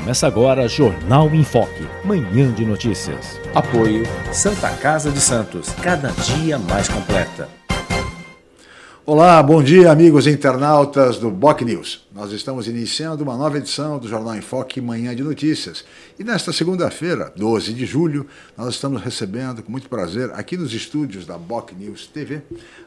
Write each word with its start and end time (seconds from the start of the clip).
Começa 0.00 0.26
agora 0.26 0.66
Jornal 0.66 1.28
em 1.34 1.44
Foque, 1.44 1.86
manhã 2.04 2.50
de 2.54 2.64
notícias. 2.64 3.38
Apoio 3.54 4.02
Santa 4.32 4.70
Casa 4.70 5.10
de 5.10 5.20
Santos, 5.20 5.68
cada 5.82 6.08
dia 6.12 6.58
mais 6.58 6.88
completa. 6.88 7.46
Olá, 9.04 9.42
bom 9.42 9.62
dia, 9.62 9.92
amigos 9.92 10.26
internautas 10.26 11.18
do 11.18 11.30
Boc 11.30 11.60
News. 11.60 12.08
Nós 12.14 12.32
estamos 12.32 12.66
iniciando 12.66 13.22
uma 13.22 13.36
nova 13.36 13.58
edição 13.58 13.98
do 13.98 14.08
Jornal 14.08 14.36
em 14.36 14.40
Foque 14.40 14.80
Manhã 14.80 15.14
de 15.14 15.22
Notícias. 15.22 15.84
E 16.18 16.24
nesta 16.24 16.50
segunda-feira, 16.50 17.30
12 17.36 17.74
de 17.74 17.84
julho, 17.84 18.26
nós 18.56 18.74
estamos 18.74 19.02
recebendo 19.02 19.62
com 19.62 19.70
muito 19.70 19.88
prazer, 19.88 20.30
aqui 20.32 20.56
nos 20.56 20.72
estúdios 20.72 21.26
da 21.26 21.36
Boc 21.36 21.72
News 21.72 22.06
TV, 22.06 22.40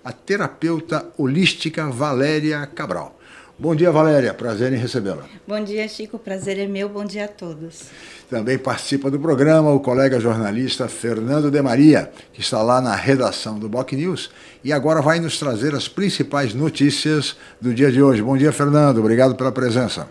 a 0.04 0.12
terapeuta 0.12 1.06
holística 1.16 1.86
Valéria 1.88 2.66
Cabral. 2.66 3.20
Bom 3.58 3.76
dia, 3.76 3.92
Valéria. 3.92 4.34
Prazer 4.34 4.74
em 4.74 4.78
recebê-la. 4.78 5.24
Bom 5.48 5.64
dia, 5.64 5.88
Chico. 5.88 6.18
Prazer 6.18 6.58
é 6.58 6.66
meu. 6.66 6.90
Bom 6.90 7.06
dia 7.06 7.26
a 7.26 7.28
todos. 7.28 7.84
Também 8.28 8.58
participa 8.58 9.12
do 9.12 9.20
programa 9.20 9.72
o 9.72 9.80
colega 9.80 10.20
jornalista 10.20 10.88
Fernando 10.88 11.52
de 11.52 11.62
Maria, 11.62 12.12
que 12.34 12.42
está 12.42 12.64
lá 12.64 12.82
na 12.82 12.96
redação 12.96 13.60
do 13.60 13.70
Boc 13.70 13.94
News 13.94 14.32
e 14.64 14.74
agora 14.74 15.04
vai 15.04 15.20
nos 15.20 15.38
trazer 15.38 15.76
as 15.76 15.88
principais 15.88 16.56
notícias 16.56 17.38
do 17.62 17.76
dia 17.76 17.92
de 17.92 18.02
hoje. 18.02 18.24
Bom 18.24 18.36
dia, 18.36 18.52
Fernando. 18.52 18.98
Obrigado 18.98 19.36
pela 19.36 19.52
presença. 19.52 20.08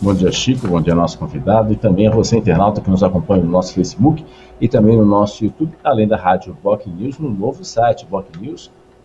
Bom 0.00 0.14
dia, 0.14 0.32
Chico. 0.32 0.66
Bom 0.66 0.80
dia, 0.80 0.94
nosso 0.94 1.18
convidado 1.18 1.70
e 1.70 1.76
também 1.76 2.08
a 2.08 2.10
você, 2.10 2.38
internauta, 2.38 2.80
que 2.80 2.88
nos 2.88 3.02
acompanha 3.02 3.42
no 3.42 3.50
nosso 3.50 3.74
Facebook 3.74 4.24
e 4.58 4.68
também 4.68 4.96
no 4.96 5.04
nosso 5.04 5.44
YouTube, 5.44 5.72
além 5.84 6.08
da 6.08 6.16
rádio 6.16 6.56
Boc 6.62 6.86
News, 6.86 7.18
no 7.18 7.28
novo 7.28 7.62
site 7.62 8.06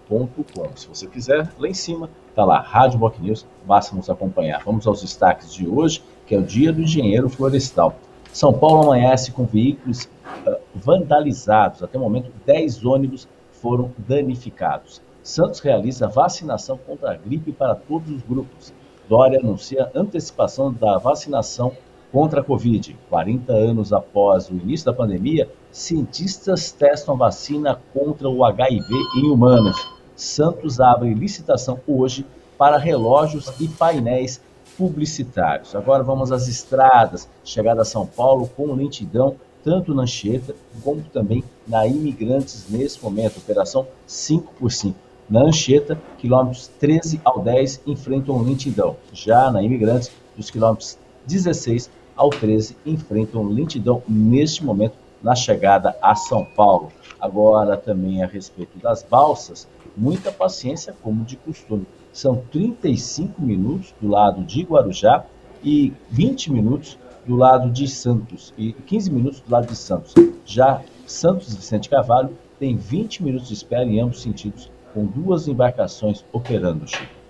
bocnews.com. 0.10 0.76
Se 0.76 0.88
você 0.88 1.08
quiser, 1.08 1.50
lá 1.58 1.68
em 1.68 1.74
cima 1.74 2.10
Está 2.34 2.44
lá, 2.46 2.62
Rádio 2.62 2.98
Boc 2.98 3.20
News, 3.20 3.46
basta 3.64 3.96
nos 3.96 4.10
acompanhar. 4.10 4.64
Vamos 4.66 4.88
aos 4.88 5.02
destaques 5.02 5.54
de 5.54 5.68
hoje, 5.68 6.04
que 6.26 6.34
é 6.34 6.40
o 6.40 6.42
Dia 6.42 6.74
do 6.74 6.82
Engenheiro 6.82 7.30
Florestal. 7.30 7.94
São 8.32 8.52
Paulo 8.52 8.82
amanhece 8.82 9.32
com 9.32 9.46
veículos 9.46 10.10
uh, 10.48 10.58
vandalizados. 10.74 11.84
Até 11.84 11.96
o 11.96 12.02
momento, 12.02 12.32
10 12.44 12.84
ônibus 12.86 13.28
foram 13.52 13.92
danificados. 14.00 15.00
Santos 15.22 15.60
realiza 15.60 16.08
vacinação 16.08 16.76
contra 16.76 17.12
a 17.12 17.14
gripe 17.14 17.52
para 17.52 17.76
todos 17.76 18.10
os 18.10 18.24
grupos. 18.24 18.74
Dória 19.08 19.38
anuncia 19.38 19.92
antecipação 19.94 20.74
da 20.74 20.98
vacinação 20.98 21.72
contra 22.12 22.42
a 22.42 22.44
Covid. 22.44 22.98
40 23.12 23.54
anos 23.54 23.94
após 23.94 24.50
o 24.50 24.54
início 24.54 24.88
da 24.88 24.94
pandemia, 24.94 25.48
cientistas 25.74 26.72
testam 26.72 27.18
vacina 27.18 27.82
contra 27.92 28.30
o 28.30 28.46
HIV 28.46 28.94
em 29.18 29.30
humanos. 29.30 29.76
Santos 30.16 30.80
abre 30.80 31.14
licitação 31.16 31.80
hoje 31.88 32.26
para 32.58 32.78
relógios 32.78 33.52
e 33.60 33.68
painéis 33.68 34.40
publicitários. 34.78 35.76
Agora 35.76 36.04
vamos 36.04 36.32
às 36.32 36.48
estradas. 36.48 37.28
Chegada 37.44 37.82
a 37.82 37.86
São 37.86 38.06
Paulo 38.06 38.48
com 38.56 38.72
lentidão, 38.74 39.36
tanto 39.64 39.96
na 39.96 40.04
Anchieta 40.04 40.56
como 40.84 41.02
também 41.12 41.44
na 41.68 41.88
Imigrantes 41.88 42.68
nesse 42.70 43.04
momento. 43.04 43.38
Operação 43.38 43.88
5 44.06 44.54
por 44.54 44.72
5. 44.72 44.96
Na 45.28 45.42
Anchieta, 45.42 46.00
quilômetros 46.20 46.70
13 46.80 47.20
ao 47.26 47.40
10 47.40 47.82
enfrentam 47.88 48.44
lentidão. 48.44 48.96
Já 49.12 49.52
na 49.52 49.64
Imigrantes, 49.64 50.12
dos 50.38 50.52
quilômetros 50.52 51.00
16 51.26 51.90
ao 52.16 52.30
13 52.30 52.78
enfrentam 52.86 53.44
lentidão 53.48 54.04
neste 54.08 54.64
momento 54.64 55.03
na 55.24 55.34
chegada 55.34 55.96
a 56.02 56.14
São 56.14 56.44
Paulo. 56.44 56.92
Agora 57.20 57.78
também 57.78 58.22
a 58.22 58.28
respeito 58.28 58.78
das 58.78 59.02
balsas, 59.02 59.68
muita 59.96 60.32
paciência, 60.32 60.94
como 61.02 61.24
de 61.24 61.38
costume. 61.38 61.88
São 62.12 62.44
35 62.52 63.42
minutos 63.42 63.94
do 64.02 64.10
lado 64.10 64.44
de 64.44 64.62
Guarujá 64.64 65.24
e 65.64 65.94
20 66.12 66.52
minutos 66.52 66.98
do 67.26 67.36
lado 67.36 67.72
de 67.72 67.88
Santos 67.88 68.54
e 68.58 68.74
15 68.74 69.12
minutos 69.12 69.40
do 69.40 69.50
lado 69.50 69.68
de 69.68 69.76
Santos. 69.76 70.14
Já 70.46 70.82
Santos 71.08 71.56
Vicente 71.56 71.90
Carvalho 71.90 72.38
tem 72.60 72.76
20 72.76 73.24
minutos 73.24 73.48
de 73.48 73.54
espera 73.54 73.86
em 73.86 74.02
ambos 74.02 74.22
sentidos, 74.22 74.70
com 74.94 75.06
duas 75.06 75.48
embarcações 75.48 76.26
operando, 76.34 76.88
Chico. 76.88 77.24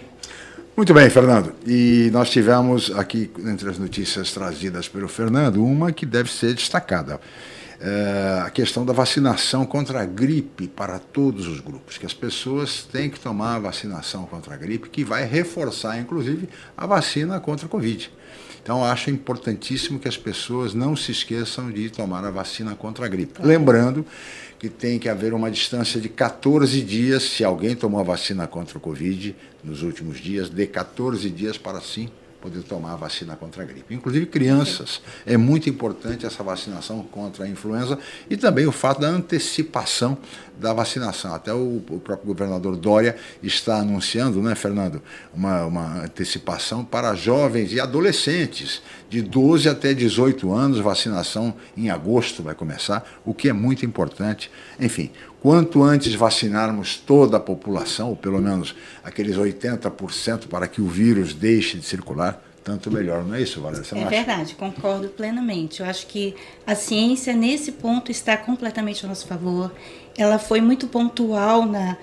Muito 0.76 0.92
bem, 0.92 1.08
Fernando. 1.08 1.54
E 1.68 2.10
nós 2.12 2.32
tivemos 2.32 2.92
aqui, 2.98 3.32
entre 3.46 3.70
as 3.70 3.78
notícias 3.78 4.34
trazidas 4.34 4.88
pelo 4.88 5.08
Fernando, 5.08 5.64
uma 5.64 5.92
que 5.92 6.04
deve 6.04 6.32
ser 6.32 6.56
destacada 6.56 7.20
é, 7.86 8.44
a 8.46 8.50
questão 8.50 8.86
da 8.86 8.94
vacinação 8.94 9.66
contra 9.66 10.02
a 10.02 10.06
gripe 10.06 10.70
para 10.70 10.98
todos 11.00 11.48
os 11.48 11.60
grupos, 11.60 11.98
que 11.98 12.06
as 12.06 12.14
pessoas 12.14 12.84
têm 12.90 13.10
que 13.10 13.20
tomar 13.20 13.58
a 13.58 13.60
vacinação 13.60 14.26
contra 14.26 14.54
a 14.54 14.58
gripe, 14.58 14.90
que 14.90 15.04
vai 15.04 15.26
reforçar, 15.26 16.00
inclusive, 16.00 16.48
a 16.78 16.88
vacina 16.88 17.42
contra 17.42 17.66
a 17.66 17.70
Covid. 17.70 18.10
Então, 18.64 18.86
acho 18.86 19.10
importantíssimo 19.10 20.00
que 20.00 20.08
as 20.08 20.16
pessoas 20.16 20.74
não 20.74 20.96
se 20.96 21.12
esqueçam 21.12 21.70
de 21.70 21.90
tomar 21.90 22.24
a 22.24 22.32
vacina 22.32 22.74
contra 22.74 23.06
a 23.06 23.10
gripe. 23.10 23.42
Lembrando 23.44 24.06
que 24.58 24.70
tem 24.70 24.98
que 24.98 25.10
haver 25.10 25.34
uma 25.34 25.52
distância 25.52 26.00
de 26.00 26.08
14 26.08 26.82
dias, 26.82 27.24
se 27.24 27.44
alguém 27.44 27.76
tomou 27.76 28.00
a 28.00 28.04
vacina 28.04 28.48
contra 28.48 28.78
o 28.78 28.82
Covid 28.82 29.36
nos 29.62 29.84
últimos 29.84 30.20
dias, 30.20 30.50
de 30.50 30.66
14 30.66 31.30
dias 31.30 31.58
para 31.58 31.82
sim 31.82 32.10
poder 32.44 32.62
tomar 32.64 32.92
a 32.92 32.96
vacina 32.98 33.38
contra 33.38 33.64
a 33.64 33.66
gripe. 33.66 33.96
Inclusive 33.96 34.26
crianças, 34.26 35.02
é 35.26 35.38
muito 35.38 35.70
importante 35.70 36.26
essa 36.26 36.44
vacinação 36.44 37.02
contra 37.04 37.46
a 37.46 37.48
influenza 37.48 37.98
e 38.30 38.36
também 38.36 38.68
o 38.68 38.72
fato 38.72 39.00
da 39.00 39.08
antecipação 39.08 40.18
da 40.60 40.74
vacinação. 40.74 41.34
Até 41.34 41.54
o, 41.54 41.82
o 41.90 42.02
próprio 42.04 42.28
governador 42.28 42.76
Dória 42.76 43.16
está 43.42 43.78
anunciando, 43.78 44.42
né, 44.42 44.56
Fernando, 44.56 45.02
uma, 45.34 45.66
uma 45.66 46.04
antecipação 46.04 46.84
para 46.84 47.16
jovens 47.16 47.72
e 47.72 47.80
adolescentes 47.80 48.82
de 49.10 49.22
12 49.22 49.70
até 49.70 49.94
18 49.94 50.52
anos, 50.52 50.80
vacinação 50.80 51.54
em 51.78 51.90
agosto 51.90 52.44
vai 52.44 52.56
começar, 52.56 53.22
o 53.24 53.34
que 53.34 53.48
é 53.48 53.54
muito 53.54 53.86
importante. 53.86 54.52
Enfim, 54.78 55.12
Quanto 55.44 55.84
antes 55.84 56.16
vacinarmos 56.16 56.96
toda 56.96 57.36
a 57.36 57.40
população, 57.40 58.12
ou 58.12 58.16
pelo 58.16 58.42
menos 58.42 58.74
aqueles 59.04 59.36
80% 59.36 60.48
para 60.48 60.70
que 60.70 60.82
o 60.82 60.88
vírus 60.88 61.34
deixe 61.34 61.78
de 61.78 61.86
circular, 61.86 62.42
tanto 62.64 62.90
melhor, 62.90 63.26
não 63.26 63.36
é 63.36 63.42
isso, 63.42 63.60
Valéria? 63.60 63.86
é 63.94 64.06
verdade, 64.06 64.56
concordo 64.56 65.10
plenamente. 65.10 65.82
Eu 65.82 65.86
acho 65.86 66.08
que 66.08 66.34
a 66.66 66.76
ciência, 66.76 67.34
nesse 67.34 67.74
ponto, 67.74 68.10
está 68.10 68.38
completamente 68.38 69.06
a 69.06 69.10
nosso 69.10 69.28
favor. 69.28 69.70
Ela 70.18 70.40
foi 70.40 70.62
muito 70.62 70.88
pontual 70.88 71.66
na, 71.66 71.98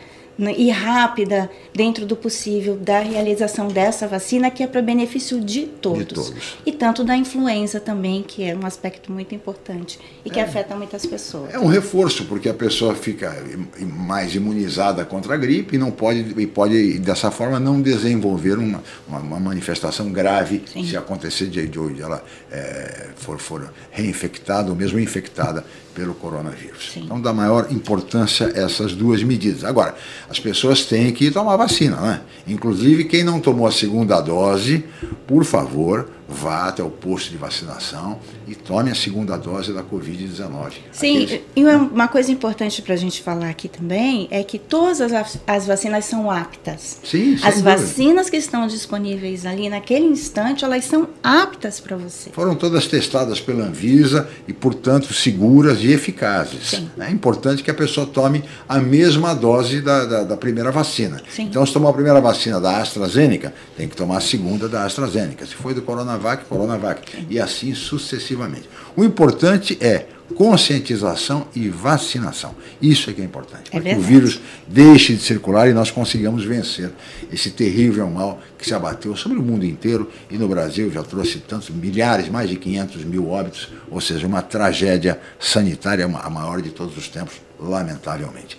e 0.57 0.71
rápida 0.71 1.51
dentro 1.75 2.07
do 2.07 2.17
possível 2.17 2.77
da 2.77 3.01
realização 3.01 3.69
dessa 3.69 4.07
vacina 4.09 4.51
que 4.51 4.63
é 4.63 4.67
para 4.67 4.81
benefício 4.81 5.41
de 5.41 5.67
todos. 5.67 5.99
de 5.99 6.15
todos. 6.15 6.57
E 6.65 6.73
tanto 6.73 7.05
da 7.05 7.17
influenza 7.17 7.79
também, 7.79 8.23
que 8.23 8.43
é 8.43 8.57
um 8.57 8.65
aspecto 8.65 9.13
muito 9.13 9.35
importante 9.35 9.99
e 10.25 10.31
que 10.31 10.39
é. 10.39 10.43
afeta 10.43 10.75
muitas 10.75 11.05
pessoas. 11.05 11.53
É 11.53 11.59
um 11.59 11.67
reforço, 11.67 12.25
porque 12.25 12.49
a 12.49 12.55
pessoa 12.55 12.95
fica 12.95 13.37
mais 13.81 14.35
imunizada 14.35 15.05
contra 15.05 15.35
a 15.35 15.37
gripe 15.37 15.77
e 15.77 15.79
não 15.79 15.91
pode, 15.91 16.35
e 16.41 16.47
pode 16.47 16.99
dessa 16.99 17.31
forma, 17.31 17.61
não 17.61 17.81
desenvolver 17.81 18.59
uma, 18.59 18.83
uma, 19.07 19.19
uma 19.19 19.41
manifestação 19.41 20.11
grave 20.11 20.63
Sim. 20.73 20.85
se 20.85 20.97
acontecer 20.97 21.47
de, 21.47 21.67
de 21.67 22.01
ela 22.01 22.23
é, 22.51 23.09
for, 23.17 23.39
for 23.39 23.73
reinfectada 23.91 24.71
ou 24.71 24.77
mesmo 24.77 24.99
infectada 24.99 25.65
pelo 25.95 26.15
coronavírus. 26.15 26.93
Sim. 26.95 27.03
Então, 27.05 27.21
da 27.21 27.33
maior 27.33 27.69
importância 27.71 28.53
essas 28.55 28.93
duas 28.95 29.23
medidas. 29.23 29.65
Agora, 29.65 29.95
as 30.29 30.39
pessoas 30.39 30.85
têm 30.85 31.13
que 31.13 31.31
tomar 31.31 31.57
vacina, 31.57 31.97
né? 32.01 32.21
Inclusive, 32.47 33.05
quem 33.05 33.25
não 33.25 33.41
tomou 33.41 33.67
a 33.67 33.73
segunda 33.73 34.21
dose, 34.21 34.85
por 35.27 35.45
favor, 35.45 36.09
vá 36.31 36.69
até 36.69 36.83
o 36.83 36.91
posto 36.91 37.31
de 37.31 37.37
vacinação 37.37 38.19
e 38.47 38.55
tome 38.55 38.91
a 38.91 38.95
segunda 38.95 39.37
dose 39.37 39.73
da 39.73 39.83
Covid-19. 39.83 40.73
Sim, 40.93 41.25
Aqueles... 41.25 41.43
e 41.57 41.65
uma 41.65 42.09
coisa 42.09 42.31
importante 42.31 42.81
para 42.83 42.95
a 42.95 42.97
gente 42.97 43.21
falar 43.21 43.49
aqui 43.49 43.69
também 43.69 44.29
é 44.31 44.43
que 44.45 44.59
todas 44.59 45.01
as, 45.01 45.39
as 45.47 45.67
vacinas 45.67 46.05
são 46.05 46.31
aptas. 46.31 47.01
Sim, 47.03 47.37
As 47.43 47.61
vacinas 47.61 48.31
que 48.31 48.37
estão 48.37 48.67
disponíveis 48.67 49.45
ali 49.45 49.69
naquele 49.69 50.07
instante, 50.07 50.65
elas 50.65 50.85
são 50.85 51.09
aptas 51.23 51.81
para 51.81 51.97
você. 51.97 52.31
Foram 52.31 52.55
todas 52.55 52.87
testadas 52.87 53.41
pela 53.41 53.65
Anvisa 53.65 54.29
e, 54.47 54.53
portanto, 54.53 55.13
seguras 55.13 55.81
e 55.81 55.93
eficazes. 55.93 56.71
Sim. 56.71 56.91
É 56.99 57.11
importante 57.11 57.63
que 57.63 57.71
a 57.71 57.75
pessoa 57.75 58.07
tome 58.07 58.45
a 58.69 58.79
mesma 58.79 59.35
dose 59.35 59.81
da, 59.81 60.05
da, 60.05 60.23
da 60.25 60.37
primeira 60.37 60.71
vacina. 60.71 61.21
Sim. 61.29 61.45
Então, 61.45 61.67
se 61.67 61.73
tomar 61.73 61.91
a 61.91 61.93
primeira 61.93 62.21
vacina 62.21 62.61
da 62.61 62.79
AstraZeneca, 62.79 63.53
tem 63.77 63.89
que 63.89 63.97
tomar 63.97 64.19
a 64.19 64.21
segunda 64.21 64.69
da 64.69 64.85
AstraZeneca. 64.85 65.45
Se 65.45 65.55
foi 65.55 65.75
do 65.75 65.83
Coronavac, 66.21 66.45
Coronavac. 66.45 67.27
E 67.29 67.41
assim 67.41 67.75
sucessivamente. 67.75 68.69
O 68.95 69.03
importante 69.03 69.77
é 69.81 70.07
conscientização 70.37 71.49
e 71.57 71.69
vacinação. 71.69 72.55
Isso 72.81 73.11
é 73.11 73.13
que 73.13 73.21
é 73.21 73.25
importante. 73.25 73.69
É 73.73 73.81
para 73.81 73.91
que 73.91 73.99
o 73.99 74.01
vírus 74.01 74.41
deixe 74.67 75.15
de 75.15 75.23
circular 75.23 75.69
e 75.69 75.73
nós 75.73 75.91
consigamos 75.91 76.45
vencer 76.45 76.91
esse 77.33 77.51
terrível 77.51 78.09
mal 78.09 78.41
que 78.57 78.65
se 78.65 78.73
abateu 78.73 79.17
sobre 79.17 79.39
o 79.39 79.43
mundo 79.43 79.65
inteiro 79.65 80.09
e 80.31 80.39
no 80.39 80.47
Brasil 80.47 80.89
já 80.93 81.03
trouxe 81.03 81.41
tantos 81.41 81.71
milhares, 81.71 82.29
mais 82.29 82.49
de 82.49 82.57
500 82.57 83.05
mil 83.05 83.29
óbitos, 83.29 83.73
ou 83.91 84.01
seja, 84.01 84.25
uma 84.25 84.41
tragédia 84.41 85.19
sanitária 85.39 86.05
a 86.05 86.31
maior 86.31 86.63
de 86.63 86.71
todos 86.71 86.97
os 86.97 87.09
tempos, 87.09 87.35
lamentavelmente. 87.59 88.57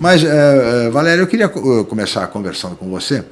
Mas, 0.00 0.24
uh, 0.24 0.90
Valéria, 0.90 1.22
eu 1.22 1.26
queria 1.28 1.48
começar 1.48 2.26
conversando 2.26 2.74
com 2.74 2.90
você 2.90 3.24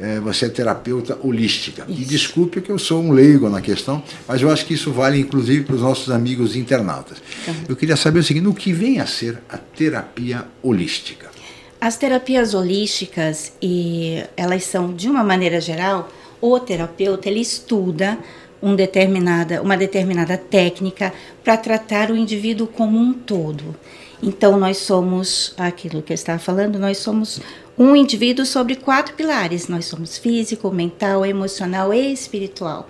é, 0.00 0.20
você 0.20 0.46
é 0.46 0.48
terapeuta 0.48 1.18
holística. 1.22 1.84
Isso. 1.88 2.00
E 2.00 2.04
desculpe 2.04 2.60
que 2.60 2.70
eu 2.70 2.78
sou 2.78 3.02
um 3.02 3.12
leigo 3.12 3.48
na 3.48 3.60
questão, 3.60 4.02
mas 4.26 4.40
eu 4.40 4.50
acho 4.50 4.64
que 4.64 4.74
isso 4.74 4.92
vale 4.92 5.18
inclusive 5.18 5.64
para 5.64 5.74
os 5.74 5.82
nossos 5.82 6.10
amigos 6.10 6.54
internautas. 6.56 7.18
Uhum. 7.46 7.54
Eu 7.68 7.76
queria 7.76 7.96
saber 7.96 8.20
o 8.20 8.22
seguinte: 8.22 8.46
o 8.46 8.54
que 8.54 8.72
vem 8.72 9.00
a 9.00 9.06
ser 9.06 9.38
a 9.48 9.58
terapia 9.58 10.44
holística? 10.62 11.28
As 11.80 11.96
terapias 11.96 12.54
holísticas, 12.54 13.52
e 13.62 14.24
elas 14.36 14.64
são, 14.64 14.92
de 14.92 15.08
uma 15.08 15.22
maneira 15.22 15.60
geral, 15.60 16.10
o 16.40 16.58
terapeuta 16.58 17.28
ele 17.28 17.40
estuda 17.40 18.18
um 18.60 18.74
determinada, 18.74 19.62
uma 19.62 19.76
determinada 19.76 20.36
técnica 20.36 21.12
para 21.44 21.56
tratar 21.56 22.10
o 22.10 22.16
indivíduo 22.16 22.66
como 22.66 22.98
um 22.98 23.12
todo. 23.12 23.76
Então, 24.22 24.58
nós 24.58 24.78
somos, 24.78 25.54
aquilo 25.56 26.02
que 26.02 26.12
eu 26.12 26.14
estava 26.14 26.38
falando, 26.38 26.78
nós 26.78 26.98
somos 26.98 27.40
um 27.78 27.94
indivíduo 27.94 28.44
sobre 28.44 28.74
quatro 28.74 29.14
pilares. 29.14 29.68
Nós 29.68 29.84
somos 29.84 30.18
físico, 30.18 30.70
mental, 30.70 31.24
emocional 31.24 31.94
e 31.94 32.12
espiritual. 32.12 32.88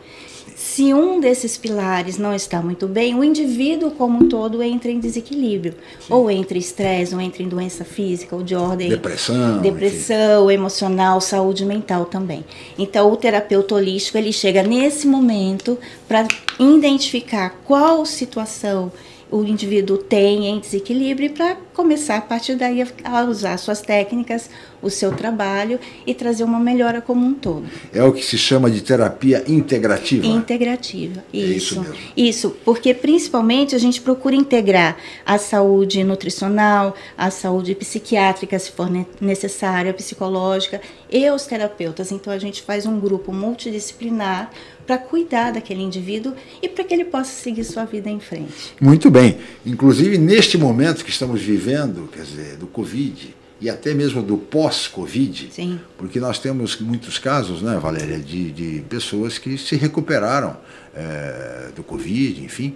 Se 0.59 0.93
um 0.93 1.21
desses 1.21 1.57
pilares 1.57 2.19
não 2.19 2.35
está 2.35 2.61
muito 2.61 2.89
bem, 2.89 3.15
o 3.15 3.23
indivíduo 3.23 3.93
como 3.93 4.25
um 4.25 4.29
todo 4.29 4.61
entra 4.61 4.91
em 4.91 4.99
desequilíbrio, 4.99 5.75
Sim. 6.01 6.13
ou 6.13 6.29
entra 6.29 6.57
em 6.57 6.61
estresse, 6.61 7.15
ou 7.15 7.21
entra 7.21 7.45
em 7.45 7.49
doença 7.49 7.85
física, 7.85 8.35
ou 8.35 8.43
de 8.43 8.57
ordem 8.57 8.89
depressão, 8.89 9.61
depressão, 9.61 10.47
enfim. 10.47 10.55
emocional, 10.55 11.21
saúde 11.21 11.65
mental 11.65 12.07
também. 12.07 12.45
Então, 12.77 13.13
o 13.13 13.17
terapeuta 13.17 13.77
holístico 13.77 14.19
ele 14.19 14.33
chega 14.33 14.65
nesse 14.65 15.07
momento 15.07 15.79
para 16.09 16.27
identificar 16.59 17.51
qual 17.65 18.05
situação 18.05 18.91
o 19.31 19.45
indivíduo 19.45 19.99
tem 19.99 20.47
em 20.47 20.59
desequilíbrio 20.59 21.31
para 21.31 21.57
começar 21.75 22.17
a 22.17 22.21
partir 22.21 22.55
daí 22.57 22.85
a 23.05 23.23
usar 23.25 23.57
suas 23.59 23.81
técnicas, 23.81 24.51
o 24.81 24.91
seu 24.91 25.13
trabalho 25.13 25.79
e 26.07 26.15
trazer 26.15 26.45
uma 26.45 26.59
melhora 26.59 27.01
como 27.01 27.25
um 27.25 27.35
todo. 27.35 27.67
É 27.93 28.03
o 28.03 28.13
que 28.13 28.25
se 28.25 28.39
chama 28.39 28.71
de 28.71 28.81
terapia 28.81 29.45
integrativa. 29.47 30.27
Integrativa, 30.27 31.25
isso. 31.33 31.45
É 31.45 31.57
isso, 31.57 31.81
mesmo. 31.81 31.97
isso, 32.17 32.57
porque 32.65 32.95
principalmente 32.95 33.75
a 33.75 33.79
gente 33.79 34.01
procura 34.01 34.35
integrar 34.35 34.97
a 35.25 35.39
saúde 35.39 36.03
nutricional, 36.05 36.95
a 37.17 37.31
saúde 37.31 37.75
psiquiátrica, 37.75 38.59
se 38.59 38.71
for 38.73 38.89
necessária, 39.21 39.93
psicológica, 39.93 40.81
e 41.11 41.31
os 41.31 41.47
terapeutas. 41.47 42.13
Então 42.13 42.33
a 42.33 42.39
gente 42.39 42.63
faz 42.63 42.87
um 42.87 42.99
grupo 42.99 43.33
multidisciplinar 43.33 44.51
para 44.89 44.97
cuidar 44.97 45.53
daquele 45.53 45.83
indivíduo 45.83 46.33
e 46.63 46.69
para 46.69 46.83
que 46.83 46.95
ele 46.95 47.05
possa 47.05 47.31
seguir 47.31 47.63
sua 47.63 47.85
vida 47.85 48.09
em 48.09 48.19
frente. 48.19 48.75
Muito 48.81 49.11
bem. 49.11 49.37
Inclusive, 49.67 50.17
neste 50.17 50.57
momento 50.57 51.05
que 51.05 51.11
estamos 51.11 51.43
vivendo, 51.43 52.09
quer 52.11 52.23
dizer, 52.23 52.57
do 52.57 52.67
Covid, 52.67 53.37
e 53.61 53.69
até 53.69 53.93
mesmo 53.93 54.23
do 54.23 54.39
pós-Covid, 54.39 55.51
porque 55.99 56.19
nós 56.19 56.39
temos 56.39 56.81
muitos 56.81 57.19
casos, 57.19 57.61
né, 57.61 57.79
Valéria, 57.79 58.19
de, 58.19 58.51
de 58.51 58.81
pessoas 58.89 59.37
que 59.37 59.59
se 59.59 59.77
recuperaram 59.77 60.57
é, 60.95 61.69
do 61.77 61.83
Covid, 61.83 62.43
enfim, 62.43 62.75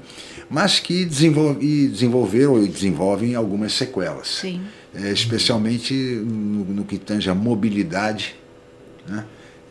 mas 0.50 0.80
que 0.80 1.06
desenvolve, 1.06 1.88
desenvolveram 1.88 2.62
e 2.62 2.68
desenvolvem 2.68 3.34
algumas 3.34 3.72
sequelas, 3.72 4.44
é, 4.44 5.10
especialmente 5.12 5.94
no, 5.94 6.64
no, 6.64 6.84
que 6.84 6.98
tange 6.98 7.30
a 7.30 7.34
mobilidade, 7.34 8.34
né, 9.08 9.24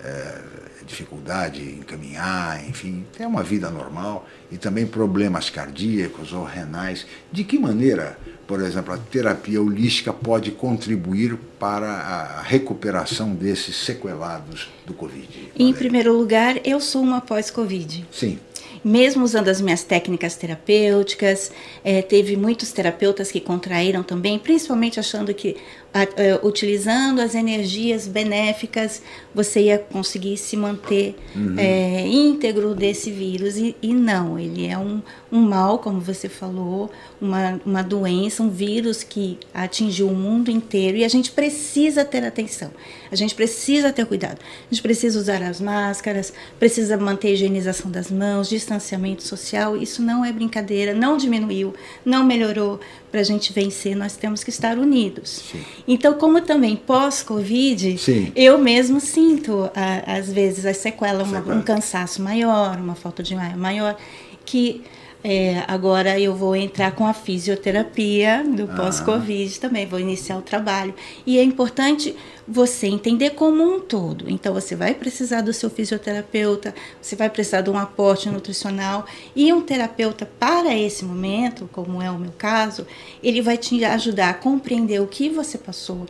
é, 0.03 0.50
dificuldade 0.91 1.61
em 1.61 1.81
caminhar, 1.81 2.63
enfim, 2.67 3.05
ter 3.17 3.25
uma 3.25 3.41
vida 3.41 3.69
normal 3.69 4.27
e 4.51 4.57
também 4.57 4.85
problemas 4.85 5.49
cardíacos 5.49 6.33
ou 6.33 6.43
renais. 6.43 7.05
De 7.31 7.43
que 7.43 7.57
maneira, 7.57 8.17
por 8.45 8.61
exemplo, 8.61 8.93
a 8.93 8.97
terapia 8.97 9.61
holística 9.61 10.13
pode 10.13 10.51
contribuir 10.51 11.37
para 11.59 11.89
a 11.89 12.41
recuperação 12.41 13.33
desses 13.33 13.75
sequelados 13.77 14.69
do 14.85 14.93
Covid? 14.93 15.51
Em 15.57 15.73
primeiro 15.73 16.15
lugar, 16.15 16.59
eu 16.65 16.79
sou 16.79 17.01
uma 17.01 17.21
pós-Covid. 17.21 18.05
Sim 18.11 18.39
mesmo 18.83 19.23
usando 19.23 19.47
as 19.47 19.61
minhas 19.61 19.83
técnicas 19.83 20.35
terapêuticas. 20.35 21.51
É, 21.83 22.01
teve 22.01 22.35
muitos 22.35 22.71
terapeutas 22.71 23.31
que 23.31 23.39
contraíram 23.39 24.03
também, 24.03 24.39
principalmente 24.39 24.99
achando 24.99 25.33
que 25.33 25.55
a, 25.93 26.01
a, 26.01 26.03
é, 26.15 26.39
utilizando 26.41 27.19
as 27.19 27.35
energias 27.35 28.07
benéficas 28.07 29.01
você 29.33 29.61
ia 29.63 29.79
conseguir 29.79 30.37
se 30.37 30.57
manter 30.57 31.15
uhum. 31.35 31.55
é, 31.57 32.07
íntegro 32.07 32.73
desse 32.73 33.11
vírus. 33.11 33.57
E, 33.57 33.75
e, 33.81 33.93
não, 33.93 34.37
ele 34.37 34.65
é 34.67 34.77
um, 34.77 35.01
um 35.31 35.41
mal, 35.41 35.79
como 35.79 35.99
você 35.99 36.27
falou, 36.27 36.89
uma, 37.19 37.59
uma 37.65 37.81
doença, 37.81 38.43
um 38.43 38.49
vírus 38.49 39.03
que 39.03 39.37
atingiu 39.53 40.07
o 40.07 40.15
mundo 40.15 40.49
inteiro 40.49 40.97
e 40.97 41.03
a 41.03 41.07
gente 41.07 41.31
precisa 41.31 42.03
ter 42.03 42.23
atenção, 42.25 42.71
a 43.11 43.15
gente 43.15 43.35
precisa 43.35 43.91
ter 43.93 44.05
cuidado, 44.05 44.39
a 44.39 44.73
gente 44.73 44.81
precisa 44.81 45.19
usar 45.19 45.41
as 45.43 45.61
máscaras, 45.61 46.33
precisa 46.59 46.97
manter 46.97 47.29
a 47.29 47.31
higienização 47.31 47.91
das 47.91 48.09
mãos, 48.09 48.49
distanciamento 48.71 49.23
social. 49.23 49.75
Isso 49.75 50.01
não 50.01 50.23
é 50.23 50.31
brincadeira, 50.31 50.93
não 50.93 51.17
diminuiu, 51.17 51.73
não 52.05 52.23
melhorou 52.23 52.79
para 53.11 53.19
a 53.19 53.23
gente 53.23 53.51
vencer, 53.51 53.95
nós 53.95 54.15
temos 54.15 54.43
que 54.43 54.49
estar 54.49 54.77
unidos. 54.77 55.43
Sim. 55.51 55.63
Então, 55.87 56.13
como 56.13 56.41
também 56.41 56.75
pós-Covid, 56.75 57.97
eu 58.35 58.57
mesmo 58.57 58.99
sinto, 58.99 59.69
às 60.05 60.31
vezes, 60.31 60.65
as 60.65 60.77
sequelas, 60.77 61.27
uma, 61.27 61.39
um 61.39 61.61
cansaço 61.61 62.21
maior, 62.21 62.77
uma 62.77 62.95
falta 62.95 63.21
de 63.21 63.35
ar 63.35 63.57
maior, 63.57 63.97
que 64.45 64.81
é, 65.23 65.63
agora 65.67 66.19
eu 66.19 66.33
vou 66.33 66.55
entrar 66.55 66.93
com 66.93 67.05
a 67.05 67.13
fisioterapia 67.13 68.43
do 68.43 68.63
ah. 68.63 68.75
pós-Covid 68.75 69.59
também, 69.59 69.85
vou 69.85 69.99
iniciar 69.99 70.37
o 70.37 70.41
trabalho. 70.41 70.95
E 71.25 71.37
é 71.37 71.43
importante 71.43 72.15
você 72.47 72.87
entender 72.87 73.31
como 73.31 73.63
um 73.63 73.79
todo. 73.79 74.25
Então, 74.27 74.53
você 74.53 74.75
vai 74.75 74.95
precisar 74.95 75.41
do 75.41 75.53
seu 75.53 75.69
fisioterapeuta, 75.69 76.73
você 76.99 77.15
vai 77.15 77.29
precisar 77.29 77.61
de 77.61 77.69
um 77.69 77.77
aporte 77.77 78.29
nutricional 78.29 79.05
e 79.35 79.53
um 79.53 79.61
terapeuta 79.61 80.25
para 80.39 80.75
esse 80.75 81.05
momento, 81.05 81.69
como 81.71 82.01
é 82.01 82.09
o 82.09 82.17
meu 82.17 82.33
caso, 82.35 82.87
ele 83.21 83.41
vai 83.41 83.57
te 83.57 83.83
ajudar 83.85 84.29
a 84.31 84.33
compreender 84.33 84.99
o 85.01 85.07
que 85.07 85.29
você 85.29 85.57
passou, 85.57 86.07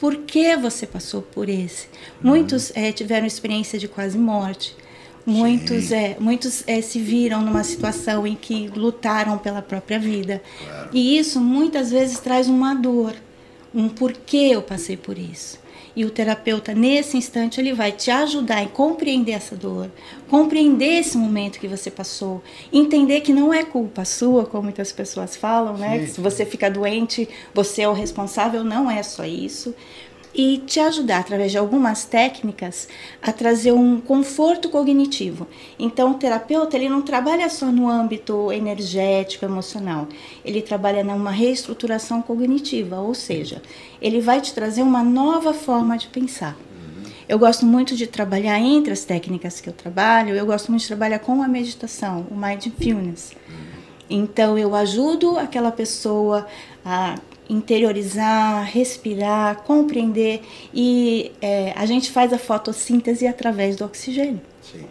por 0.00 0.16
que 0.16 0.56
você 0.56 0.84
passou 0.84 1.22
por 1.22 1.48
esse. 1.48 1.86
Muitos 2.20 2.72
é, 2.74 2.90
tiveram 2.90 3.26
experiência 3.26 3.78
de 3.78 3.86
quase 3.86 4.18
morte 4.18 4.76
Muitos, 5.28 5.92
é, 5.92 6.16
muitos 6.18 6.64
é, 6.66 6.80
se 6.80 6.98
viram 6.98 7.42
numa 7.42 7.62
situação 7.62 8.26
em 8.26 8.34
que 8.34 8.68
lutaram 8.74 9.36
pela 9.36 9.60
própria 9.60 9.98
vida. 9.98 10.42
Claro. 10.64 10.88
E 10.90 11.18
isso 11.18 11.38
muitas 11.38 11.90
vezes 11.90 12.18
traz 12.18 12.48
uma 12.48 12.74
dor, 12.74 13.14
um 13.74 13.90
porquê 13.90 14.48
eu 14.52 14.62
passei 14.62 14.96
por 14.96 15.18
isso. 15.18 15.58
E 15.94 16.04
o 16.04 16.10
terapeuta, 16.10 16.72
nesse 16.74 17.16
instante, 17.16 17.60
ele 17.60 17.74
vai 17.74 17.90
te 17.90 18.10
ajudar 18.10 18.62
a 18.62 18.66
compreender 18.68 19.32
essa 19.32 19.56
dor, 19.56 19.90
compreender 20.28 21.00
esse 21.00 21.18
momento 21.18 21.58
que 21.58 21.66
você 21.66 21.90
passou, 21.90 22.40
entender 22.72 23.20
que 23.20 23.32
não 23.32 23.52
é 23.52 23.64
culpa 23.64 24.04
sua, 24.04 24.46
como 24.46 24.62
muitas 24.64 24.92
pessoas 24.92 25.36
falam, 25.36 25.76
né? 25.76 25.98
Sim. 25.98 26.04
Que 26.04 26.10
se 26.12 26.20
você 26.20 26.46
fica 26.46 26.70
doente, 26.70 27.28
você 27.52 27.82
é 27.82 27.88
o 27.88 27.92
responsável, 27.92 28.62
não 28.62 28.88
é 28.88 29.02
só 29.02 29.24
isso 29.24 29.74
e 30.38 30.58
te 30.58 30.78
ajudar 30.78 31.18
através 31.18 31.50
de 31.50 31.58
algumas 31.58 32.04
técnicas 32.04 32.86
a 33.20 33.32
trazer 33.32 33.72
um 33.72 34.00
conforto 34.00 34.68
cognitivo. 34.68 35.48
Então, 35.76 36.12
o 36.12 36.14
terapeuta 36.14 36.76
ele 36.76 36.88
não 36.88 37.02
trabalha 37.02 37.50
só 37.50 37.66
no 37.66 37.88
âmbito 37.88 38.52
energético, 38.52 39.44
emocional. 39.44 40.06
Ele 40.44 40.62
trabalha 40.62 41.02
numa 41.02 41.32
reestruturação 41.32 42.22
cognitiva, 42.22 43.00
ou 43.00 43.14
seja, 43.14 43.60
ele 44.00 44.20
vai 44.20 44.40
te 44.40 44.54
trazer 44.54 44.82
uma 44.82 45.02
nova 45.02 45.52
forma 45.52 45.98
de 45.98 46.06
pensar. 46.06 46.56
Eu 47.28 47.36
gosto 47.36 47.66
muito 47.66 47.96
de 47.96 48.06
trabalhar 48.06 48.60
entre 48.60 48.92
as 48.92 49.04
técnicas 49.04 49.60
que 49.60 49.68
eu 49.68 49.72
trabalho, 49.72 50.36
eu 50.36 50.46
gosto 50.46 50.70
muito 50.70 50.82
de 50.82 50.86
trabalhar 50.86 51.18
com 51.18 51.42
a 51.42 51.48
meditação, 51.48 52.28
o 52.30 52.36
mindfulness. 52.36 53.32
Então 54.08 54.58
eu 54.58 54.74
ajudo 54.74 55.38
aquela 55.38 55.70
pessoa 55.70 56.46
a 56.84 57.16
interiorizar, 57.48 58.64
respirar, 58.64 59.62
compreender 59.62 60.42
e 60.72 61.32
é, 61.40 61.72
a 61.76 61.86
gente 61.86 62.10
faz 62.10 62.32
a 62.32 62.38
fotossíntese 62.38 63.26
através 63.26 63.76
do 63.76 63.84
oxigênio. 63.84 64.40
Sim. 64.62 64.84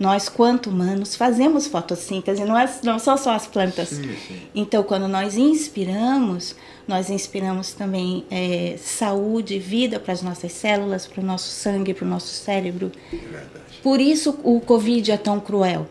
Nós, 0.00 0.28
quanto 0.28 0.68
humanos, 0.68 1.14
fazemos 1.14 1.68
fotossíntese, 1.68 2.44
não, 2.44 2.58
é, 2.58 2.68
não 2.82 2.98
são 2.98 3.16
só 3.16 3.30
as 3.34 3.46
plantas. 3.46 3.90
Sim, 3.90 4.16
sim. 4.26 4.42
Então, 4.52 4.82
quando 4.82 5.06
nós 5.06 5.36
inspiramos, 5.36 6.56
nós 6.88 7.08
inspiramos 7.08 7.72
também 7.72 8.24
é, 8.28 8.76
saúde, 8.78 9.60
vida 9.60 10.00
para 10.00 10.12
as 10.12 10.20
nossas 10.20 10.50
células, 10.50 11.06
para 11.06 11.22
o 11.22 11.24
nosso 11.24 11.48
sangue, 11.48 11.94
para 11.94 12.04
o 12.04 12.08
nosso 12.08 12.28
cérebro. 12.34 12.90
É 13.12 13.16
verdade. 13.16 13.48
Por 13.80 14.00
isso 14.00 14.38
o 14.42 14.60
Covid 14.60 15.12
é 15.12 15.16
tão 15.16 15.38
cruel. 15.38 15.86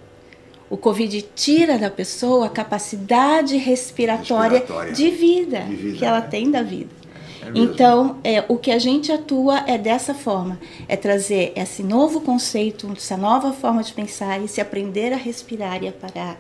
O 0.72 0.78
Covid 0.78 1.22
tira 1.36 1.78
da 1.78 1.92
pessoa 1.92 2.46
a 2.46 2.50
capacidade 2.50 3.58
respiratória, 3.58 4.60
Respiratória. 4.60 4.94
De, 4.94 5.12
vida 5.12 5.60
De 5.60 5.76
vida, 5.76 5.98
que 5.98 6.06
ela 6.06 6.22
né? 6.22 6.28
tem 6.32 6.50
da 6.50 6.64
vida. 6.64 6.90
É. 7.44 7.52
Então, 7.54 8.20
é, 8.24 8.46
o 8.48 8.58
que 8.58 8.72
a 8.72 8.80
gente 8.80 9.12
atua 9.12 9.66
é 9.68 9.78
dessa 9.78 10.14
forma, 10.14 10.58
é 10.88 10.96
trazer 10.96 11.52
esse 11.58 11.84
novo 11.84 12.22
conceito, 12.22 12.90
essa 12.96 13.18
nova 13.18 13.52
forma 13.52 13.84
de 13.84 13.92
pensar 13.92 14.42
e 14.42 14.48
se 14.48 14.62
aprender 14.62 15.12
a 15.12 15.18
respirar 15.18 15.84
e 15.84 15.90
a 15.90 15.92
parar, 15.92 16.40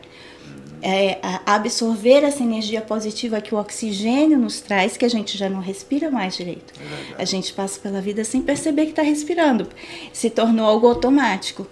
é, 0.81 1.19
a 1.21 1.55
absorver 1.55 2.23
essa 2.23 2.41
energia 2.41 2.79
positiva 2.79 3.41
que 3.41 3.53
o 3.53 3.59
oxigênio 3.59 4.39
nos 4.39 4.61
traz, 4.61 4.95
que 4.95 5.03
a 5.03 5.09
gente 5.09 5.37
já 5.37 5.49
não 5.49 5.59
respira 5.59 6.09
mais 6.09 6.37
direito. 6.37 6.73
a 7.17 7.25
gente 7.25 7.51
passa 7.51 7.77
pela 7.81 7.99
vida 7.99 8.23
sem 8.23 8.41
perceber 8.41 8.85
que 8.85 8.91
está 8.91 9.01
respirando, 9.01 9.67
se 10.13 10.29
tornou 10.29 10.65
algo 10.65 10.87
automático. 10.87 11.67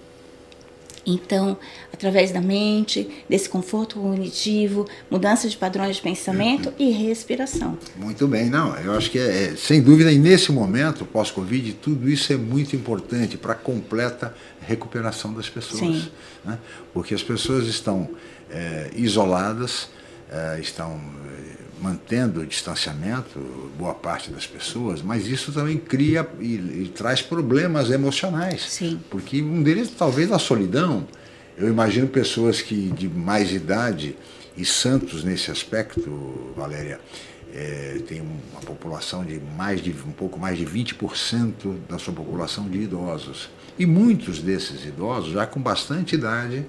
Então, 1.06 1.58
através 1.94 2.32
da 2.32 2.41
mente, 2.41 3.10
desse 3.29 3.50
conforto 3.50 4.00
cognitivo, 4.00 4.88
mudança 5.10 5.48
de 5.48 5.58
padrões 5.58 5.96
de 5.98 6.01
pensamento 6.01 6.74
e 6.77 6.91
respiração. 6.91 7.77
Muito 7.96 8.27
bem, 8.27 8.50
não. 8.50 8.75
Eu 8.77 8.94
acho 8.94 9.10
que 9.10 9.18
é, 9.18 9.46
é, 9.46 9.56
sem 9.56 9.82
dúvida, 9.82 10.12
e 10.12 10.18
nesse 10.18 10.51
momento, 10.51 11.06
pós-Covid, 11.06 11.74
tudo 11.74 12.10
isso 12.10 12.32
é 12.34 12.38
muito 12.38 12.75
importante 12.75 13.38
para 13.38 13.53
a 13.53 13.56
completa 13.56 14.36
recuperação 14.62 15.34
das 15.34 15.50
pessoas. 15.50 16.10
Né? 16.44 16.58
Porque 16.94 17.13
as 17.13 17.24
pessoas 17.24 17.68
estão 17.68 18.10
é, 18.50 18.89
isoladas, 18.96 19.89
é, 20.32 20.60
estão 20.60 21.00
mantendo 21.81 22.41
o 22.41 22.45
distanciamento, 22.45 23.39
boa 23.77 23.93
parte 23.93 24.31
das 24.31 24.45
pessoas, 24.45 25.01
mas 25.01 25.27
isso 25.27 25.51
também 25.51 25.77
cria 25.77 26.27
e, 26.39 26.55
e 26.55 26.91
traz 26.93 27.21
problemas 27.21 27.89
emocionais. 27.89 28.65
Sim. 28.69 29.00
Porque 29.09 29.41
um 29.41 29.63
deles, 29.63 29.89
talvez, 29.98 30.31
a 30.31 30.39
solidão. 30.39 31.07
Eu 31.57 31.67
imagino 31.67 32.07
pessoas 32.07 32.62
que 32.62 32.89
de 32.89 33.09
mais 33.09 33.51
idade, 33.51 34.15
e 34.55 34.65
Santos 34.65 35.24
nesse 35.24 35.51
aspecto, 35.51 36.53
Valéria, 36.55 37.00
é, 37.53 38.01
tem 38.07 38.21
uma 38.21 38.62
população 38.62 39.24
de 39.24 39.39
mais 39.57 39.81
de 39.81 39.91
um 39.91 40.12
pouco 40.12 40.39
mais 40.39 40.57
de 40.57 40.65
20% 40.65 41.77
da 41.89 41.98
sua 41.98 42.13
população 42.13 42.69
de 42.69 42.79
idosos. 42.79 43.50
E 43.77 43.86
muitos 43.86 44.39
desses 44.39 44.86
idosos 44.86 45.33
já 45.33 45.45
com 45.48 45.59
bastante 45.62 46.15
idade 46.15 46.65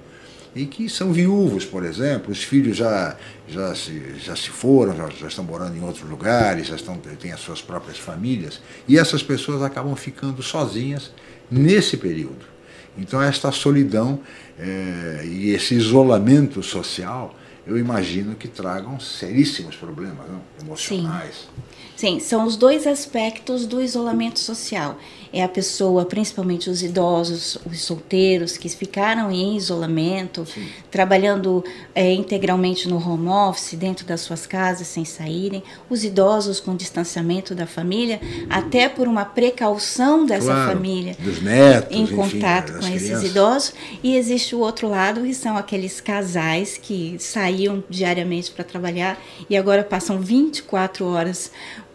e 0.54 0.66
que 0.66 0.88
são 0.88 1.12
viúvos, 1.12 1.64
por 1.64 1.84
exemplo, 1.84 2.32
os 2.32 2.42
filhos 2.42 2.76
já, 2.76 3.16
já, 3.48 3.74
se, 3.74 4.16
já 4.18 4.34
se 4.34 4.50
foram, 4.50 4.96
já, 4.96 5.08
já 5.08 5.28
estão 5.28 5.44
morando 5.44 5.76
em 5.76 5.82
outros 5.82 6.08
lugares, 6.08 6.66
já 6.66 6.76
estão, 6.76 6.96
têm 6.96 7.32
as 7.32 7.40
suas 7.40 7.62
próprias 7.62 7.98
famílias, 7.98 8.60
e 8.88 8.98
essas 8.98 9.22
pessoas 9.22 9.62
acabam 9.62 9.94
ficando 9.94 10.42
sozinhas 10.42 11.12
nesse 11.50 11.96
período. 11.96 12.50
Então, 12.98 13.22
esta 13.22 13.52
solidão 13.52 14.20
eh, 14.58 15.22
e 15.24 15.50
esse 15.50 15.74
isolamento 15.74 16.62
social, 16.62 17.34
eu 17.66 17.78
imagino 17.78 18.34
que 18.34 18.48
tragam 18.48 18.98
seríssimos 18.98 19.76
problemas 19.76 20.26
não? 20.28 20.40
emocionais. 20.62 21.48
Sim, 21.96 22.18
são 22.18 22.46
os 22.46 22.56
dois 22.56 22.86
aspectos 22.86 23.66
do 23.66 23.80
isolamento 23.82 24.38
social. 24.38 24.98
É 25.32 25.44
a 25.44 25.48
pessoa, 25.48 26.04
principalmente 26.06 26.68
os 26.70 26.82
idosos, 26.82 27.58
os 27.64 27.80
solteiros 27.82 28.56
que 28.56 28.68
ficaram 28.70 29.30
em 29.30 29.54
isolamento, 29.56 30.44
trabalhando 30.90 31.62
é, 31.94 32.12
integralmente 32.12 32.88
no 32.88 32.96
home 32.96 33.28
office, 33.28 33.74
dentro 33.74 34.04
das 34.06 34.22
suas 34.22 34.46
casas, 34.46 34.88
sem 34.88 35.04
saírem. 35.04 35.62
Os 35.88 36.02
idosos 36.02 36.58
com 36.58 36.74
distanciamento 36.74 37.54
da 37.54 37.66
família, 37.66 38.18
até 38.48 38.88
por 38.88 39.06
uma 39.06 39.24
precaução 39.24 40.24
dessa 40.26 40.46
Claro, 40.46 40.72
família 40.72 41.16
dos 41.20 41.40
netos, 41.42 41.94
em 41.96 42.02
enfim, 42.02 42.16
contato 42.16 42.72
com 42.72 42.78
esses 42.88 43.02
crianças. 43.02 43.30
idosos. 43.30 43.72
E 44.02 44.16
existe 44.16 44.56
o 44.56 44.58
outro 44.60 44.88
lado, 44.88 45.20
que 45.20 45.34
são 45.34 45.56
aqueles 45.56 46.00
casais 46.00 46.76
que 46.76 47.16
saíam 47.50 47.82
diariamente 47.88 48.50
para 48.50 48.64
trabalhar 48.64 49.20
e 49.48 49.56
agora 49.56 49.82
passam 49.82 50.18
24 50.20 51.04
horas 51.06 51.50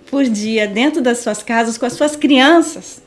por 0.09 0.24
dia 0.25 0.67
dentro 0.67 1.01
das 1.01 1.19
suas 1.19 1.41
casas 1.41 1.77
com 1.77 1.85
as 1.85 1.93
suas 1.93 2.15
crianças. 2.15 3.01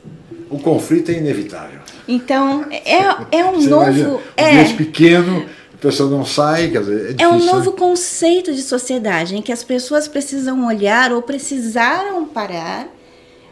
O 0.49 0.57
conflito 0.59 1.11
é 1.11 1.15
inevitável. 1.15 1.79
Então, 2.07 2.65
é, 2.71 3.37
é 3.37 3.45
um 3.45 3.61
Você 3.61 3.67
imagina, 3.69 4.07
novo. 4.09 4.17
um 4.17 4.21
É, 4.35 4.73
pequeno, 4.73 5.45
a 5.73 5.77
pessoa 5.77 6.09
não 6.09 6.25
sai, 6.25 6.69
quer 6.69 6.79
dizer, 6.79 7.15
é 7.19 7.23
é 7.23 7.27
um 7.27 7.33
difícil, 7.37 7.55
novo 7.55 7.71
né? 7.71 7.77
conceito 7.77 8.53
de 8.53 8.61
sociedade 8.63 9.35
em 9.35 9.41
que 9.43 9.51
as 9.51 9.63
pessoas 9.63 10.07
precisam 10.07 10.65
olhar 10.65 11.13
ou 11.13 11.21
precisaram 11.21 12.25
parar. 12.25 12.87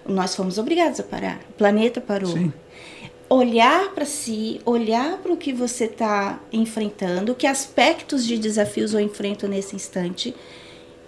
Nós 0.07 0.33
fomos 0.35 0.57
obrigados 0.57 0.99
a 0.99 1.03
parar. 1.03 1.39
O 1.51 1.53
planeta 1.53 2.01
parou. 2.01 2.31
Sim. 2.31 2.51
Olhar 3.29 3.89
para 3.93 4.05
si, 4.05 4.61
olhar 4.65 5.17
para 5.17 5.31
o 5.31 5.37
que 5.37 5.51
você 5.51 5.85
está 5.85 6.39
enfrentando, 6.51 7.35
que 7.35 7.45
aspectos 7.45 8.25
de 8.25 8.37
desafios 8.37 8.93
eu 8.93 8.99
enfrento 8.99 9.47
nesse 9.47 9.75
instante 9.75 10.33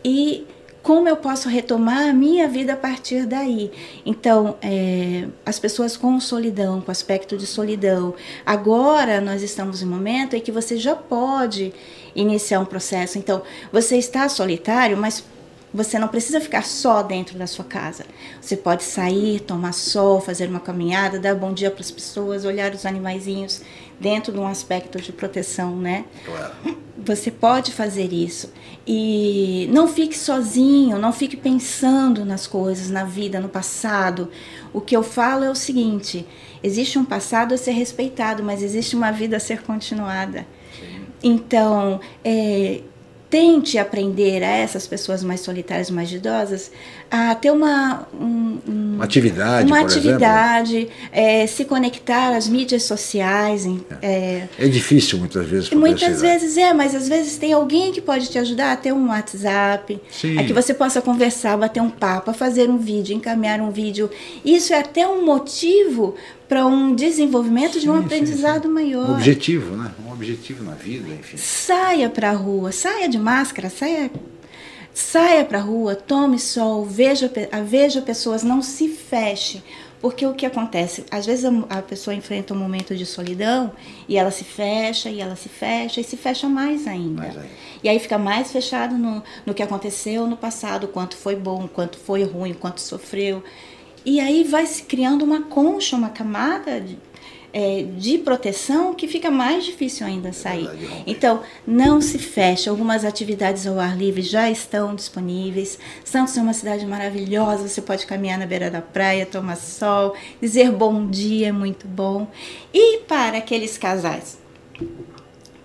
e 0.03 0.45
como 0.81 1.07
eu 1.09 1.17
posso 1.17 1.49
retomar 1.49 2.09
a 2.09 2.13
minha 2.13 2.47
vida 2.47 2.73
a 2.73 2.77
partir 2.77 3.25
daí. 3.25 3.71
Então, 4.05 4.57
é, 4.61 5.27
as 5.45 5.59
pessoas 5.59 5.97
com 5.97 6.19
solidão, 6.19 6.81
com 6.81 6.89
aspecto 6.89 7.37
de 7.37 7.45
solidão, 7.45 8.13
agora 8.45 9.19
nós 9.19 9.41
estamos 9.41 9.81
em 9.81 9.85
um 9.85 9.89
momento 9.89 10.35
em 10.35 10.41
que 10.41 10.51
você 10.51 10.77
já 10.77 10.95
pode 10.95 11.73
iniciar 12.15 12.59
um 12.59 12.65
processo. 12.65 13.17
Então, 13.17 13.43
você 13.71 13.97
está 13.97 14.27
solitário, 14.29 14.97
mas 14.97 15.23
você 15.73 15.99
não 15.99 16.07
precisa 16.07 16.41
ficar 16.41 16.63
só 16.63 17.03
dentro 17.03 17.37
da 17.37 17.45
sua 17.45 17.63
casa. 17.63 18.05
Você 18.41 18.57
pode 18.57 18.83
sair, 18.83 19.39
tomar 19.39 19.73
sol, 19.73 20.19
fazer 20.19 20.49
uma 20.49 20.59
caminhada, 20.59 21.19
dar 21.19 21.35
bom 21.35 21.53
dia 21.53 21.69
para 21.69 21.81
as 21.81 21.91
pessoas, 21.91 22.43
olhar 22.43 22.73
os 22.73 22.85
animaizinhos 22.85 23.61
dentro 23.99 24.31
de 24.31 24.39
um 24.39 24.47
aspecto 24.47 24.99
de 24.99 25.11
proteção, 25.11 25.75
né? 25.75 26.05
Claro. 26.25 26.53
Você 26.97 27.31
pode 27.31 27.71
fazer 27.71 28.11
isso. 28.11 28.51
E 28.85 29.69
não 29.71 29.87
fique 29.87 30.17
sozinho, 30.17 30.97
não 30.97 31.13
fique 31.13 31.37
pensando 31.37 32.25
nas 32.25 32.47
coisas, 32.47 32.89
na 32.89 33.03
vida, 33.03 33.39
no 33.39 33.47
passado. 33.47 34.29
O 34.73 34.81
que 34.81 34.95
eu 34.95 35.03
falo 35.03 35.43
é 35.43 35.49
o 35.49 35.55
seguinte: 35.55 36.25
existe 36.63 36.97
um 36.97 37.05
passado 37.05 37.53
a 37.53 37.57
ser 37.57 37.71
respeitado, 37.71 38.43
mas 38.43 38.63
existe 38.63 38.95
uma 38.95 39.11
vida 39.11 39.37
a 39.37 39.39
ser 39.39 39.61
continuada. 39.61 40.45
Então, 41.21 41.99
é, 42.23 42.81
tente 43.29 43.77
aprender 43.77 44.43
a 44.43 44.47
essas 44.57 44.87
pessoas 44.87 45.23
mais 45.23 45.41
solitárias, 45.41 45.91
mais 45.91 46.11
idosas, 46.11 46.71
a 47.11 47.35
ter 47.35 47.51
uma, 47.51 48.07
um- 48.13 48.57
um- 48.67 48.95
Uma 48.95 49.03
atividade, 49.05 49.67
uma 49.71 49.81
atividade, 49.81 50.89
é, 51.11 51.45
se 51.47 51.63
conectar 51.65 52.35
às 52.35 52.47
mídias 52.47 52.83
sociais. 52.83 53.65
em- 53.65 53.83
é, 54.01 54.47
É 54.57 54.67
difícil 54.67 55.19
muitas 55.19 55.45
vezes. 55.47 55.69
muitas 55.71 56.21
vezes 56.21 56.57
é, 56.57 56.73
mas 56.73 56.95
às 56.95 57.07
vezes 57.07 57.37
tem 57.37 57.53
alguém 57.53 57.91
que 57.91 58.01
pode 58.01 58.27
te 58.29 58.37
ajudar 58.39 58.71
a 58.73 58.75
ter 58.75 58.91
um 58.93 59.09
WhatsApp, 59.09 59.99
Sim. 60.11 60.37
a 60.37 60.43
que 60.43 60.51
você 60.53 60.73
possa 60.73 61.01
conversar, 61.01 61.55
bater 61.57 61.81
um 61.81 61.89
papo, 61.89 62.33
fazer 62.33 62.69
um 62.69 62.77
vídeo, 62.77 63.15
encaminhar 63.15 63.59
um 63.61 63.69
vídeo. 63.71 64.09
Isso 64.43 64.73
é 64.73 64.79
até 64.79 65.07
um 65.07 65.23
motivo 65.25 66.15
para 66.49 66.65
um 66.65 66.95
desenvolvimento 66.95 67.79
de 67.79 67.87
um 67.87 67.93
Sim, 67.93 67.99
sim, 67.99 68.05
aprendizado 68.05 68.67
Um 68.67 68.73
maior. 68.73 69.11
objetivo, 69.11 69.77
né? 69.77 69.91
Um 70.03 70.11
objetivo 70.11 70.63
na 70.63 70.73
vida, 70.73 71.07
enfim. 71.13 71.37
Saia 71.37 72.09
para 72.09 72.31
a 72.31 72.33
rua, 72.33 72.71
saia 72.71 73.07
de 73.07 73.19
máscara, 73.19 73.69
saia 73.69 74.11
saia 74.91 75.45
para 75.45 75.59
a 75.59 75.61
rua, 75.61 75.95
tome 75.95 76.39
sol, 76.39 76.83
veja 76.83 77.31
veja 77.63 78.01
pessoas, 78.01 78.41
não 78.43 78.63
se 78.63 78.89
feche. 78.89 79.63
Porque 80.01 80.25
o 80.25 80.33
que 80.33 80.45
acontece? 80.45 81.05
Às 81.11 81.25
vezes 81.25 81.45
a, 81.45 81.77
a 81.77 81.81
pessoa 81.81 82.13
enfrenta 82.15 82.53
um 82.53 82.57
momento 82.57 82.95
de 82.95 83.05
solidão 83.05 83.73
e 84.07 84.17
ela 84.17 84.31
se 84.31 84.45
fecha, 84.45 85.09
e 85.09 85.19
ela 85.19 85.35
se 85.35 85.49
fecha, 85.49 85.99
e 85.99 86.03
se 86.05 86.15
fecha 86.15 86.47
mais 86.47 86.87
ainda. 86.87 87.21
Mais 87.21 87.37
ainda. 87.37 87.49
E 87.83 87.89
aí 87.89 87.99
fica 87.99 88.17
mais 88.17 88.49
fechado 88.51 88.97
no, 88.97 89.21
no 89.45 89.53
que 89.53 89.61
aconteceu 89.61 90.25
no 90.25 90.37
passado, 90.37 90.87
quanto 90.87 91.17
foi 91.17 91.35
bom, 91.35 91.67
quanto 91.67 91.97
foi 91.97 92.23
ruim, 92.23 92.53
quanto 92.53 92.79
sofreu. 92.79 93.43
E 94.05 94.19
aí 94.19 94.43
vai 94.43 94.65
se 94.65 94.83
criando 94.83 95.23
uma 95.23 95.41
concha, 95.43 95.95
uma 95.95 96.09
camada 96.09 96.79
de, 96.79 96.97
é, 97.51 97.83
de 97.97 98.17
proteção 98.19 98.93
que 98.93 99.07
fica 99.07 99.29
mais 99.29 99.65
difícil 99.65 100.05
ainda 100.05 100.31
sair. 100.31 100.69
Então, 101.05 101.41
não 101.65 101.99
se 102.01 102.17
fecha. 102.17 102.69
Algumas 102.69 103.03
atividades 103.03 103.67
ao 103.67 103.79
ar 103.79 103.97
livre 103.97 104.21
já 104.21 104.49
estão 104.49 104.95
disponíveis. 104.95 105.77
Santos 106.03 106.37
é 106.37 106.41
uma 106.41 106.53
cidade 106.53 106.85
maravilhosa. 106.85 107.67
Você 107.67 107.81
pode 107.81 108.05
caminhar 108.05 108.37
na 108.37 108.45
beira 108.45 108.71
da 108.71 108.81
praia, 108.81 109.25
tomar 109.25 109.57
sol, 109.57 110.15
dizer 110.41 110.71
bom 110.71 111.07
dia 111.07 111.49
é 111.49 111.51
muito 111.51 111.87
bom. 111.87 112.27
E 112.73 112.99
para 112.99 113.37
aqueles 113.37 113.77
casais 113.77 114.37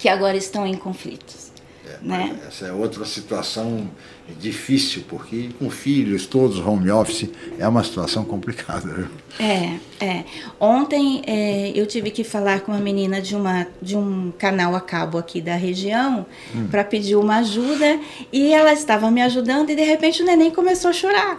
que 0.05 0.09
agora 0.11 0.37
estão 0.37 0.67
em 0.67 0.75
conflitos. 0.75 1.51
É, 1.87 1.99
né? 2.03 2.39
Essa 2.47 2.67
é 2.67 2.73
outra 2.73 3.07
situação 3.07 3.91
difícil, 4.41 5.03
porque 5.09 5.51
com 5.59 5.69
filhos, 5.71 6.27
todos 6.27 6.59
home 6.59 6.91
office, 6.91 7.29
é 7.59 7.69
uma 7.69 7.85
situação 7.85 8.25
complicada. 8.25 8.93
Viu? 8.93 9.07
É, 9.39 9.79
é. 10.01 10.25
Ontem 10.59 11.23
é, 11.27 11.73
eu 11.75 11.87
tive 11.87 12.11
que 12.11 12.25
falar 12.25 12.61
com 12.61 12.73
uma 12.73 12.81
menina 12.81 13.21
de, 13.21 13.37
uma, 13.37 13.67
de 13.81 13.97
um 13.97 14.33
canal 14.39 14.75
a 14.75 14.81
cabo 14.81 15.19
aqui 15.19 15.41
da 15.41 15.57
região 15.57 16.27
hum. 16.55 16.69
para 16.71 16.85
pedir 16.85 17.17
uma 17.17 17.37
ajuda 17.37 17.99
e 18.33 18.53
ela 18.53 18.73
estava 18.73 19.11
me 19.11 19.21
ajudando 19.23 19.71
e 19.71 19.77
de 19.77 19.83
repente 19.83 20.23
o 20.23 20.27
neném 20.27 20.51
começou 20.51 20.91
a 20.91 20.95
chorar. 20.95 21.39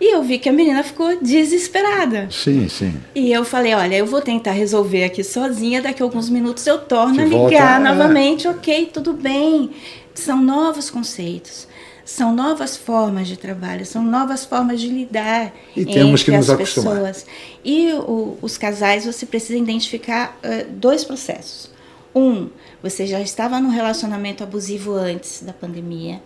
E 0.00 0.14
eu 0.14 0.22
vi 0.22 0.38
que 0.38 0.48
a 0.48 0.52
menina 0.52 0.82
ficou 0.82 1.18
desesperada. 1.20 2.28
Sim, 2.30 2.68
sim. 2.68 2.94
E 3.14 3.32
eu 3.32 3.44
falei, 3.44 3.74
olha, 3.74 3.96
eu 3.96 4.06
vou 4.06 4.20
tentar 4.20 4.52
resolver 4.52 5.04
aqui 5.04 5.24
sozinha, 5.24 5.82
daqui 5.82 6.02
a 6.02 6.06
alguns 6.06 6.30
minutos 6.30 6.66
eu 6.66 6.78
torno 6.78 7.20
a 7.20 7.24
ligar 7.24 7.38
volta, 7.38 7.56
é. 7.56 7.78
novamente, 7.78 8.46
é. 8.46 8.50
ok, 8.50 8.90
tudo 8.92 9.12
bem. 9.12 9.70
São 10.18 10.42
novos 10.42 10.90
conceitos 10.90 11.66
são 12.08 12.34
novas 12.34 12.74
formas 12.74 13.28
de 13.28 13.36
trabalho, 13.36 13.84
são 13.84 14.02
novas 14.02 14.42
formas 14.42 14.80
de 14.80 14.88
lidar 14.88 15.52
e 15.76 15.84
temos 15.84 16.22
que 16.22 16.30
nos 16.30 16.48
acostumar. 16.48 16.94
pessoas. 16.94 17.26
E 17.62 17.92
o, 17.92 18.38
os 18.40 18.56
casais, 18.56 19.04
você 19.04 19.26
precisa 19.26 19.58
identificar 19.58 20.38
uh, 20.42 20.70
dois 20.70 21.04
processos. 21.04 21.70
Um, 22.14 22.48
você 22.82 23.06
já 23.06 23.20
estava 23.20 23.60
num 23.60 23.68
relacionamento 23.68 24.42
abusivo 24.42 24.94
antes 24.94 25.42
da 25.42 25.52
pandemia, 25.52 26.22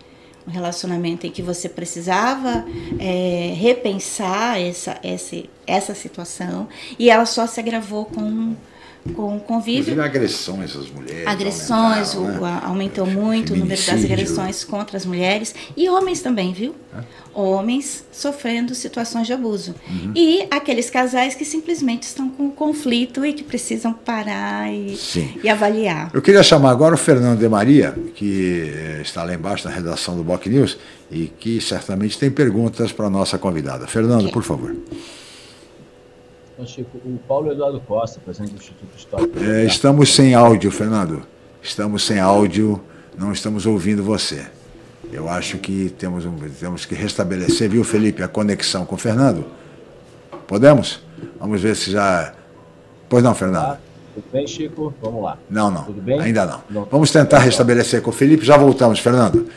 um 0.47 0.51
relacionamento 0.51 1.27
em 1.27 1.29
que 1.29 1.41
você 1.41 1.67
precisava 1.67 2.65
é, 2.97 3.53
repensar 3.53 4.61
essa, 4.61 4.97
essa, 5.03 5.43
essa 5.67 5.93
situação 5.93 6.69
e 6.97 7.09
ela 7.09 7.25
só 7.25 7.45
se 7.45 7.59
agravou 7.59 8.05
com 8.05 8.55
com 9.15 9.39
convívio. 9.39 9.81
Inclusive 9.81 10.01
agressões 10.01 10.75
às 10.75 10.89
mulheres. 10.89 11.27
Agressões, 11.27 12.13
o, 12.13 12.21
né? 12.21 12.61
aumentou 12.63 13.05
muito 13.05 13.53
o 13.53 13.57
número 13.57 13.81
das 13.81 14.03
agressões 14.03 14.63
contra 14.63 14.95
as 14.95 15.05
mulheres 15.05 15.53
e 15.75 15.89
homens 15.89 16.21
também, 16.21 16.53
viu? 16.53 16.73
É? 16.97 17.01
Homens 17.33 18.05
sofrendo 18.11 18.73
situações 18.75 19.27
de 19.27 19.33
abuso. 19.33 19.75
Uhum. 19.89 20.11
E 20.15 20.47
aqueles 20.49 20.89
casais 20.89 21.35
que 21.35 21.43
simplesmente 21.43 22.03
estão 22.03 22.29
com 22.29 22.49
conflito 22.51 23.25
e 23.25 23.33
que 23.33 23.43
precisam 23.43 23.91
parar 23.91 24.71
e, 24.71 24.97
e, 25.43 25.49
avaliar. 25.49 26.11
Eu 26.13 26.21
queria 26.21 26.43
chamar 26.43 26.69
agora 26.71 26.93
o 26.93 26.97
Fernando 26.97 27.39
de 27.39 27.49
Maria, 27.49 27.95
que 28.15 28.71
eh, 28.73 29.01
está 29.01 29.23
lá 29.23 29.33
embaixo 29.33 29.67
na 29.67 29.73
redação 29.73 30.15
do 30.15 30.23
Boc 30.23 30.45
News 30.45 30.77
e 31.11 31.27
que 31.27 31.59
certamente 31.59 32.17
tem 32.17 32.29
perguntas 32.29 32.91
para 32.91 33.07
a 33.07 33.09
nossa 33.09 33.37
convidada. 33.37 33.87
Fernando, 33.87 34.21
okay. 34.21 34.31
por 34.31 34.43
favor. 34.43 34.75
Então, 36.63 36.65
Chico, 36.65 36.97
o 37.05 37.19
Paulo 37.27 37.51
Eduardo 37.51 37.79
Costa, 37.81 38.21
presidente 38.23 38.51
do 38.51 38.57
Instituto 38.57 38.97
Histórico. 38.97 39.39
É, 39.43 39.65
estamos 39.65 40.13
sem 40.13 40.33
áudio, 40.33 40.71
Fernando. 40.71 41.23
Estamos 41.61 42.03
sem 42.05 42.19
áudio, 42.19 42.81
não 43.17 43.33
estamos 43.33 43.65
ouvindo 43.65 44.01
você. 44.01 44.45
Eu 45.11 45.29
acho 45.29 45.57
que 45.57 45.93
temos, 45.97 46.25
um, 46.25 46.35
temos 46.59 46.85
que 46.85 46.95
restabelecer, 46.95 47.69
viu, 47.69 47.83
Felipe, 47.83 48.23
a 48.23 48.27
conexão 48.27 48.85
com 48.85 48.95
o 48.95 48.97
Fernando? 48.97 49.45
Podemos? 50.47 51.01
Vamos 51.39 51.61
ver 51.61 51.75
se 51.75 51.91
já. 51.91 52.33
Pois 53.09 53.23
não, 53.23 53.35
Fernando. 53.35 53.65
Ah, 53.65 53.77
tudo 54.13 54.25
bem, 54.31 54.47
Chico? 54.47 54.93
Vamos 55.01 55.21
lá. 55.21 55.37
Não, 55.49 55.69
não. 55.69 55.83
Tudo 55.83 56.01
bem? 56.01 56.19
Ainda 56.19 56.45
não. 56.45 56.61
não. 56.69 56.87
Vamos 56.89 57.11
tentar 57.11 57.39
restabelecer 57.39 58.01
com 58.01 58.09
o 58.09 58.13
Felipe. 58.13 58.45
Já 58.45 58.57
voltamos, 58.57 58.99
Fernando. 58.99 59.47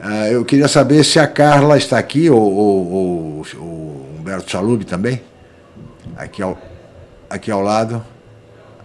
Uh, 0.00 0.28
eu 0.30 0.44
queria 0.44 0.68
saber 0.68 1.04
se 1.04 1.18
a 1.18 1.26
Carla 1.26 1.76
está 1.76 1.98
aqui, 1.98 2.30
ou 2.30 2.40
o 2.40 3.42
Humberto 4.20 4.50
Chalub 4.50 4.84
também 4.84 5.20
aqui 6.18 6.42
ao, 6.42 6.58
aqui 7.30 7.50
ao 7.50 7.62
lado, 7.62 8.04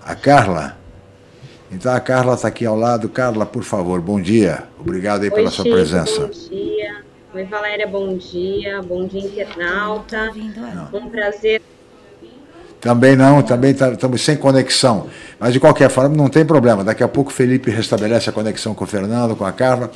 a 0.05 0.15
Carla. 0.15 0.77
Então 1.71 1.91
a 1.91 1.99
Carla 1.99 2.35
está 2.35 2.47
aqui 2.47 2.65
ao 2.65 2.77
lado. 2.77 3.09
Carla, 3.09 3.45
por 3.45 3.63
favor, 3.63 3.99
bom 3.99 4.21
dia. 4.21 4.63
Obrigado 4.79 5.23
aí 5.23 5.29
Oi, 5.29 5.35
pela 5.35 5.49
sua 5.49 5.65
Chico, 5.65 5.75
presença. 5.75 6.27
Bom 6.27 6.49
dia. 6.49 7.03
Oi, 7.33 7.43
Valéria, 7.45 7.87
bom 7.87 8.15
dia. 8.15 8.81
Bom 8.83 9.07
dia, 9.07 9.21
internauta. 9.21 10.31
Um 10.93 11.09
prazer 11.09 11.63
também 12.83 13.15
não, 13.15 13.41
também 13.41 13.71
estamos 13.71 13.97
tá, 13.97 14.17
sem 14.17 14.35
conexão. 14.35 15.07
Mas 15.39 15.53
de 15.53 15.59
qualquer 15.59 15.89
forma, 15.89 16.13
não 16.13 16.27
tem 16.27 16.43
problema. 16.43 16.83
Daqui 16.83 17.01
a 17.01 17.07
pouco 17.07 17.31
o 17.31 17.33
Felipe 17.33 17.71
restabelece 17.71 18.29
a 18.29 18.33
conexão 18.33 18.75
com 18.75 18.83
o 18.83 18.87
Fernando, 18.87 19.37
com 19.37 19.45
a 19.45 19.53
Carla. 19.53 19.89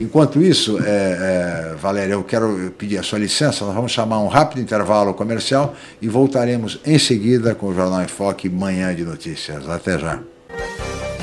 Enquanto 0.00 0.42
isso, 0.42 0.76
é, 0.82 0.82
é, 0.82 1.74
Valéria, 1.80 2.14
eu 2.14 2.24
quero 2.24 2.74
pedir 2.76 2.98
a 2.98 3.02
sua 3.04 3.20
licença. 3.20 3.64
Nós 3.64 3.74
vamos 3.76 3.92
chamar 3.92 4.18
um 4.18 4.26
rápido 4.26 4.60
intervalo 4.60 5.14
comercial 5.14 5.72
e 6.00 6.08
voltaremos 6.08 6.80
em 6.84 6.98
seguida 6.98 7.54
com 7.54 7.68
o 7.68 7.74
Jornal 7.74 8.02
em 8.02 8.08
Foque 8.08 8.48
Manhã 8.48 8.92
de 8.92 9.04
Notícias. 9.04 9.68
Até 9.68 9.96
já. 9.96 10.18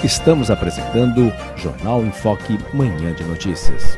Estamos 0.01 0.49
apresentando 0.49 1.33
Jornal 1.57 2.01
em 2.01 2.11
Foque 2.13 2.57
Manhã 2.73 3.13
de 3.13 3.25
Notícias. 3.25 3.97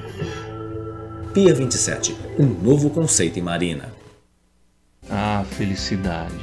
Pia 1.33 1.53
27, 1.53 2.13
um 2.37 2.45
novo 2.45 2.89
conceito 2.89 3.39
em 3.39 3.41
marina. 3.41 3.93
Ah, 5.09 5.45
felicidade. 5.51 6.35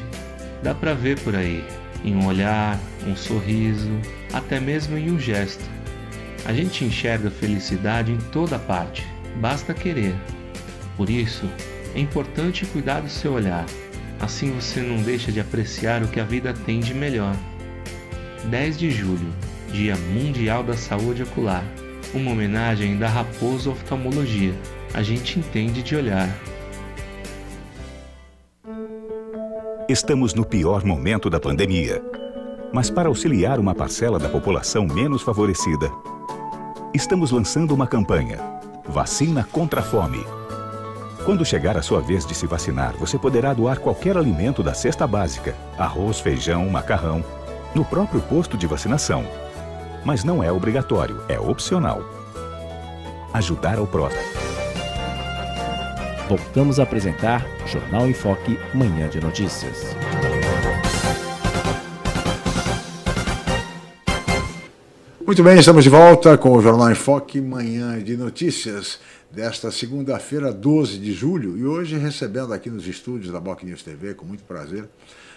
Dá 0.62 0.74
para 0.74 0.94
ver 0.94 1.20
por 1.20 1.37
aí, 1.37 1.62
em 2.03 2.16
um 2.16 2.27
olhar, 2.27 2.81
um 3.07 3.14
sorriso, 3.14 3.90
até 4.33 4.59
mesmo 4.59 4.96
em 4.96 5.11
um 5.11 5.20
gesto. 5.20 5.62
A 6.46 6.55
gente 6.55 6.87
enxerga 6.87 7.31
felicidade 7.31 8.12
em 8.12 8.16
toda 8.16 8.59
parte, 8.59 9.07
basta 9.37 9.74
querer. 9.74 10.14
Por 10.96 11.11
isso, 11.11 11.44
é 11.94 12.01
importante 12.01 12.64
cuidar 12.64 13.01
do 13.01 13.11
seu 13.11 13.35
olhar. 13.35 13.66
Assim 14.18 14.53
você 14.53 14.81
não 14.81 15.03
deixa 15.03 15.31
de 15.31 15.38
apreciar 15.38 16.03
o 16.03 16.09
que 16.09 16.18
a 16.18 16.24
vida 16.24 16.55
tem 16.64 16.81
de 16.81 16.94
melhor. 16.94 17.37
10 18.48 18.79
de 18.79 18.90
julho, 18.90 19.35
Dia 19.70 19.96
Mundial 19.96 20.62
da 20.64 20.79
Saúde 20.79 21.24
Ocular. 21.24 21.64
Uma 22.14 22.31
homenagem 22.31 22.96
da 22.96 23.07
Raposo 23.07 23.70
Oftalmologia 23.70 24.55
a 24.94 25.03
gente 25.03 25.38
entende 25.38 25.83
de 25.83 25.94
olhar. 25.96 26.29
Estamos 29.88 30.35
no 30.35 30.44
pior 30.44 30.85
momento 30.85 31.31
da 31.31 31.40
pandemia. 31.40 32.03
Mas 32.72 32.90
para 32.90 33.09
auxiliar 33.09 33.59
uma 33.59 33.74
parcela 33.74 34.18
da 34.18 34.29
população 34.29 34.87
menos 34.87 35.22
favorecida, 35.22 35.90
estamos 36.92 37.31
lançando 37.31 37.74
uma 37.74 37.87
campanha: 37.87 38.38
Vacina 38.87 39.48
contra 39.51 39.81
a 39.81 39.83
Fome. 39.83 40.24
Quando 41.24 41.44
chegar 41.44 41.77
a 41.77 41.83
sua 41.83 42.01
vez 42.01 42.27
de 42.27 42.35
se 42.35 42.46
vacinar, 42.46 42.94
você 42.96 43.18
poderá 43.18 43.53
doar 43.55 43.79
qualquer 43.81 44.16
alimento 44.16 44.62
da 44.62 44.74
cesta 44.74 45.07
básica, 45.07 45.55
arroz, 45.79 46.20
feijão, 46.20 46.68
macarrão, 46.68 47.24
no 47.74 47.85
próprio 47.85 48.20
posto 48.20 48.57
de 48.57 48.66
vacinação. 48.66 49.24
Mas 50.05 50.24
não 50.24 50.42
é 50.42 50.51
obrigatório, 50.53 51.22
é 51.29 51.38
opcional. 51.38 52.03
Ajudar 53.33 53.79
ao 53.79 53.87
próximo. 53.87 54.38
Voltamos 56.28 56.78
a 56.78 56.82
apresentar 56.82 57.46
Jornal 57.66 58.06
em 58.06 58.12
Foque, 58.12 58.58
Manhã 58.74 59.08
de 59.08 59.18
Notícias. 59.18 59.96
Muito 65.26 65.42
bem, 65.42 65.58
estamos 65.58 65.84
de 65.84 65.88
volta 65.88 66.36
com 66.36 66.52
o 66.52 66.60
Jornal 66.60 66.90
em 66.90 66.94
Foque, 66.94 67.40
Manhã 67.40 67.98
de 68.02 68.14
Notícias 68.14 69.00
desta 69.30 69.70
segunda-feira, 69.70 70.52
12 70.52 70.98
de 70.98 71.12
julho, 71.12 71.56
e 71.56 71.64
hoje 71.64 71.96
recebendo 71.96 72.52
aqui 72.52 72.68
nos 72.68 72.86
estúdios 72.86 73.32
da 73.32 73.40
Boc 73.40 73.62
News 73.62 73.82
TV, 73.82 74.12
com 74.12 74.26
muito 74.26 74.44
prazer, 74.44 74.86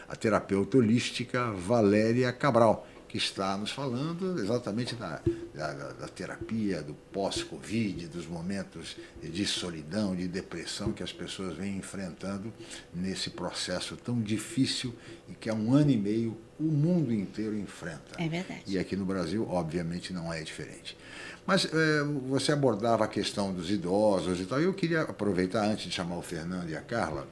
a 0.10 0.15
terapeuta 0.15 0.77
holística 0.77 1.51
Valéria 1.51 2.34
Cabral, 2.34 2.86
que 3.12 3.17
está 3.17 3.58
nos 3.58 3.71
falando 3.71 4.39
exatamente 4.39 4.95
da, 4.95 5.21
da, 5.54 5.74
da 5.74 6.08
terapia, 6.08 6.82
do 6.82 6.93
pós-Covid, 7.12 8.08
dos 8.08 8.26
momentos 8.26 8.95
de 9.21 9.45
solidão, 9.45 10.15
de 10.15 10.30
depressão 10.30 10.93
que 10.93 11.04
as 11.04 11.12
pessoas 11.12 11.58
vêm 11.58 11.76
enfrentando 11.76 12.54
nesse 12.93 13.30
processo 13.32 13.97
tão 13.97 14.21
difícil 14.21 14.95
e 15.28 15.34
que 15.34 15.50
há 15.50 15.54
um 15.54 15.74
ano 15.74 15.91
e 15.91 15.97
meio 15.97 16.38
o 16.58 16.63
mundo 16.63 17.13
inteiro 17.13 17.58
enfrenta. 17.58 18.15
É 18.17 18.30
verdade. 18.30 18.63
E 18.65 18.80
aqui 18.80 18.95
no 18.95 19.04
Brasil, 19.04 19.45
obviamente, 19.50 20.13
não 20.13 20.32
é 20.32 20.41
diferente. 20.41 20.97
Mas 21.45 21.65
é, 21.65 22.04
você 22.30 22.54
abordava 22.54 23.04
a 23.04 23.10
questão 23.10 23.54
dos 23.54 23.69
idosos 23.69 24.39
e 24.39 24.45
tal. 24.45 24.62
Eu 24.62 24.74
queria 24.74 25.02
aproveitar, 25.02 25.65
antes 25.65 25.84
de 25.84 25.91
chamar 25.91 26.17
o 26.17 26.21
Fernando 26.21 26.69
e 26.69 26.78
a 26.78 26.82
Carla, 26.82 27.28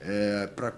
é, 0.00 0.48
para 0.48 0.72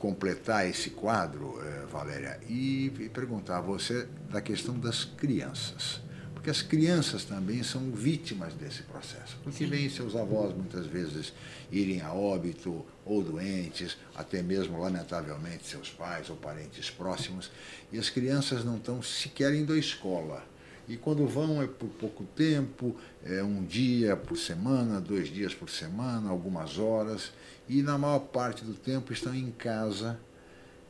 completar 0.00 0.66
esse 0.66 0.90
quadro, 0.90 1.62
é, 1.62 1.86
Valéria, 1.86 2.40
e, 2.48 2.90
perguntar 3.12 3.58
a 3.58 3.60
você 3.60 4.08
da 4.30 4.40
questão 4.40 4.76
das 4.76 5.04
crianças. 5.04 6.00
Porque 6.32 6.48
as 6.48 6.62
crianças 6.62 7.24
também 7.24 7.62
são 7.62 7.90
vítimas 7.90 8.54
desse 8.54 8.82
processo. 8.84 9.38
Porque 9.44 9.66
veem 9.66 9.90
seus 9.90 10.16
avós 10.16 10.56
muitas 10.56 10.86
vezes 10.86 11.34
irem 11.70 12.00
a 12.00 12.14
óbito 12.14 12.84
ou 13.04 13.22
doentes, 13.22 13.98
até 14.14 14.42
mesmo, 14.42 14.80
lamentavelmente, 14.80 15.66
seus 15.66 15.90
pais 15.90 16.30
ou 16.30 16.36
parentes 16.36 16.90
próximos, 16.90 17.50
e 17.92 17.98
as 17.98 18.08
crianças 18.08 18.64
não 18.64 18.78
estão 18.78 19.02
sequer 19.02 19.54
indo 19.54 19.74
à 19.74 19.78
escola 19.78 20.42
e 20.90 20.96
quando 20.96 21.24
vão 21.24 21.62
é 21.62 21.68
por 21.68 21.88
pouco 21.88 22.24
tempo, 22.24 22.96
é 23.24 23.40
um 23.44 23.64
dia 23.64 24.16
por 24.16 24.36
semana, 24.36 25.00
dois 25.00 25.28
dias 25.28 25.54
por 25.54 25.70
semana, 25.70 26.28
algumas 26.28 26.78
horas, 26.80 27.30
e 27.70 27.82
na 27.84 27.96
maior 27.96 28.18
parte 28.18 28.64
do 28.64 28.74
tempo 28.74 29.12
estão 29.12 29.32
em 29.32 29.52
casa 29.52 30.18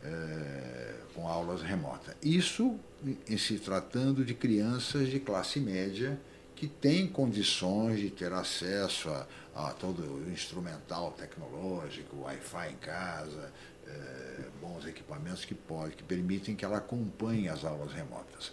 é, 0.02 0.94
com 1.14 1.28
aulas 1.28 1.60
remotas. 1.60 2.14
Isso 2.22 2.80
em 3.28 3.36
se 3.36 3.58
tratando 3.58 4.24
de 4.24 4.32
crianças 4.32 5.08
de 5.08 5.20
classe 5.20 5.60
média 5.60 6.18
que 6.56 6.66
têm 6.66 7.06
condições 7.06 8.00
de 8.00 8.08
ter 8.08 8.32
acesso 8.32 9.10
a, 9.10 9.26
a 9.54 9.72
todo 9.74 10.00
o 10.00 10.32
instrumental 10.32 11.12
tecnológico, 11.12 12.22
Wi-Fi 12.22 12.70
em 12.70 12.76
casa, 12.76 13.52
é, 13.86 14.44
bons 14.62 14.86
equipamentos 14.86 15.44
que, 15.44 15.54
pode, 15.54 15.96
que 15.96 16.02
permitem 16.02 16.56
que 16.56 16.64
ela 16.64 16.78
acompanhe 16.78 17.50
as 17.50 17.62
aulas 17.62 17.92
remotas. 17.92 18.52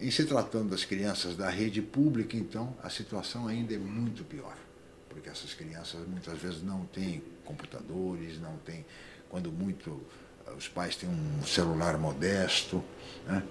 Em 0.00 0.10
se 0.10 0.24
tratando 0.24 0.70
das 0.70 0.84
crianças 0.84 1.36
da 1.36 1.48
rede 1.48 1.80
pública, 1.80 2.36
então, 2.36 2.76
a 2.82 2.90
situação 2.90 3.46
ainda 3.46 3.74
é 3.74 3.78
muito 3.78 4.24
pior, 4.24 4.56
porque 5.14 5.30
essas 5.30 5.54
crianças 5.54 6.00
muitas 6.08 6.36
vezes 6.38 6.60
não 6.60 6.84
têm 6.86 7.22
computadores, 7.44 8.40
não 8.40 8.56
têm, 8.66 8.84
quando 9.30 9.52
muito, 9.52 10.02
os 10.58 10.66
pais 10.66 10.96
têm 10.96 11.08
um 11.08 11.44
celular 11.46 11.96
modesto, 11.96 12.82
né? 13.24 13.42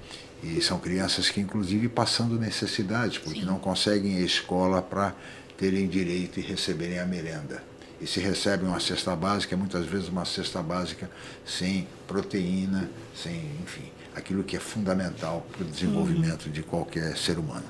e 0.43 0.62
são 0.62 0.78
crianças 0.78 1.30
que, 1.30 1.39
inclusive, 1.39 1.88
passando 1.88 2.38
necessidades, 2.38 3.17
porque 3.17 3.39
Sim. 3.39 3.45
não 3.45 3.58
conseguem 3.58 4.17
a 4.17 4.21
escola 4.21 4.82
para 4.82 5.15
terem 5.58 5.88
direito 5.88 6.38
e 6.38 6.43
receberem 6.43 6.99
a 6.99 7.06
merenda. 7.06 7.63
E 8.02 8.06
se 8.06 8.19
recebem 8.19 8.67
uma 8.67 8.82
cesta 8.82 9.15
básica, 9.15 9.56
muitas 9.56 9.86
vezes 9.86 10.10
uma 10.10 10.26
cesta 10.26 10.62
básica 10.62 11.10
sem 11.45 11.88
proteína, 12.06 12.89
sem, 13.15 13.34
enfim, 13.63 13.89
aquilo 14.15 14.43
que 14.43 14.56
é 14.56 14.60
fundamental 14.60 15.45
para 15.52 15.63
o 15.63 15.65
desenvolvimento 15.65 16.45
uhum. 16.45 16.52
de 16.52 16.63
qualquer 16.63 17.17
ser 17.17 17.38
humano. 17.38 17.65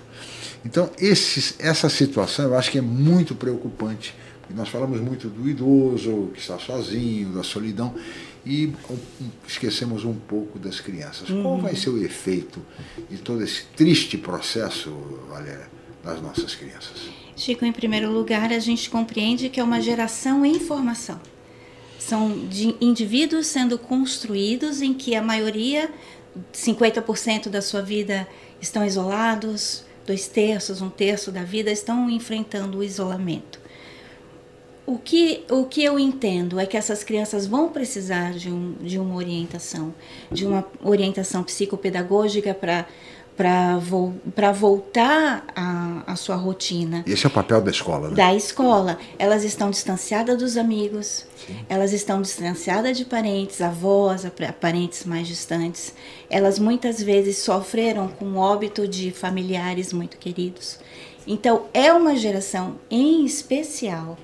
Então, 0.65 0.89
esses, 0.97 1.55
essa 1.59 1.89
situação 1.89 2.45
eu 2.45 2.57
acho 2.57 2.71
que 2.71 2.77
é 2.77 2.81
muito 2.81 3.35
preocupante. 3.35 4.15
Nós 4.49 4.69
falamos 4.69 4.99
muito 4.99 5.29
do 5.29 5.49
idoso 5.49 6.29
que 6.33 6.39
está 6.39 6.59
sozinho, 6.59 7.29
da 7.29 7.43
solidão, 7.43 7.95
e 8.45 8.73
esquecemos 9.47 10.03
um 10.03 10.13
pouco 10.13 10.59
das 10.59 10.79
crianças. 10.79 11.29
Uhum. 11.29 11.43
Qual 11.43 11.57
vai 11.59 11.75
ser 11.75 11.89
o 11.89 12.03
efeito 12.03 12.61
de 13.09 13.17
todo 13.17 13.43
esse 13.43 13.63
triste 13.75 14.17
processo, 14.17 14.91
Valéria, 15.29 15.67
das 16.03 16.21
nossas 16.21 16.53
crianças? 16.55 17.09
Chico, 17.35 17.65
em 17.65 17.71
primeiro 17.71 18.11
lugar, 18.11 18.51
a 18.51 18.59
gente 18.59 18.89
compreende 18.89 19.49
que 19.49 19.59
é 19.59 19.63
uma 19.63 19.81
geração 19.81 20.45
em 20.45 20.59
formação. 20.59 21.19
São 21.97 22.47
de 22.47 22.75
indivíduos 22.81 23.47
sendo 23.47 23.77
construídos 23.77 24.81
em 24.81 24.93
que 24.93 25.15
a 25.15 25.21
maioria 25.21 25.89
50% 26.53 27.49
da 27.49 27.61
sua 27.61 27.81
vida 27.81 28.27
estão 28.59 28.85
isolados, 28.85 29.83
dois 30.05 30.27
terços, 30.27 30.81
um 30.81 30.89
terço 30.89 31.31
da 31.31 31.43
vida 31.43 31.71
estão 31.71 32.09
enfrentando 32.09 32.79
o 32.79 32.83
isolamento. 32.83 33.61
O 34.85 34.97
que, 34.97 35.45
o 35.49 35.63
que 35.63 35.81
eu 35.81 35.97
entendo 35.97 36.59
é 36.59 36.65
que 36.65 36.75
essas 36.75 37.05
crianças 37.05 37.47
vão 37.47 37.69
precisar 37.69 38.33
de, 38.33 38.49
um, 38.49 38.73
de 38.81 38.99
uma 38.99 39.15
orientação, 39.15 39.95
de 40.29 40.45
uma 40.45 40.67
orientação 40.83 41.41
psicopedagógica 41.41 42.53
para 42.53 42.85
para 43.35 43.77
vo 43.77 44.13
voltar 44.55 45.45
à 46.05 46.15
sua 46.15 46.35
rotina. 46.35 47.03
Esse 47.07 47.25
é 47.25 47.29
o 47.29 47.31
papel 47.31 47.61
da 47.61 47.71
escola, 47.71 48.09
né? 48.09 48.15
Da 48.15 48.33
escola. 48.35 48.97
Elas 49.17 49.43
estão 49.43 49.69
distanciadas 49.69 50.37
dos 50.37 50.57
amigos, 50.57 51.25
Sim. 51.45 51.57
elas 51.67 51.93
estão 51.93 52.21
distanciadas 52.21 52.97
de 52.97 53.05
parentes, 53.05 53.61
avós, 53.61 54.25
parentes 54.61 55.05
mais 55.05 55.27
distantes. 55.27 55.93
Elas 56.29 56.59
muitas 56.59 57.01
vezes 57.01 57.37
sofreram 57.37 58.07
com 58.07 58.25
o 58.25 58.37
óbito 58.37 58.87
de 58.87 59.11
familiares 59.11 59.91
muito 59.91 60.17
queridos. 60.17 60.79
Então, 61.25 61.65
é 61.73 61.91
uma 61.93 62.15
geração 62.15 62.75
em 62.91 63.25
especial, 63.25 64.17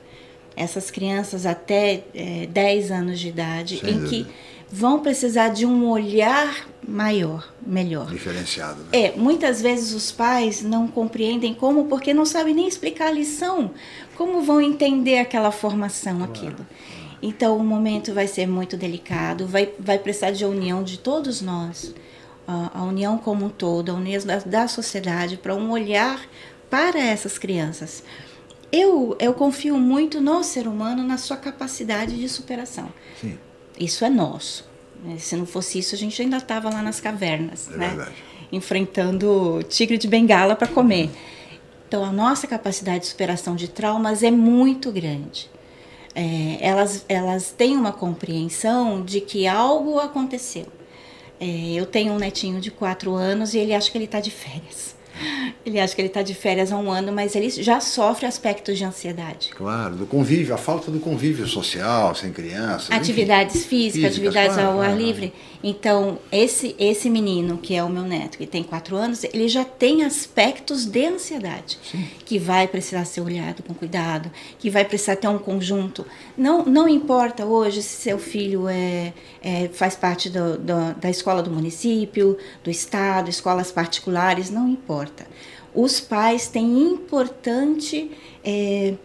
essas 0.56 0.91
crianças 0.91 1.45
até 1.45 2.04
é, 2.13 2.45
10 2.48 2.91
anos 2.91 3.19
de 3.19 3.30
idade, 3.30 3.80
Sem 3.80 3.89
em 3.89 4.00
dúvida. 4.00 4.10
que 4.10 4.28
vão 4.71 4.99
precisar 4.99 5.49
de 5.49 5.65
um 5.65 5.88
olhar 5.89 6.67
maior, 6.88 7.51
melhor. 7.65 8.08
Diferenciado. 8.08 8.82
Né? 8.84 8.89
É, 8.91 9.12
muitas 9.15 9.62
vezes 9.62 9.93
os 9.93 10.12
pais 10.12 10.62
não 10.62 10.88
compreendem 10.88 11.53
como, 11.53 11.86
porque 11.86 12.13
não 12.13 12.25
sabem 12.25 12.53
nem 12.53 12.67
explicar 12.67 13.08
a 13.08 13.12
lição, 13.12 13.71
como 14.15 14.41
vão 14.41 14.60
entender 14.60 15.19
aquela 15.19 15.51
formação, 15.51 16.17
claro. 16.17 16.32
aquilo. 16.32 16.67
Então 17.21 17.58
o 17.58 17.63
momento 17.63 18.13
vai 18.13 18.27
ser 18.27 18.47
muito 18.47 18.77
delicado, 18.77 19.45
vai, 19.45 19.73
vai 19.79 19.99
precisar 19.99 20.32
de 20.32 20.45
união 20.45 20.84
de 20.84 20.97
todos 20.97 21.41
nós, 21.41 21.93
a, 22.47 22.79
a 22.79 22.84
união 22.84 23.17
como 23.17 23.45
um 23.45 23.49
todo, 23.49 23.91
a 23.91 23.93
união 23.93 24.23
da, 24.25 24.38
da 24.38 24.67
sociedade, 24.67 25.38
para 25.38 25.53
um 25.53 25.71
olhar 25.71 26.21
para 26.69 26.99
essas 26.99 27.38
crianças. 27.38 28.03
Eu, 28.71 29.17
eu 29.19 29.34
confio 29.34 29.77
muito 29.77 30.21
no 30.21 30.43
ser 30.43 30.67
humano, 30.67 31.03
na 31.03 31.17
sua 31.17 31.36
capacidade 31.36 32.15
de 32.15 32.29
superação. 32.29 32.89
Sim. 33.19 33.38
Isso 33.80 34.04
é 34.04 34.10
nosso. 34.10 34.68
Né? 35.04 35.18
Se 35.18 35.36
não 35.36 35.46
fosse 35.46 35.80
isso, 35.80 35.96
a 35.96 35.98
gente 35.98 36.22
ainda 36.22 36.38
estava 36.38 36.70
lá 36.70 36.82
nas 36.82 37.00
cavernas, 37.00 37.70
é 37.72 37.78
né? 37.78 37.88
Verdade. 37.88 38.15
enfrentando 38.52 39.63
tigre 39.70 39.98
de 39.98 40.08
bengala 40.08 40.56
para 40.56 40.68
comer. 40.68 41.10
Então, 41.88 42.04
a 42.04 42.12
nossa 42.12 42.46
capacidade 42.46 43.00
de 43.00 43.08
superação 43.08 43.56
de 43.56 43.68
traumas 43.68 44.22
é 44.22 44.30
muito 44.30 44.92
grande. 44.92 45.50
É, 46.13 46.58
elas, 46.60 47.06
elas 47.08 47.52
têm 47.52 47.76
uma 47.78 47.92
compreensão 47.92 49.04
de 49.04 49.22
que 49.22 49.48
algo 49.48 50.00
aconteceu. 50.00 50.68
É, 51.39 51.46
eu 51.74 51.86
tenho 51.86 52.13
um 52.13 52.18
netinho 52.18 52.60
de 52.60 52.70
quatro 52.70 53.13
anos 53.15 53.54
e 53.54 53.58
ele 53.58 53.74
acha 53.74 53.89
que 53.89 53.98
ele 53.98 54.06
está 54.06 54.20
de 54.20 54.30
férias. 54.30 54.96
Ele 55.65 55.79
acha 55.79 55.93
que 55.93 56.01
ele 56.01 56.08
está 56.08 56.21
de 56.21 56.34
férias 56.34 56.71
há 56.71 56.77
um 56.77 56.91
ano, 56.91 57.12
mas 57.12 57.36
ele 57.36 57.49
já 57.49 57.79
sofre 57.79 58.25
aspectos 58.25 58.77
de 58.77 58.84
ansiedade. 58.84 59.49
Claro, 59.49 59.95
do 59.95 60.05
convívio, 60.05 60.53
a 60.53 60.58
falta 60.58 60.89
do 60.89 60.99
convívio 60.99 61.47
social, 61.47 62.15
sem 62.15 62.32
crianças. 62.32 62.91
Atividades 62.91 63.55
enfim, 63.58 63.67
físicas, 63.67 64.15
físicas, 64.15 64.17
atividades 64.17 64.55
claro, 64.55 64.69
ao 64.69 64.82
ar 64.82 64.88
claro. 64.88 65.01
livre. 65.01 65.34
Então, 65.62 66.17
esse, 66.32 66.75
esse 66.79 67.10
menino, 67.10 67.58
que 67.58 67.75
é 67.75 67.84
o 67.84 67.89
meu 67.89 68.03
neto, 68.03 68.38
que 68.38 68.47
tem 68.47 68.63
quatro 68.63 68.95
anos, 68.95 69.23
ele 69.25 69.47
já 69.49 69.65
tem 69.65 70.03
aspectos 70.03 70.86
de 70.86 71.05
ansiedade, 71.05 71.77
Sim. 71.91 72.08
que 72.25 72.39
vai 72.39 72.67
precisar 72.67 73.03
ser 73.05 73.21
olhado 73.21 73.62
com 73.63 73.73
cuidado, 73.73 74.32
que 74.58 74.69
vai 74.69 74.86
precisar 74.86 75.17
ter 75.17 75.27
um 75.27 75.38
conjunto. 75.38 76.05
Não, 76.38 76.63
não 76.65 76.88
importa 76.88 77.45
hoje 77.45 77.82
se 77.82 78.01
seu 78.01 78.17
filho 78.17 78.69
é, 78.69 79.13
é 79.41 79.69
faz 79.73 79.95
parte 79.95 80.29
do, 80.29 80.58
do, 80.58 80.93
da 80.95 81.10
escola 81.10 81.43
do 81.43 81.51
município, 81.51 82.38
do 82.63 82.69
estado, 82.69 83.29
escolas 83.29 83.71
particulares, 83.71 84.49
não 84.49 84.67
importa. 84.67 85.09
Os 85.74 86.00
pais 86.00 86.48
têm 86.48 86.80
importante 86.80 88.12
é, 88.43 88.95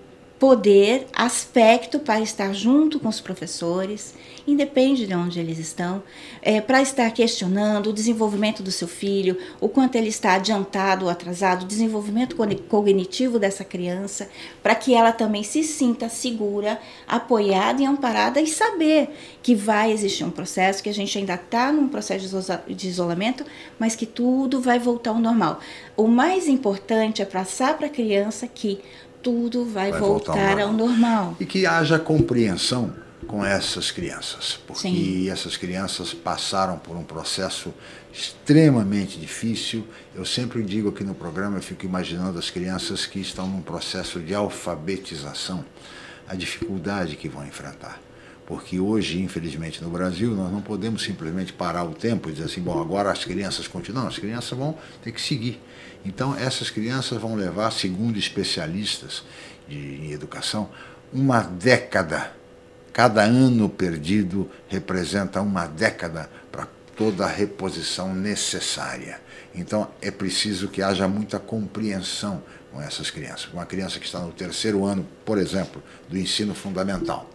poder, 0.45 1.07
aspecto 1.15 1.99
para 1.99 2.21
estar 2.21 2.53
junto 2.53 3.01
com 3.01 3.09
os 3.09 3.19
professores, 3.19 4.15
independe 4.47 5.07
de 5.07 5.15
onde 5.15 5.41
eles 5.41 5.59
estão, 5.59 6.03
é, 6.43 6.61
para 6.61 6.83
estar 6.83 7.11
questionando 7.13 7.89
o 7.89 7.93
desenvolvimento 7.95 8.63
do 8.63 8.71
seu 8.71 8.87
filho, 8.87 9.39
o 9.59 9.71
quanto 9.71 9.97
ele 9.97 10.09
está 10.09 10.35
adiantado 10.35 11.07
ou 11.07 11.11
atrasado, 11.11 11.63
o 11.63 11.67
desenvolvimento 11.67 12.37
cognitivo 12.69 13.39
dessa 13.39 13.65
criança, 13.65 14.29
para 14.63 14.75
que 14.75 14.93
ela 14.93 15.13
também 15.13 15.43
se 15.43 15.65
sinta 15.65 16.11
segura, 16.11 16.79
apoiada 17.09 17.81
e 17.81 17.87
amparada 17.87 18.39
e 18.39 18.47
saber 18.47 19.17
que 19.43 19.55
vai 19.55 19.93
existir 19.93 20.25
um 20.25 20.31
processo, 20.31 20.83
que 20.83 20.91
a 20.91 20.95
gente 20.95 21.17
ainda 21.17 21.37
está 21.37 21.73
num 21.73 21.89
processo 21.89 22.29
de 22.69 22.87
isolamento, 22.87 23.47
mas 23.79 23.97
que 23.97 24.05
tudo 24.05 24.61
vai 24.61 24.79
voltar 24.79 25.13
ao 25.13 25.19
normal. 25.19 25.59
O 25.97 26.07
mais 26.07 26.49
importante 26.49 27.23
é 27.23 27.25
passar 27.25 27.79
para 27.79 27.87
a 27.87 27.91
criança 27.91 28.47
que 28.47 28.81
tudo 29.25 29.65
vai, 29.65 29.91
vai 29.91 29.99
voltar, 29.99 30.35
voltar 30.35 30.61
ao, 30.61 30.73
normal. 30.73 30.87
ao 30.87 30.89
normal. 30.89 31.37
E 31.41 31.47
que 31.47 31.67
haja 31.67 31.99
compreensão 31.99 32.93
com 33.27 33.43
essas 33.45 33.91
crianças, 33.91 34.61
porque 34.67 34.83
Sim. 34.83 35.31
essas 35.31 35.57
crianças 35.57 36.13
passaram 36.13 36.79
por 36.79 36.95
um 36.95 37.03
processo 37.03 37.73
extremamente 38.13 39.19
difícil. 39.19 39.85
Eu 40.15 40.27
sempre 40.27 40.63
digo 40.63 40.91
aqui 40.91 41.03
no 41.03 41.15
programa, 41.15 41.57
eu 41.57 41.63
fico 41.63 41.87
imaginando 41.87 42.39
as 42.39 42.51
crianças 42.51 43.07
que 43.07 43.19
estão 43.19 43.49
num 43.49 43.63
processo 43.63 44.21
de 44.21 44.35
alfabetização, 44.35 45.65
a 46.29 46.35
dificuldade 46.35 47.17
que 47.17 47.29
vão 47.29 47.47
enfrentar. 47.47 48.04
Porque 48.47 48.79
hoje, 48.79 49.23
infelizmente, 49.23 49.83
no 49.83 49.89
Brasil, 49.89 50.35
nós 50.35 50.53
não 50.53 50.61
podemos 50.61 51.03
simplesmente 51.03 51.53
parar 51.53 51.85
o 51.85 51.95
tempo 51.95 52.29
e 52.29 52.33
dizer 52.33 52.45
assim, 52.45 52.61
bom, 52.61 52.81
agora 52.81 53.11
as 53.11 53.25
crianças 53.25 53.67
continuam, 53.67 54.07
as 54.07 54.19
crianças 54.19 54.57
vão 54.57 54.77
ter 55.03 55.13
que 55.13 55.21
seguir. 55.21 55.61
Então, 56.05 56.37
essas 56.37 56.69
crianças 56.69 57.19
vão 57.21 57.35
levar, 57.35 57.71
segundo 57.71 58.19
especialistas 58.19 59.23
de, 59.67 59.79
em 59.79 60.13
educação, 60.13 60.69
uma 61.13 61.41
década 61.41 62.33
Cada 62.95 63.25
ano 63.25 63.69
perdido 63.69 64.49
representa 64.69 65.43
uma 65.43 65.67
década 65.67 66.31
para 66.53 66.69
toda 66.97 67.25
a 67.25 67.29
reposição 67.29 68.15
necessária. 68.15 69.21
Então 69.53 69.91
é 70.01 70.13
preciso 70.13 70.69
que 70.69 70.81
haja 70.81 71.09
muita 71.09 71.41
compreensão 71.41 72.41
com 72.71 72.81
essas 72.81 73.11
crianças. 73.11 73.53
Uma 73.53 73.67
criança 73.67 73.99
que 73.99 74.07
está 74.07 74.21
no 74.21 74.31
terceiro 74.31 74.85
ano, 74.85 75.05
por 75.25 75.39
exemplo, 75.39 75.83
do 76.09 76.17
ensino 76.17 76.55
fundamental, 76.55 77.29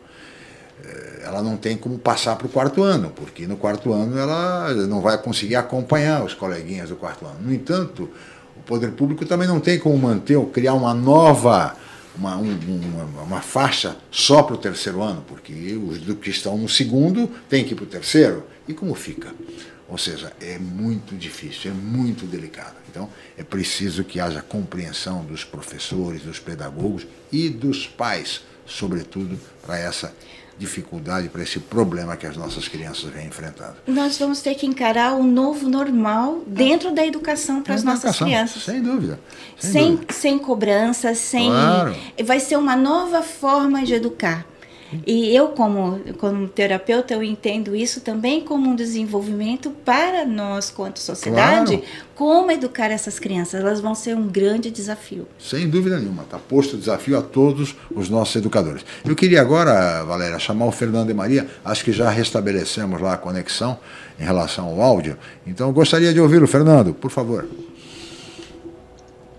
ela 1.23 1.43
não 1.43 1.57
tem 1.57 1.77
como 1.77 1.97
passar 1.97 2.35
para 2.35 2.47
o 2.47 2.49
quarto 2.49 2.81
ano, 2.81 3.11
porque 3.15 3.45
no 3.45 3.55
quarto 3.55 3.93
ano 3.93 4.17
ela 4.17 4.73
não 4.87 5.01
vai 5.01 5.17
conseguir 5.17 5.55
acompanhar 5.55 6.23
os 6.23 6.33
coleguinhas 6.33 6.89
do 6.89 6.95
quarto 6.95 7.25
ano. 7.25 7.37
No 7.41 7.53
entanto, 7.53 8.09
o 8.57 8.61
poder 8.61 8.91
público 8.91 9.25
também 9.25 9.47
não 9.47 9.59
tem 9.59 9.77
como 9.77 9.97
manter 9.97 10.35
ou 10.35 10.47
criar 10.47 10.73
uma 10.73 10.93
nova 10.93 11.75
uma, 12.15 12.35
um, 12.35 12.51
uma, 12.51 13.23
uma, 13.23 13.41
faixa 13.41 13.95
só 14.11 14.43
para 14.43 14.55
o 14.55 14.57
terceiro 14.57 15.01
ano, 15.01 15.23
porque 15.27 15.53
os 15.75 15.99
que 16.15 16.29
estão 16.29 16.57
no 16.57 16.67
segundo 16.67 17.27
têm 17.47 17.63
que 17.63 17.73
ir 17.73 17.75
para 17.75 17.85
o 17.85 17.87
terceiro. 17.87 18.43
E 18.67 18.73
como 18.73 18.93
fica? 18.93 19.33
Ou 19.87 19.97
seja, 19.97 20.33
é 20.41 20.59
muito 20.59 21.15
difícil, 21.15 21.71
é 21.71 21.73
muito 21.73 22.25
delicado. 22.25 22.75
Então, 22.89 23.09
é 23.37 23.43
preciso 23.43 24.03
que 24.03 24.19
haja 24.19 24.41
compreensão 24.41 25.23
dos 25.23 25.43
professores, 25.43 26.21
dos 26.21 26.39
pedagogos 26.39 27.07
e 27.31 27.49
dos 27.49 27.87
pais, 27.87 28.41
sobretudo, 28.65 29.39
para 29.65 29.79
essa 29.79 30.13
dificuldade, 30.59 31.29
para 31.29 31.41
esse 31.41 31.59
problema 31.59 32.17
que 32.17 32.27
as 32.27 32.35
nossas 32.35 32.67
crianças 32.67 33.09
vêm 33.09 33.27
enfrentando. 33.27 33.75
Nós 33.87 34.17
vamos 34.17 34.41
ter 34.41 34.53
que 34.55 34.65
encarar 34.65 35.13
o 35.13 35.23
novo 35.23 35.69
normal 35.69 36.43
dentro 36.45 36.91
da 36.91 37.05
educação 37.05 37.63
para 37.63 37.73
as 37.75 37.83
nossas 37.83 38.03
educação, 38.03 38.27
crianças. 38.27 38.63
Sem 38.63 38.83
dúvida. 38.83 39.19
Sem, 39.57 39.71
sem, 39.71 39.91
dúvida. 39.91 40.13
sem 40.13 40.37
cobrança, 40.37 41.15
sem. 41.15 41.47
Claro. 41.49 41.95
Vai 42.25 42.39
ser 42.39 42.57
uma 42.57 42.75
nova 42.75 43.21
forma 43.21 43.83
de 43.83 43.93
educar. 43.93 44.45
E 45.05 45.35
eu, 45.35 45.49
como, 45.49 45.99
como 46.17 46.47
terapeuta, 46.47 47.13
eu 47.13 47.23
entendo 47.23 47.75
isso 47.75 48.01
também 48.01 48.41
como 48.41 48.69
um 48.69 48.75
desenvolvimento 48.75 49.69
para 49.69 50.25
nós, 50.25 50.71
quanto 50.71 50.99
sociedade, 50.99 51.77
claro. 51.77 51.93
como 52.15 52.51
educar 52.51 52.89
essas 52.89 53.19
crianças. 53.19 53.61
Elas 53.61 53.79
vão 53.79 53.93
ser 53.93 54.15
um 54.15 54.27
grande 54.27 54.71
desafio. 54.71 55.27
Sem 55.37 55.69
dúvida 55.69 55.99
nenhuma. 55.99 56.23
Está 56.23 56.39
posto 56.39 56.75
o 56.75 56.79
desafio 56.79 57.17
a 57.17 57.21
todos 57.21 57.75
os 57.93 58.09
nossos 58.09 58.35
educadores. 58.35 58.83
Eu 59.05 59.15
queria 59.15 59.41
agora, 59.41 60.03
Valéria, 60.03 60.39
chamar 60.39 60.65
o 60.65 60.71
Fernando 60.71 61.11
e 61.11 61.13
Maria. 61.13 61.47
Acho 61.63 61.83
que 61.83 61.91
já 61.91 62.09
restabelecemos 62.09 62.99
lá 62.99 63.13
a 63.13 63.17
conexão 63.17 63.77
em 64.19 64.23
relação 64.23 64.67
ao 64.67 64.81
áudio. 64.81 65.17
Então, 65.45 65.67
eu 65.67 65.73
gostaria 65.73 66.11
de 66.13 66.19
ouvi-lo. 66.19 66.47
Fernando, 66.47 66.93
por 66.93 67.11
favor. 67.11 67.47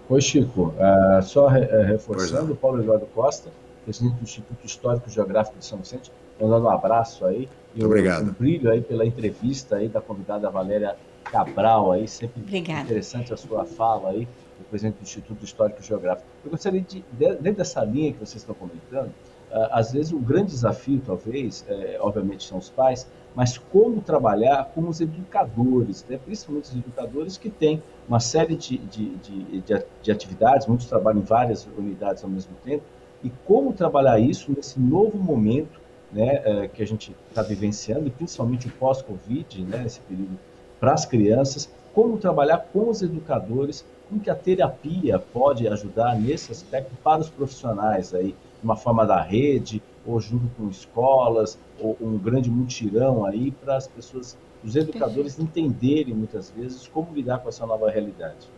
Oi, 0.08 0.20
Chico. 0.20 0.74
Uh, 0.76 1.22
só 1.22 1.48
re, 1.48 1.60
uh, 1.60 1.86
reforçando, 1.86 2.54
Paulo 2.54 2.80
Eduardo 2.80 3.06
Costa 3.14 3.50
presidente 3.84 4.16
do 4.16 4.22
Instituto 4.22 4.66
Histórico 4.66 5.08
e 5.08 5.12
Geográfico 5.12 5.58
de 5.58 5.64
São 5.64 5.78
Vicente, 5.78 6.10
mandando 6.40 6.66
um 6.66 6.70
abraço 6.70 7.24
aí. 7.24 7.48
Muito 7.74 7.86
obrigado. 7.86 8.28
Um 8.28 8.32
brilho 8.32 8.70
aí 8.70 8.80
pela 8.80 9.04
entrevista 9.04 9.76
aí 9.76 9.88
da 9.88 10.00
convidada 10.00 10.50
Valéria 10.50 10.96
Cabral 11.24 11.92
aí, 11.92 12.08
sempre 12.08 12.42
Obrigada. 12.42 12.82
interessante 12.82 13.32
a 13.32 13.36
sua 13.36 13.64
fala 13.64 14.10
aí, 14.10 14.26
do 14.58 14.64
presidente 14.68 14.96
do 14.96 15.02
Instituto 15.02 15.44
Histórico 15.44 15.80
e 15.80 15.84
Geográfico. 15.84 16.26
Eu 16.44 16.50
gostaria 16.50 16.80
de, 16.80 17.04
dentro 17.12 17.54
dessa 17.54 17.84
linha 17.84 18.12
que 18.12 18.18
vocês 18.18 18.42
estão 18.42 18.54
comentando, 18.54 19.12
Uh, 19.50 19.66
às 19.72 19.90
vezes 19.90 20.12
o 20.12 20.18
grande 20.20 20.52
desafio, 20.52 21.02
talvez, 21.04 21.64
é, 21.68 21.98
obviamente 22.00 22.46
são 22.46 22.56
os 22.56 22.70
pais, 22.70 23.04
mas 23.34 23.58
como 23.58 24.00
trabalhar 24.00 24.70
com 24.72 24.88
os 24.88 25.00
educadores, 25.00 26.04
né? 26.08 26.20
principalmente 26.24 26.66
os 26.66 26.76
educadores 26.76 27.36
que 27.36 27.50
têm 27.50 27.82
uma 28.08 28.20
série 28.20 28.54
de, 28.54 28.78
de, 28.78 29.16
de, 29.16 29.62
de, 30.02 30.12
atividades, 30.12 30.68
muitos 30.68 30.86
trabalham 30.86 31.20
em 31.20 31.24
várias 31.24 31.66
unidades 31.76 32.22
ao 32.22 32.30
mesmo 32.30 32.52
tempo, 32.64 32.84
e 33.22 33.30
como 33.46 33.72
trabalhar 33.72 34.18
isso 34.18 34.52
nesse 34.54 34.78
novo 34.78 35.18
momento 35.18 35.80
né, 36.12 36.42
é, 36.44 36.68
que 36.68 36.82
a 36.82 36.86
gente 36.86 37.14
está 37.28 37.42
vivenciando, 37.42 38.06
e 38.06 38.10
principalmente 38.10 38.66
o 38.66 38.70
pós-Covid, 38.72 39.64
né, 39.64 39.84
esse 39.86 40.00
período 40.00 40.38
para 40.78 40.92
as 40.92 41.04
crianças, 41.04 41.70
como 41.94 42.18
trabalhar 42.18 42.58
com 42.72 42.88
os 42.88 43.02
educadores, 43.02 43.84
como 44.08 44.20
que 44.20 44.30
a 44.30 44.34
terapia 44.34 45.18
pode 45.18 45.68
ajudar 45.68 46.18
nesse 46.18 46.50
aspecto 46.50 46.92
para 47.02 47.20
os 47.20 47.28
profissionais 47.28 48.14
aí, 48.14 48.28
de 48.30 48.64
uma 48.64 48.76
forma 48.76 49.06
da 49.06 49.20
rede, 49.20 49.82
ou 50.06 50.18
junto 50.18 50.48
com 50.56 50.68
escolas, 50.68 51.58
ou 51.78 51.96
um 52.00 52.18
grande 52.18 52.50
mutirão 52.50 53.24
aí 53.24 53.50
para 53.50 53.76
as 53.76 53.86
pessoas, 53.86 54.36
os 54.64 54.74
educadores 54.76 55.38
entenderem 55.38 56.14
muitas 56.14 56.50
vezes 56.50 56.86
como 56.88 57.14
lidar 57.14 57.38
com 57.38 57.48
essa 57.48 57.66
nova 57.66 57.90
realidade. 57.90 58.48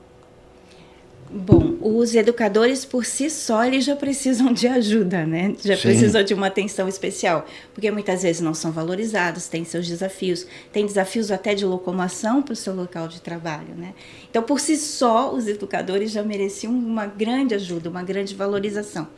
Bom, 1.31 1.79
os 1.81 2.15
educadores 2.15 2.85
por 2.85 3.07
si 3.07 3.31
só 3.31 3.65
eles 3.65 3.85
já 3.85 3.97
precisam 3.97 4.53
de 4.53 4.69
ajuda, 4.69 5.25
né? 5.25 5.55
Já 5.65 5.77
Sim. 5.77 5.83
precisam 5.83 6.23
de 6.23 6.35
uma 6.35 6.49
atenção 6.49 6.87
especial, 6.87 7.47
porque 7.73 7.91
muitas 7.91 8.23
vezes 8.23 8.43
não 8.43 8.53
são 8.53 8.71
valorizados, 8.71 9.49
têm 9.49 9.65
seus 9.65 9.89
desafios, 9.89 10.47
têm 10.73 10.85
desafios 10.85 11.31
até 11.31 11.55
de 11.55 11.65
locomoção 11.65 12.43
para 12.43 12.53
o 12.53 12.57
seu 12.57 12.75
local 12.75 13.09
de 13.09 13.21
trabalho, 13.23 13.75
né? 13.75 13.95
Então, 14.29 14.43
por 14.43 14.61
si 14.61 14.77
só, 14.77 15.33
os 15.33 15.47
educadores 15.47 16.11
já 16.11 16.23
mereciam 16.23 16.73
uma 16.73 17.07
grande 17.07 17.55
ajuda, 17.55 17.89
uma 17.89 18.03
grande 18.03 18.35
valorização. 18.35 19.09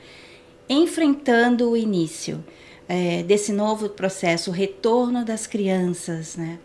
Enfrentando 0.68 1.70
o 1.70 1.76
início 1.76 2.44
é, 2.88 3.22
desse 3.24 3.52
novo 3.52 3.88
processo, 3.88 4.50
o 4.50 4.52
retorno 4.52 5.24
das 5.24 5.46
crianças, 5.46 6.36
né? 6.36 6.58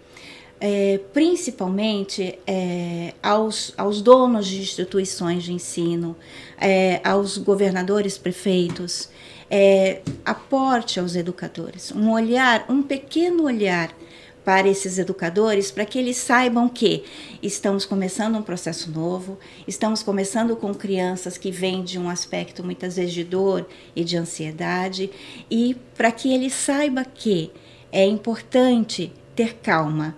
É, 0.59 0.99
principalmente 1.13 2.37
é, 2.45 3.13
aos, 3.23 3.73
aos 3.77 4.01
donos 4.01 4.47
de 4.47 4.59
instituições 4.59 5.43
de 5.43 5.53
ensino, 5.53 6.15
é, 6.59 6.99
aos 7.03 7.37
governadores, 7.37 8.17
prefeitos, 8.17 9.09
é, 9.49 10.01
aporte 10.23 10.99
aos 10.99 11.15
educadores, 11.15 11.91
um 11.91 12.11
olhar, 12.11 12.65
um 12.69 12.83
pequeno 12.83 13.43
olhar 13.43 13.95
para 14.43 14.67
esses 14.67 14.97
educadores, 14.97 15.69
para 15.69 15.85
que 15.85 15.99
eles 15.99 16.17
saibam 16.17 16.67
que 16.67 17.03
estamos 17.41 17.85
começando 17.85 18.35
um 18.35 18.41
processo 18.41 18.89
novo, 18.89 19.37
estamos 19.67 20.01
começando 20.01 20.55
com 20.55 20.73
crianças 20.73 21.37
que 21.37 21.51
vêm 21.51 21.83
de 21.83 21.99
um 21.99 22.09
aspecto 22.09 22.63
muitas 22.63 22.95
vezes 22.95 23.13
de 23.13 23.23
dor 23.23 23.67
e 23.95 24.03
de 24.03 24.17
ansiedade, 24.17 25.11
e 25.51 25.75
para 25.95 26.11
que 26.11 26.33
ele 26.33 26.49
saiba 26.49 27.05
que 27.05 27.51
é 27.91 28.05
importante 28.05 29.11
ter 29.35 29.55
calma, 29.55 30.17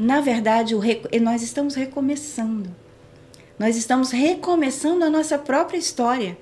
na 0.00 0.20
verdade, 0.20 0.76
nós 1.20 1.42
estamos 1.42 1.74
recomeçando. 1.74 2.70
Nós 3.58 3.76
estamos 3.76 4.12
recomeçando 4.12 5.04
a 5.04 5.10
nossa 5.10 5.36
própria 5.36 5.76
história 5.76 6.38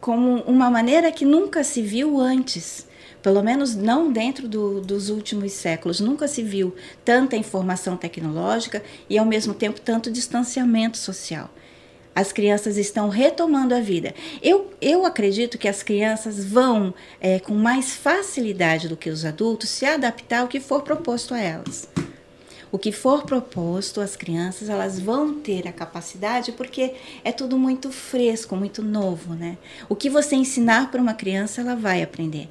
como 0.00 0.42
uma 0.42 0.70
maneira 0.70 1.10
que 1.10 1.24
nunca 1.24 1.64
se 1.64 1.82
viu 1.82 2.20
antes. 2.20 2.86
Pelo 3.20 3.42
menos 3.42 3.74
não 3.74 4.12
dentro 4.12 4.46
do, 4.46 4.80
dos 4.80 5.10
últimos 5.10 5.50
séculos. 5.50 5.98
Nunca 5.98 6.28
se 6.28 6.40
viu 6.44 6.72
tanta 7.04 7.36
informação 7.36 7.96
tecnológica 7.96 8.80
e, 9.08 9.18
ao 9.18 9.26
mesmo 9.26 9.54
tempo, 9.54 9.80
tanto 9.80 10.08
distanciamento 10.08 10.96
social. 10.96 11.50
As 12.14 12.30
crianças 12.30 12.76
estão 12.76 13.08
retomando 13.08 13.74
a 13.74 13.80
vida. 13.80 14.14
Eu, 14.40 14.70
eu 14.80 15.04
acredito 15.04 15.58
que 15.58 15.66
as 15.66 15.82
crianças 15.82 16.44
vão, 16.44 16.94
é, 17.20 17.40
com 17.40 17.54
mais 17.54 17.92
facilidade 17.92 18.88
do 18.88 18.96
que 18.96 19.10
os 19.10 19.24
adultos, 19.24 19.68
se 19.68 19.84
adaptar 19.84 20.42
ao 20.42 20.48
que 20.48 20.60
for 20.60 20.82
proposto 20.82 21.34
a 21.34 21.40
elas. 21.40 21.88
O 22.72 22.78
que 22.78 22.92
for 22.92 23.24
proposto, 23.24 24.00
as 24.00 24.14
crianças 24.14 24.68
elas 24.68 25.00
vão 25.00 25.34
ter 25.34 25.66
a 25.66 25.72
capacidade 25.72 26.52
porque 26.52 26.94
é 27.24 27.32
tudo 27.32 27.58
muito 27.58 27.90
fresco, 27.90 28.54
muito 28.54 28.82
novo, 28.82 29.34
né? 29.34 29.58
O 29.88 29.96
que 29.96 30.08
você 30.08 30.36
ensinar 30.36 30.90
para 30.90 31.02
uma 31.02 31.14
criança, 31.14 31.60
ela 31.60 31.74
vai 31.74 32.02
aprender. 32.02 32.48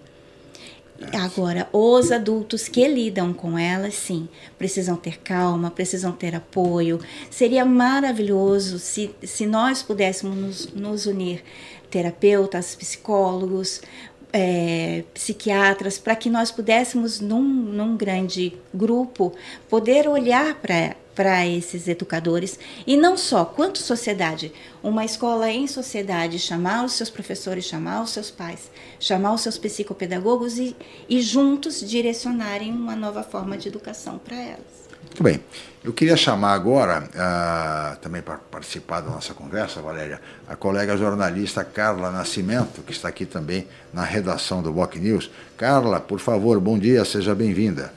Agora, 1.14 1.70
os 1.72 2.12
adultos 2.12 2.68
que 2.68 2.86
lidam 2.86 3.32
com 3.32 3.58
elas, 3.58 3.96
sim, 3.96 4.28
precisam 4.58 4.98
ter 4.98 5.20
calma, 5.20 5.72
precisam 5.72 6.12
ter 6.12 6.36
apoio. 6.36 7.00
Seria 7.32 7.64
maravilhoso 7.64 8.78
se, 8.80 9.10
se 9.24 9.46
nós 9.46 9.82
pudéssemos 9.82 10.36
nos, 10.36 10.74
nos 10.74 11.06
unir, 11.06 11.42
terapeutas, 11.90 12.76
psicólogos, 12.76 13.82
é, 14.32 15.04
psiquiatras, 15.14 15.98
para 15.98 16.16
que 16.16 16.30
nós 16.30 16.52
pudéssemos, 16.52 17.20
num, 17.20 17.44
num 17.44 17.98
grande 17.98 18.54
grupo, 18.74 19.34
poder 19.70 20.08
olhar 20.08 20.56
para 20.56 20.96
para 21.20 21.46
esses 21.46 21.90
educadores. 21.90 22.58
E 22.88 22.96
não 22.96 23.18
só 23.18 23.44
quanto 23.44 23.80
sociedade? 23.80 24.54
Uma 24.82 25.04
escola 25.04 25.52
em 25.52 25.68
sociedade 25.68 26.40
chamar 26.40 26.86
os 26.86 26.94
seus 26.94 27.10
professores 27.10 27.66
chamar 27.66 28.04
os 28.04 28.12
seus 28.12 28.32
pais 28.32 28.72
chamar 29.02 29.34
os 29.34 29.42
seus 29.42 29.58
psicopedagogos 29.58 30.58
e, 30.58 30.74
e 31.10 31.22
juntos 31.22 31.82
direcionarem 31.82 32.72
uma 32.72 32.96
nova 32.96 33.22
forma 33.22 33.58
de 33.58 33.68
educação 33.68 34.18
para 34.18 34.38
elas. 34.38 34.88
Muito 35.04 35.22
bem 35.22 35.42
eu 35.84 35.94
queria 35.94 36.18
chamar 36.18 36.54
agora 36.54 37.04
uh, 37.04 38.00
também 38.00 38.22
para 38.22 38.38
participar 38.38 39.02
da 39.02 39.10
nossa 39.12 39.34
conversa 39.34 39.82
Valéria 39.82 40.20
a 40.48 40.56
colega 40.56 40.98
jornalista 40.98 41.64
Carla 41.64 42.12
Nascimento 42.12 42.82
que 42.82 42.92
está 42.92 43.08
aqui 43.08 43.26
também 43.26 43.68
na 43.94 44.04
redação 44.04 44.62
do 44.62 44.72
Boc 44.72 44.96
News 44.96 45.32
Carla 45.58 46.00
por 46.00 46.20
favor 46.20 46.60
bom 46.60 46.78
dia 46.78 47.06
seja 47.06 47.34
bem-vinda 47.34 47.94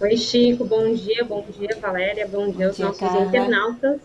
Oi, 0.00 0.16
Chico, 0.16 0.64
bom 0.64 0.94
dia, 0.94 1.22
bom 1.24 1.44
dia, 1.58 1.76
Valéria, 1.78 2.26
bom 2.26 2.50
dia 2.50 2.68
aos 2.68 2.76
dia, 2.76 2.86
nossos 2.86 3.00
Carla. 3.00 3.26
internautas. 3.26 4.00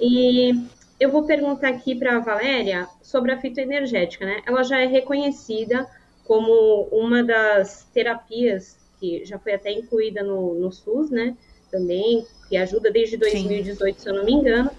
E 0.00 0.52
eu 1.00 1.10
vou 1.10 1.24
perguntar 1.26 1.70
aqui 1.70 1.96
para 1.96 2.18
a 2.18 2.20
Valéria 2.20 2.86
sobre 3.02 3.32
a 3.32 3.40
fitoenergética, 3.40 4.24
né? 4.24 4.42
Ela 4.46 4.62
já 4.62 4.80
é 4.80 4.86
reconhecida 4.86 5.88
como 6.24 6.88
uma 6.92 7.24
das 7.24 7.84
terapias 7.92 8.77
que 8.98 9.24
já 9.24 9.38
foi 9.38 9.54
até 9.54 9.72
incluída 9.72 10.22
no, 10.22 10.54
no 10.54 10.72
SUS, 10.72 11.10
né? 11.10 11.36
Também, 11.70 12.26
que 12.48 12.56
ajuda 12.56 12.90
desde 12.90 13.16
2018, 13.16 13.96
Sim. 13.96 14.02
se 14.02 14.08
eu 14.08 14.14
não 14.14 14.24
me 14.24 14.32
engano. 14.32 14.70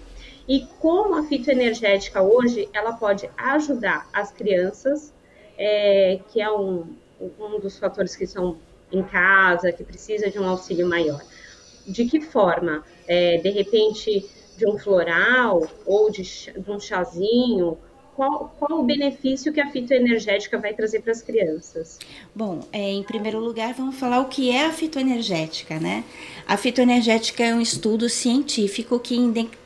E 0.48 0.66
como 0.80 1.14
a 1.14 1.24
fitoenergética 1.24 2.22
hoje, 2.22 2.68
ela 2.72 2.92
pode 2.92 3.30
ajudar 3.36 4.08
as 4.12 4.32
crianças, 4.32 5.12
é, 5.56 6.18
que 6.32 6.40
é 6.40 6.50
um, 6.50 6.86
um 7.38 7.60
dos 7.60 7.78
fatores 7.78 8.16
que 8.16 8.26
são 8.26 8.58
em 8.90 9.02
casa, 9.02 9.70
que 9.70 9.84
precisa 9.84 10.28
de 10.28 10.38
um 10.38 10.48
auxílio 10.48 10.88
maior. 10.88 11.22
De 11.86 12.04
que 12.04 12.20
forma? 12.20 12.84
É, 13.06 13.38
de 13.38 13.50
repente, 13.50 14.28
de 14.56 14.66
um 14.66 14.76
floral 14.76 15.66
ou 15.86 16.10
de, 16.10 16.22
de 16.22 16.70
um 16.70 16.80
chazinho? 16.80 17.78
Qual, 18.20 18.54
qual, 18.58 18.80
o 18.80 18.82
benefício 18.82 19.50
que 19.50 19.62
a 19.62 19.70
fitoenergética 19.70 20.58
vai 20.58 20.74
trazer 20.74 21.00
para 21.00 21.10
as 21.10 21.22
crianças? 21.22 21.98
Bom, 22.34 22.60
é, 22.70 22.90
em 22.90 23.02
primeiro 23.02 23.40
lugar, 23.40 23.72
vamos 23.72 23.96
falar 23.96 24.20
o 24.20 24.26
que 24.26 24.50
é 24.50 24.66
a 24.66 24.72
fitoenergética, 24.74 25.80
né? 25.80 26.04
A 26.46 26.58
fitoenergética 26.58 27.42
é 27.42 27.54
um 27.54 27.62
estudo 27.62 28.10
científico 28.10 29.00
que 29.00 29.16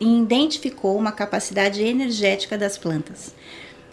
identificou 0.00 0.96
uma 0.96 1.10
capacidade 1.10 1.82
energética 1.82 2.56
das 2.56 2.78
plantas. 2.78 3.34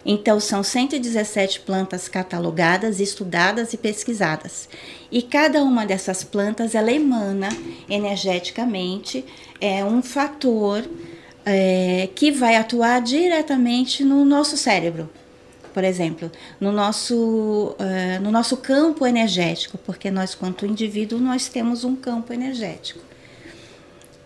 Então, 0.06 0.40
são 0.40 0.62
117 0.62 1.62
plantas 1.62 2.08
catalogadas, 2.08 3.00
estudadas 3.00 3.74
e 3.74 3.78
pesquisadas. 3.78 4.70
E 5.12 5.24
cada 5.24 5.64
uma 5.64 5.88
dessas 5.88 6.24
plantas, 6.24 6.76
ela 6.76 6.92
emana 6.92 7.50
energeticamente 7.90 9.26
é, 9.60 9.84
um 9.84 10.04
fator 10.04 10.88
é, 11.46 12.10
que 12.16 12.32
vai 12.32 12.56
atuar 12.56 13.02
diretamente 13.02 14.04
no 14.04 14.24
nosso 14.26 14.58
cérebro. 14.58 15.10
Por 15.74 15.84
exemplo, 15.84 16.30
no 16.60 16.72
nosso, 16.72 17.76
uh, 17.80 18.22
no 18.22 18.30
nosso 18.30 18.58
campo 18.58 19.06
energético, 19.06 19.78
porque 19.78 20.12
nós, 20.12 20.36
quanto 20.36 20.66
indivíduo, 20.66 21.18
nós 21.18 21.48
temos 21.48 21.86
um 21.86 21.96
campo 21.96 22.34
energético. 22.34 23.00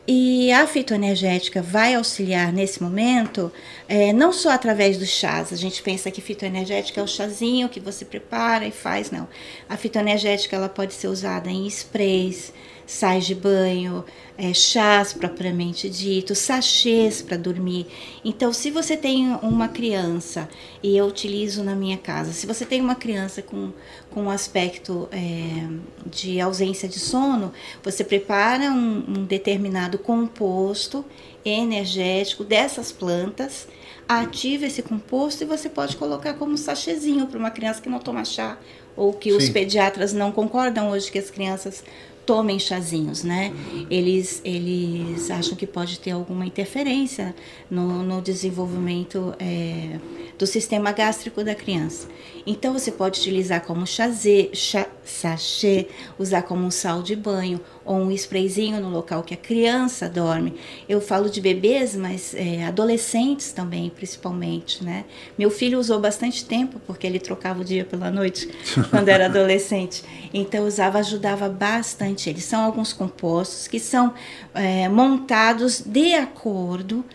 E 0.08 0.52
a 0.52 0.68
fitoenergética 0.68 1.64
vai 1.64 1.96
auxiliar 1.96 2.54
nesse 2.54 2.82
momento, 2.82 3.52
é, 3.88 4.14
não 4.14 4.32
só 4.32 4.52
através 4.52 5.00
dos 5.00 5.10
chás. 5.10 5.52
A 5.52 5.56
gente 5.56 5.82
pensa 5.82 6.12
que 6.12 6.22
fitoenergética 6.22 7.02
é 7.02 7.04
o 7.04 7.08
chazinho 7.08 7.70
que 7.70 7.80
você 7.80 8.06
prepara 8.06 8.68
e 8.68 8.72
faz, 8.72 9.10
não. 9.10 9.28
A 9.68 9.76
fitoenergética 9.76 10.56
ela 10.56 10.70
pode 10.70 10.94
ser 10.94 11.08
usada 11.08 11.50
em 11.50 11.66
sprays, 11.66 12.54
sais 12.86 13.26
de 13.26 13.34
banho, 13.34 14.04
é, 14.38 14.54
chás 14.54 15.14
propriamente 15.14 15.90
dito, 15.90 16.36
sachês 16.36 17.22
para 17.22 17.38
dormir. 17.38 17.88
Então, 18.24 18.52
se 18.52 18.70
você 18.70 18.96
tem 18.98 19.34
uma 19.42 19.68
criança, 19.68 20.50
e 20.84 20.96
eu 20.96 21.06
utilizo 21.06 21.64
na 21.64 21.76
minha 21.76 21.98
casa, 21.98 22.32
se 22.32 22.46
você 22.46 22.66
tem 22.66 22.82
uma 22.82 22.96
criança 22.96 23.42
com, 23.42 23.72
com 24.12 24.24
um 24.24 24.30
aspecto 24.30 25.08
é, 25.12 25.68
de 26.06 26.40
ausência 26.40 26.88
de 26.88 27.00
sono, 27.00 27.54
você 27.84 28.04
prepara 28.04 28.66
um, 28.72 29.04
um 29.08 29.26
determinado 29.26 29.98
composto 29.98 31.06
energético 31.44 32.44
dessas 32.44 32.92
plantas, 32.92 33.68
ativa 34.08 34.66
esse 34.66 34.82
composto 34.82 35.44
e 35.44 35.48
você 35.48 35.70
pode 35.70 35.98
colocar 35.98 36.34
como 36.36 36.58
sachêzinho 36.58 37.26
para 37.26 37.40
uma 37.40 37.50
criança 37.50 37.82
que 37.82 37.90
não 37.90 38.00
toma 38.00 38.24
chá 38.24 38.58
ou 38.96 39.14
que 39.14 39.32
Sim. 39.32 39.38
os 39.38 39.50
pediatras 39.50 40.14
não 40.14 40.32
concordam 40.32 40.90
hoje 40.90 41.12
que 41.12 41.20
as 41.20 41.30
crianças 41.30 41.84
tomem 42.26 42.58
chazinhos, 42.58 43.24
né? 43.24 43.54
Eles, 43.90 44.42
eles 44.44 45.30
acham 45.30 45.56
que 45.56 45.68
pode 45.68 46.00
ter 46.00 46.12
alguma 46.12 46.46
interferência 46.46 47.36
no, 47.70 48.04
no 48.04 48.22
desenvolvimento 48.22 49.34
é, 49.40 50.00
do 50.38 50.48
sistema 50.48 50.92
gástrico 50.92 51.44
da 51.44 51.56
criança. 51.56 52.08
Então 52.46 52.74
você 52.74 52.92
pode 52.92 53.20
utilizar 53.20 53.62
como 53.62 53.86
chazê, 53.88 54.50
chá, 54.54 54.88
sachê, 55.04 55.88
usar 56.18 56.44
como 56.44 56.66
um 56.66 56.72
sal 56.72 57.02
de 57.02 57.16
banho 57.16 57.60
ou 57.86 57.98
um 57.98 58.12
sprayzinho 58.12 58.82
no 58.82 58.90
local 58.90 59.24
que 59.24 59.34
a 59.34 59.38
criança 59.38 60.10
dorme. 60.10 60.56
Eu 60.90 61.00
falo 61.00 61.30
de 61.30 61.40
bebês, 61.40 61.96
mas 61.96 62.34
é, 62.34 62.66
adolescentes 62.66 63.52
também, 63.52 63.90
principalmente, 63.90 64.84
né? 64.84 65.06
Meu 65.38 65.52
filho 65.52 65.80
usou 65.80 66.00
bastante 66.00 66.44
tempo 66.46 66.82
porque 66.88 67.06
ele 67.06 67.20
trocava 67.20 67.62
o 67.62 67.64
dia 67.64 67.86
pela 67.86 68.10
noite 68.10 68.50
quando 68.90 69.10
era 69.10 69.28
adolescente. 69.28 70.04
Então 70.34 70.66
usava, 70.66 71.00
ajudava 71.00 71.48
bastante. 71.48 72.30
Eles 72.30 72.44
são 72.44 72.64
alguns 72.64 72.92
compostos 72.92 73.68
que 73.68 73.80
são 73.80 74.14
é, 74.54 74.90
montados 74.90 75.82
de 75.82 76.16
acordo 76.16 77.06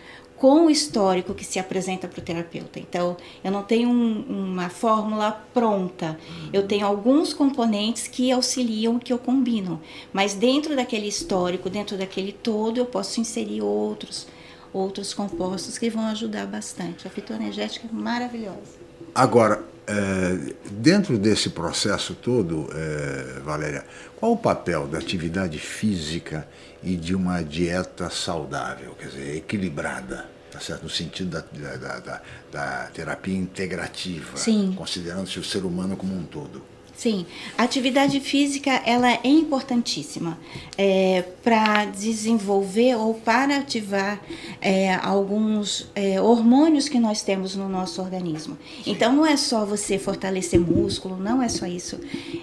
com 0.41 0.65
o 0.65 0.71
histórico 0.71 1.35
que 1.35 1.45
se 1.45 1.59
apresenta 1.59 2.07
para 2.07 2.17
o 2.17 2.23
terapeuta. 2.23 2.79
Então, 2.79 3.15
eu 3.43 3.51
não 3.51 3.61
tenho 3.61 3.87
um, 3.87 4.25
uma 4.27 4.69
fórmula 4.69 5.31
pronta, 5.53 6.19
eu 6.51 6.67
tenho 6.67 6.83
alguns 6.83 7.31
componentes 7.31 8.07
que 8.07 8.31
auxiliam, 8.31 8.97
que 8.97 9.13
eu 9.13 9.19
combino, 9.19 9.79
mas 10.11 10.33
dentro 10.33 10.75
daquele 10.75 11.07
histórico, 11.07 11.69
dentro 11.69 11.95
daquele 11.95 12.31
todo, 12.31 12.79
eu 12.79 12.87
posso 12.87 13.21
inserir 13.21 13.61
outros, 13.61 14.25
outros 14.73 15.13
compostos 15.13 15.77
que 15.77 15.91
vão 15.91 16.07
ajudar 16.07 16.47
bastante. 16.47 17.05
A 17.07 17.11
fitoenergética 17.11 17.87
é 17.87 17.95
maravilhosa. 17.95 18.81
Agora, 19.13 19.63
é, 19.87 20.53
dentro 20.71 21.17
desse 21.17 21.49
processo 21.49 22.13
todo, 22.13 22.69
é, 22.73 23.39
Valéria, 23.43 23.85
qual 24.19 24.33
o 24.33 24.37
papel 24.37 24.87
da 24.87 24.99
atividade 24.99 25.57
física 25.59 26.47
e 26.83 26.95
de 26.95 27.15
uma 27.15 27.41
dieta 27.41 28.09
saudável, 28.09 28.95
quer 28.97 29.07
dizer, 29.07 29.35
equilibrada? 29.37 30.29
Tá 30.51 30.59
certo? 30.59 30.83
No 30.83 30.89
sentido 30.89 31.29
da, 31.29 31.43
da, 31.77 31.99
da, 31.99 32.21
da 32.51 32.89
terapia 32.93 33.37
integrativa, 33.37 34.37
considerando-se 34.75 35.39
o 35.39 35.43
ser 35.43 35.63
humano 35.63 35.95
como 35.95 36.13
um 36.13 36.23
todo. 36.23 36.61
Sim, 37.01 37.25
a 37.57 37.63
atividade 37.63 38.19
física 38.19 38.69
ela 38.85 39.11
é 39.11 39.19
importantíssima 39.23 40.37
é, 40.77 41.23
para 41.43 41.85
desenvolver 41.85 42.93
ou 42.95 43.15
para 43.15 43.57
ativar 43.57 44.21
é, 44.61 44.93
alguns 44.93 45.89
é, 45.95 46.21
hormônios 46.21 46.87
que 46.87 46.99
nós 46.99 47.23
temos 47.23 47.55
no 47.55 47.67
nosso 47.67 48.03
organismo. 48.03 48.55
Sim. 48.83 48.91
Então 48.91 49.13
não 49.13 49.25
é 49.25 49.35
só 49.35 49.65
você 49.65 49.97
fortalecer 49.97 50.59
músculo, 50.59 51.17
não 51.17 51.41
é 51.41 51.49
só 51.49 51.65
isso. 51.65 51.99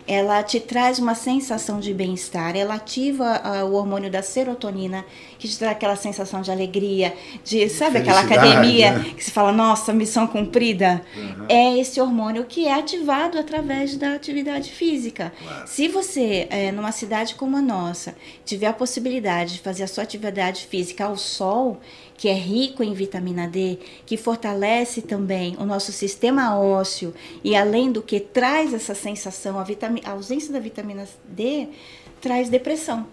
Ela 0.09 0.43
te 0.43 0.59
traz 0.59 0.99
uma 0.99 1.15
sensação 1.15 1.79
de 1.79 1.95
bem-estar, 1.95 2.57
ela 2.57 2.75
ativa 2.75 3.41
o 3.65 3.75
hormônio 3.75 4.11
da 4.11 4.23
serotonina, 4.23 5.05
que 5.39 5.49
te 5.49 5.59
traz 5.59 5.73
aquela 5.73 5.97
sensação 5.97 6.43
de 6.43 6.51
alegria, 6.51 7.15
de 7.45 7.69
sabe 7.69 7.99
aquela 7.99 8.21
academia 8.21 8.93
né? 8.93 9.13
que 9.17 9.25
se 9.25 9.31
fala 9.31 9.53
nossa 9.53 9.93
missão 9.93 10.27
cumprida. 10.27 11.03
Uhum. 11.17 11.47
É 11.49 11.79
esse 11.79 12.01
hormônio 12.01 12.45
que 12.45 12.67
é 12.67 12.75
ativado 12.75 13.39
através 13.39 13.97
da 13.97 14.15
atividade 14.15 14.49
atividade 14.49 14.73
física. 14.73 15.33
Claro. 15.39 15.67
Se 15.67 15.89
você, 15.89 16.47
é, 16.51 16.73
numa 16.73 16.93
cidade 16.93 17.35
como 17.35 17.57
a 17.57 17.63
nossa, 17.63 18.15
tiver 18.45 18.67
a 18.67 18.73
possibilidade 18.73 19.55
de 19.55 19.61
fazer 19.61 19.85
a 19.85 19.89
sua 19.89 20.05
atividade 20.05 20.67
física 20.67 21.05
ao 21.05 21.17
sol, 21.17 21.81
que 22.17 22.29
é 22.29 22.35
rico 22.35 22.83
em 22.83 22.95
vitamina 22.95 23.47
D, 23.47 23.79
que 24.07 24.17
fortalece 24.17 25.03
também 25.03 25.57
o 25.59 25.65
nosso 25.65 25.93
sistema 25.93 26.59
ósseo 26.59 27.15
e 27.45 27.55
além 27.55 27.93
do 27.93 28.03
que 28.03 28.19
traz 28.19 28.75
essa 28.75 28.95
sensação, 28.95 29.59
a, 29.59 29.65
a 30.05 30.11
ausência 30.13 30.53
da 30.53 30.59
vitamina 30.59 31.07
D 31.29 31.69
traz 32.21 32.49
depressão. 32.49 33.07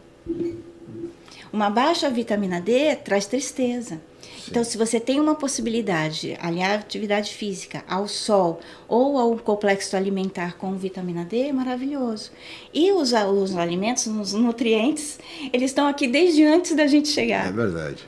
Uma 1.55 1.69
baixa 1.69 2.09
vitamina 2.09 2.59
D 2.59 2.97
traz 2.97 3.27
tristeza. 3.27 4.01
Então, 4.45 4.61
se 4.61 4.77
você 4.77 4.99
tem 4.99 5.21
uma 5.21 5.35
possibilidade, 5.35 6.37
aliar 6.41 6.79
atividade 6.79 7.33
física 7.33 7.81
ao 7.87 8.09
sol 8.09 8.59
ou 8.89 9.17
ao 9.17 9.37
complexo 9.37 9.95
alimentar 9.95 10.57
com 10.57 10.75
vitamina 10.75 11.23
D, 11.23 11.47
é 11.47 11.53
maravilhoso. 11.53 12.29
E 12.73 12.91
os, 12.91 13.13
os 13.13 13.55
alimentos, 13.55 14.05
os 14.05 14.33
nutrientes, 14.33 15.17
eles 15.53 15.71
estão 15.71 15.87
aqui 15.87 16.09
desde 16.09 16.43
antes 16.43 16.75
da 16.75 16.87
gente 16.87 17.07
chegar. 17.07 17.47
É 17.47 17.51
verdade. 17.53 18.03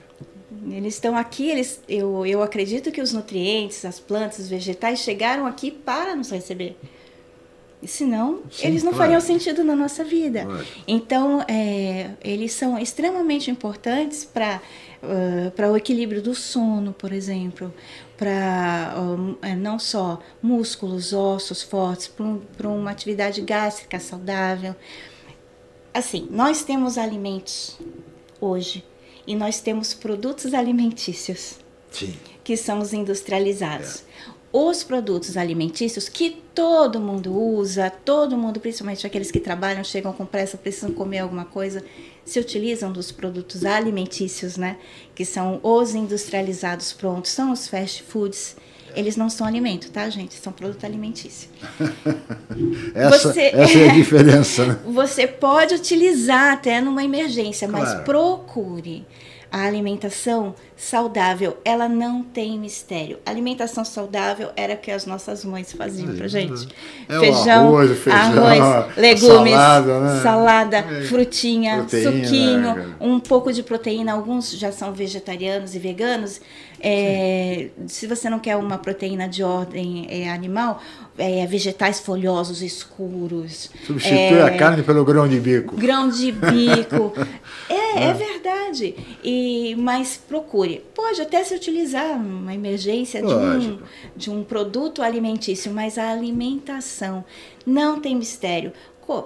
Eles 0.69 0.95
estão 0.95 1.15
aqui, 1.15 1.49
eles, 1.49 1.79
eu, 1.87 2.25
eu 2.25 2.43
acredito 2.43 2.91
que 2.91 2.99
os 2.99 3.13
nutrientes, 3.13 3.85
as 3.85 3.97
plantas, 3.97 4.39
os 4.39 4.49
vegetais 4.49 4.99
chegaram 4.99 5.45
aqui 5.45 5.71
para 5.71 6.17
nos 6.17 6.31
receber. 6.31 6.75
Senão, 7.85 8.41
Sim, 8.49 8.67
eles 8.67 8.81
não 8.81 8.91
claro. 8.91 9.11
fariam 9.11 9.21
sentido 9.21 9.63
na 9.63 9.75
nossa 9.75 10.03
vida. 10.03 10.45
Claro. 10.45 10.65
Então, 10.87 11.45
é, 11.47 12.09
eles 12.23 12.51
são 12.53 12.77
extremamente 12.77 13.51
importantes 13.51 14.25
para 14.25 14.61
uh, 15.03 15.51
para 15.51 15.71
o 15.71 15.77
equilíbrio 15.77 16.21
do 16.21 16.33
sono, 16.33 16.93
por 16.93 17.11
exemplo, 17.11 17.73
para 18.17 18.95
uh, 18.97 19.55
não 19.57 19.77
só 19.77 20.19
músculos, 20.41 21.13
ossos 21.13 21.61
fortes, 21.61 22.11
para 22.57 22.67
uma 22.67 22.91
atividade 22.91 23.41
gástrica 23.41 23.99
saudável. 23.99 24.75
Assim, 25.93 26.27
nós 26.29 26.63
temos 26.63 26.97
alimentos 26.97 27.77
hoje 28.39 28.83
e 29.25 29.35
nós 29.35 29.59
temos 29.59 29.93
produtos 29.93 30.53
alimentícios 30.53 31.59
Sim. 31.91 32.15
que 32.43 32.55
são 32.55 32.79
os 32.79 32.93
industrializados. 32.93 34.03
É. 34.33 34.36
Os 34.51 34.81
produtos 34.83 35.35
alimentícios 35.35 36.07
que 36.07 36.41
todo 36.55 36.99
mundo 36.99 37.37
usa, 37.37 37.89
todo 37.89 38.37
mundo, 38.37 38.59
principalmente 38.59 39.05
aqueles 39.05 39.29
que 39.29 39.39
trabalham, 39.39 39.83
chegam 39.83 40.13
com 40.13 40.25
pressa, 40.25 40.57
precisam 40.57 40.91
comer 40.91 41.19
alguma 41.19 41.45
coisa, 41.45 41.83
se 42.23 42.39
utilizam 42.39 42.91
dos 42.91 43.11
produtos 43.11 43.65
alimentícios, 43.65 44.57
né? 44.57 44.77
Que 45.13 45.25
são 45.25 45.59
os 45.61 45.93
industrializados 45.93 46.93
prontos, 46.93 47.31
são 47.31 47.51
os 47.51 47.67
fast 47.67 48.03
foods. 48.03 48.55
Eles 48.95 49.15
não 49.15 49.29
são 49.29 49.45
alimento, 49.45 49.91
tá, 49.91 50.09
gente? 50.09 50.33
São 50.35 50.51
produto 50.51 50.83
alimentício. 50.85 51.49
essa, 52.95 53.29
você, 53.29 53.41
essa 53.53 53.77
é 53.77 53.89
a 53.89 53.93
diferença. 53.93 54.65
Né? 54.65 54.79
Você 54.87 55.27
pode 55.27 55.75
utilizar 55.75 56.53
até 56.53 56.81
numa 56.81 57.03
emergência, 57.03 57.67
claro. 57.67 57.85
mas 57.85 58.03
procure 58.03 59.05
a 59.51 59.63
alimentação 59.63 60.53
saudável, 60.75 61.57
ela 61.63 61.87
não 61.87 62.21
tem 62.21 62.59
mistério. 62.59 63.17
A 63.25 63.29
alimentação 63.29 63.83
saudável 63.85 64.49
era 64.55 64.73
o 64.73 64.77
que 64.77 64.91
as 64.91 65.05
nossas 65.05 65.43
mães 65.45 65.71
faziam 65.71 66.15
pra 66.15 66.27
gente. 66.27 66.67
É 67.07 67.19
feijão, 67.19 67.67
arroz, 67.67 67.99
feijão, 67.99 68.45
arroz, 68.45 68.95
legumes, 68.97 69.53
salada, 69.53 69.99
né? 69.99 70.21
salada 70.21 70.77
é, 70.77 71.01
frutinha, 71.03 71.77
proteína, 71.77 72.11
suquinho, 72.11 72.75
né, 72.75 72.95
um 72.99 73.19
pouco 73.19 73.51
de 73.53 73.63
proteína. 73.63 74.13
Alguns 74.13 74.51
já 74.51 74.71
são 74.71 74.93
vegetarianos 74.93 75.73
e 75.73 75.79
veganos. 75.79 76.41
É, 76.79 77.69
se 77.87 78.05
você 78.07 78.29
não 78.29 78.39
quer 78.39 78.55
uma 78.55 78.77
proteína 78.77 79.27
de 79.27 79.43
ordem 79.43 80.07
é, 80.09 80.29
animal, 80.29 80.81
é, 81.17 81.45
vegetais 81.45 81.99
folhosos 81.99 82.61
escuros. 82.61 83.69
Substitui 83.85 84.37
é, 84.37 84.43
a 84.43 84.55
carne 84.57 84.83
pelo 84.83 85.03
grão 85.03 85.27
de 85.27 85.39
bico. 85.39 85.75
Grão 85.75 86.09
de 86.09 86.31
bico. 86.31 87.13
é, 87.69 88.03
é 88.03 88.13
verdade. 88.13 88.95
E, 89.23 89.75
mas 89.77 90.17
procure. 90.17 90.83
Pode 90.93 91.21
até 91.21 91.43
se 91.43 91.55
utilizar 91.55 92.15
uma 92.17 92.53
emergência 92.53 93.21
de 93.21 93.33
um, 93.33 93.79
de 94.15 94.29
um 94.29 94.43
produto 94.43 95.01
alimentício, 95.01 95.71
mas 95.71 95.97
a 95.97 96.11
alimentação 96.11 97.25
não 97.65 97.99
tem 97.99 98.15
mistério 98.15 98.71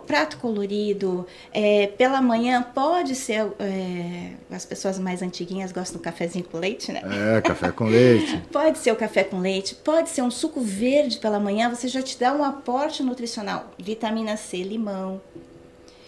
prato 0.05 0.38
colorido, 0.38 1.25
é, 1.51 1.88
pela 1.88 2.21
manhã 2.21 2.61
pode 2.61 3.15
ser, 3.15 3.47
é, 3.59 4.34
as 4.51 4.65
pessoas 4.65 4.99
mais 4.99 5.21
antiguinhas 5.21 5.71
gostam 5.71 5.99
do 5.99 6.03
cafezinho 6.03 6.45
com 6.45 6.57
leite, 6.57 6.91
né? 6.91 7.01
É, 7.38 7.41
café 7.41 7.71
com 7.71 7.86
leite. 7.86 8.43
pode 8.51 8.77
ser 8.77 8.91
o 8.91 8.95
café 8.95 9.23
com 9.23 9.39
leite, 9.39 9.75
pode 9.75 10.09
ser 10.09 10.21
um 10.21 10.32
suco 10.32 10.61
verde 10.61 11.17
pela 11.17 11.39
manhã, 11.39 11.69
você 11.69 11.88
já 11.88 12.01
te 12.01 12.17
dá 12.19 12.34
um 12.34 12.43
aporte 12.43 13.01
nutricional, 13.01 13.71
vitamina 13.77 14.38
C, 14.38 14.61
limão, 14.61 15.19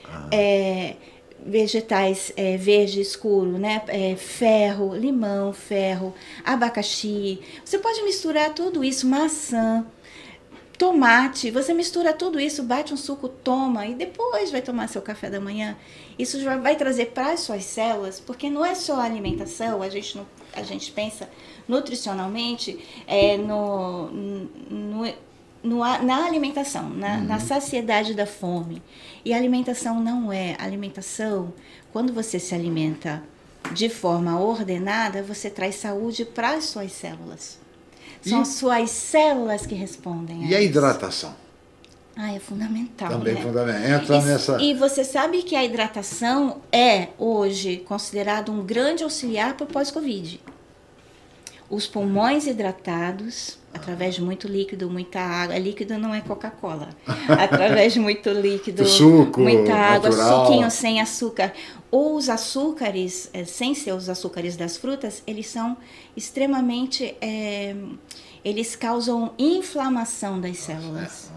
ah. 0.08 0.28
é, 0.32 0.96
vegetais 1.46 2.32
é, 2.38 2.56
verde 2.58 3.02
escuro, 3.02 3.58
né? 3.58 3.82
É, 3.88 4.16
ferro, 4.16 4.96
limão, 4.96 5.52
ferro, 5.52 6.14
abacaxi. 6.46 7.42
Você 7.66 7.78
pode 7.80 8.02
misturar 8.04 8.54
tudo 8.54 8.84
isso, 8.84 9.08
maçã 9.08 9.86
tomate, 10.84 11.50
você 11.50 11.74
mistura 11.74 12.12
tudo 12.12 12.38
isso, 12.38 12.62
bate 12.62 12.94
um 12.94 12.98
suco, 12.98 13.30
toma 13.30 13.88
e 13.88 13.96
depois 13.96 14.52
vai 14.52 14.62
tomar 14.62 14.90
seu 14.90 15.02
café 15.02 15.30
da 15.30 15.40
manhã. 15.40 15.78
Isso 16.20 16.42
já 16.42 16.58
vai 16.58 16.76
trazer 16.76 17.12
para 17.12 17.32
as 17.32 17.40
suas 17.40 17.64
células, 17.64 18.20
porque 18.20 18.50
não 18.50 18.66
é 18.66 18.76
só 18.76 19.00
a 19.00 19.04
alimentação, 19.04 19.82
a 19.82 19.88
gente, 19.88 20.18
não, 20.18 20.28
a 20.52 20.62
gente 20.62 20.92
pensa 20.92 21.30
nutricionalmente 21.70 22.78
é, 23.08 23.38
no, 23.38 24.10
no, 24.10 25.14
no, 25.64 25.78
na 25.80 26.26
alimentação, 26.26 26.90
na, 26.90 27.16
uhum. 27.16 27.24
na 27.28 27.40
saciedade 27.40 28.14
da 28.14 28.26
fome. 28.26 28.82
E 29.24 29.34
a 29.34 29.38
alimentação 29.38 30.02
não 30.02 30.34
é. 30.34 30.58
A 30.60 30.66
alimentação, 30.66 31.54
quando 31.94 32.12
você 32.12 32.40
se 32.40 32.54
alimenta 32.54 33.24
de 33.74 33.88
forma 33.88 34.38
ordenada, 34.38 35.24
você 35.24 35.50
traz 35.50 35.76
saúde 35.76 36.26
para 36.26 36.56
as 36.56 36.66
suas 36.66 36.92
células. 36.92 37.63
São 38.24 38.42
e? 38.42 38.46
suas 38.46 38.90
células 38.90 39.66
que 39.66 39.76
respondem. 39.76 40.46
E 40.46 40.56
a, 40.56 40.58
a 40.60 40.62
hidratação? 40.62 41.36
Ah, 42.16 42.34
é 42.34 42.40
fundamental. 42.40 43.10
Também 43.10 43.34
né? 43.34 43.42
fundamental. 43.42 44.02
Entra 44.02 44.16
e, 44.18 44.22
nessa. 44.22 44.62
E 44.62 44.74
você 44.74 45.04
sabe 45.04 45.42
que 45.42 45.56
a 45.56 45.64
hidratação 45.64 46.62
é 46.72 47.10
hoje 47.18 47.78
considerado 47.88 48.52
um 48.52 48.64
grande 48.64 49.04
auxiliar 49.04 49.56
para 49.56 49.64
o 49.64 49.68
pós-Covid. 49.68 50.40
Os 51.70 51.88
pulmões 51.88 52.46
hidratados, 52.46 53.58
através 53.74 54.16
de 54.16 54.22
muito 54.22 54.48
líquido, 54.48 54.90
muita 54.90 55.20
água. 55.20 55.58
Líquido 55.58 55.98
não 55.98 56.14
é 56.14 56.22
Coca-Cola. 56.22 56.90
através 57.28 57.94
de 57.94 58.00
muito 58.00 58.30
líquido, 58.30 58.86
suco, 58.88 59.42
muita 59.42 59.74
água, 59.74 60.10
natural. 60.10 60.46
suquinho 60.46 60.72
sem 60.72 61.02
açúcar. 61.02 61.54
Ou 61.90 62.16
os 62.16 62.30
açúcares, 62.30 63.30
é, 63.34 63.44
sem 63.46 63.74
ser 63.74 63.94
os 63.94 64.10
açúcares 64.10 64.56
das 64.56 64.78
frutas, 64.78 65.24
eles 65.26 65.48
são 65.48 65.78
extremamente. 66.16 67.16
É, 67.20 67.76
eles 68.44 68.76
causam 68.76 69.34
inflamação 69.38 70.40
das 70.40 70.58
células. 70.58 71.32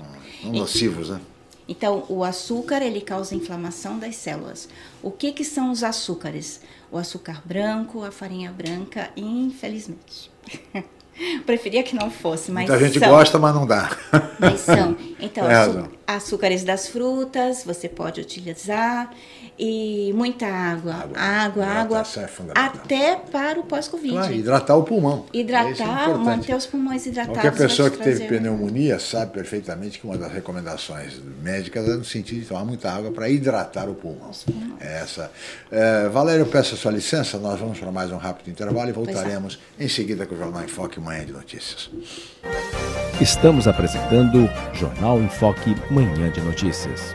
É, 0.44 0.48
nocivos, 0.48 1.10
né? 1.10 1.20
Então, 1.68 2.04
o 2.08 2.22
açúcar 2.22 2.80
ele 2.80 3.00
causa 3.00 3.34
inflamação 3.34 3.98
das 3.98 4.16
células. 4.16 4.68
O 5.02 5.10
que, 5.10 5.32
que 5.32 5.44
são 5.44 5.70
os 5.70 5.82
açúcares? 5.82 6.60
O 6.92 6.98
açúcar 6.98 7.42
branco, 7.44 8.04
a 8.04 8.12
farinha 8.12 8.52
branca, 8.52 9.10
infelizmente. 9.16 10.30
Preferia 11.44 11.82
que 11.82 11.94
não 11.94 12.10
fosse, 12.10 12.50
mas 12.50 12.68
Muita 12.68 12.84
gente 12.84 12.98
são. 12.98 13.08
gosta, 13.08 13.38
mas 13.38 13.54
não 13.54 13.66
dá. 13.66 13.90
Mas 14.38 14.60
são. 14.60 14.96
Então, 15.18 15.50
é 15.50 15.88
açúcares 16.06 16.62
das 16.62 16.88
frutas 16.88 17.64
você 17.64 17.88
pode 17.88 18.20
utilizar 18.20 19.10
e 19.58 20.12
muita 20.14 20.46
água. 20.46 20.94
Água, 21.14 21.66
água, 21.66 22.00
água 22.00 22.02
é 22.16 22.26
até 22.54 23.16
para 23.16 23.58
o 23.58 23.64
pós-Covid. 23.64 24.12
Claro, 24.12 24.32
hidratar 24.34 24.76
o 24.76 24.82
pulmão. 24.82 25.26
Hidratar, 25.32 26.10
é 26.10 26.14
manter 26.14 26.54
os 26.54 26.66
pulmões 26.66 27.06
hidratados. 27.06 27.40
Qualquer 27.40 27.56
pessoa 27.56 27.90
que 27.90 27.98
teve 27.98 28.26
pneumonia 28.26 28.98
sabe 28.98 29.32
perfeitamente 29.32 29.98
que 29.98 30.06
uma 30.06 30.18
das 30.18 30.32
recomendações 30.32 31.20
médicas 31.42 31.88
é 31.88 31.94
no 31.94 32.04
sentido 32.04 32.40
de 32.40 32.46
tomar 32.46 32.64
muita 32.64 32.90
água 32.90 33.10
para 33.10 33.28
hidratar 33.28 33.88
o 33.88 33.94
pulmão. 33.94 34.30
É 34.80 35.00
essa. 35.00 35.30
É, 35.70 36.08
Valério, 36.08 36.42
eu 36.42 36.46
peço 36.46 36.74
a 36.74 36.78
sua 36.78 36.92
licença, 36.92 37.38
nós 37.38 37.58
vamos 37.58 37.78
para 37.78 37.90
mais 37.90 38.10
um 38.10 38.16
rápido 38.16 38.50
intervalo 38.50 38.88
e 38.88 38.92
voltaremos 38.92 39.58
em 39.78 39.88
seguida 39.88 40.26
com 40.26 40.34
o 40.34 40.38
Jornal 40.38 40.62
em 40.62 40.68
Foque 40.68 41.00
Manhã 41.00 41.24
de 41.24 41.32
Notícias. 41.32 41.90
Estamos 43.20 43.66
apresentando 43.66 44.48
Jornal 44.74 45.20
em 45.20 45.28
Foque 45.28 45.74
Manhã 45.90 46.30
de 46.30 46.40
Notícias. 46.40 47.14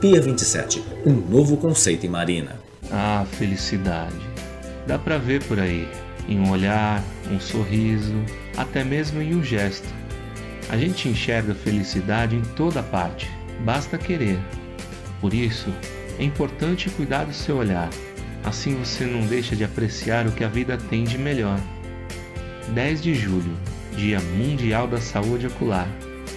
Pia 0.00 0.18
27, 0.18 0.82
um 1.04 1.12
novo 1.12 1.58
conceito 1.58 2.06
em 2.06 2.08
marina. 2.08 2.58
Ah, 2.90 3.26
felicidade. 3.32 4.16
Dá 4.86 4.98
pra 4.98 5.18
ver 5.18 5.44
por 5.44 5.60
aí 5.60 5.86
em 6.26 6.38
um 6.40 6.50
olhar, 6.50 7.04
um 7.30 7.38
sorriso, 7.38 8.14
até 8.56 8.82
mesmo 8.82 9.20
em 9.20 9.34
um 9.34 9.44
gesto. 9.44 9.86
A 10.70 10.78
gente 10.78 11.06
enxerga 11.06 11.54
felicidade 11.54 12.34
em 12.34 12.40
toda 12.40 12.82
parte, 12.82 13.30
basta 13.62 13.98
querer. 13.98 14.38
Por 15.20 15.34
isso, 15.34 15.68
é 16.18 16.24
importante 16.24 16.88
cuidar 16.88 17.24
do 17.24 17.34
seu 17.34 17.58
olhar, 17.58 17.90
assim 18.42 18.74
você 18.76 19.04
não 19.04 19.26
deixa 19.26 19.54
de 19.54 19.64
apreciar 19.64 20.26
o 20.26 20.32
que 20.32 20.44
a 20.44 20.48
vida 20.48 20.78
tem 20.78 21.04
de 21.04 21.18
melhor. 21.18 21.60
10 22.72 23.02
de 23.02 23.14
julho, 23.14 23.54
Dia 23.94 24.18
Mundial 24.18 24.88
da 24.88 24.98
Saúde 24.98 25.46
Ocular, 25.46 25.88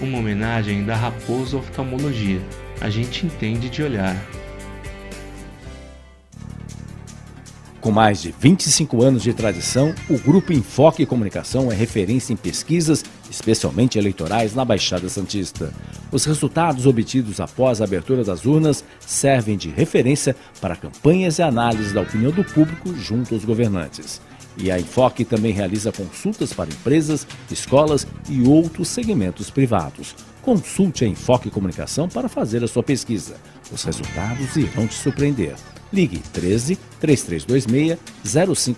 uma 0.02 0.18
homenagem 0.18 0.84
da 0.84 0.98
Raposo 0.98 1.60
Oftalmologia. 1.60 2.42
A 2.82 2.90
gente 2.90 3.26
entende 3.26 3.70
de 3.70 3.82
olhar. 3.82 4.16
Com 7.84 7.92
mais 7.92 8.22
de 8.22 8.34
25 8.40 9.04
anos 9.04 9.24
de 9.24 9.34
tradição, 9.34 9.94
o 10.10 10.18
Grupo 10.18 10.54
Enfoque 10.54 11.06
Comunicação 11.06 11.70
é 11.70 11.76
referência 11.76 12.32
em 12.32 12.38
pesquisas, 12.38 13.04
especialmente 13.30 13.98
eleitorais, 14.00 14.56
na 14.56 14.64
Baixada 14.64 15.10
Santista. 15.10 15.74
Os 16.10 16.24
resultados 16.24 16.86
obtidos 16.86 17.42
após 17.42 17.82
a 17.82 17.84
abertura 17.84 18.24
das 18.24 18.46
urnas 18.46 18.86
servem 19.02 19.58
de 19.58 19.70
referência 19.70 20.34
para 20.62 20.78
campanhas 20.78 21.40
e 21.40 21.42
análises 21.42 21.92
da 21.92 22.00
opinião 22.00 22.32
do 22.32 22.46
público 22.46 22.96
junto 22.96 23.34
aos 23.34 23.44
governantes. 23.44 24.22
E 24.58 24.72
a 24.72 24.80
Enfoque 24.80 25.26
também 25.26 25.52
realiza 25.52 25.92
consultas 25.92 26.54
para 26.54 26.70
empresas, 26.70 27.28
escolas 27.52 28.08
e 28.30 28.48
outros 28.48 28.88
segmentos 28.88 29.50
privados. 29.50 30.16
Consulte 30.44 31.06
a 31.06 31.08
Enfoque 31.08 31.50
Comunicação 31.50 32.10
para 32.10 32.28
fazer 32.28 32.62
a 32.66 32.68
sua 32.68 32.84
pesquisa. 32.84 33.38
Os 33.72 33.82
resultados 33.84 34.58
irão 34.58 34.86
te 34.86 34.94
surpreender. 34.94 35.56
Ligue 35.92 36.20
13 36.20 36.78
3326 37.00 37.98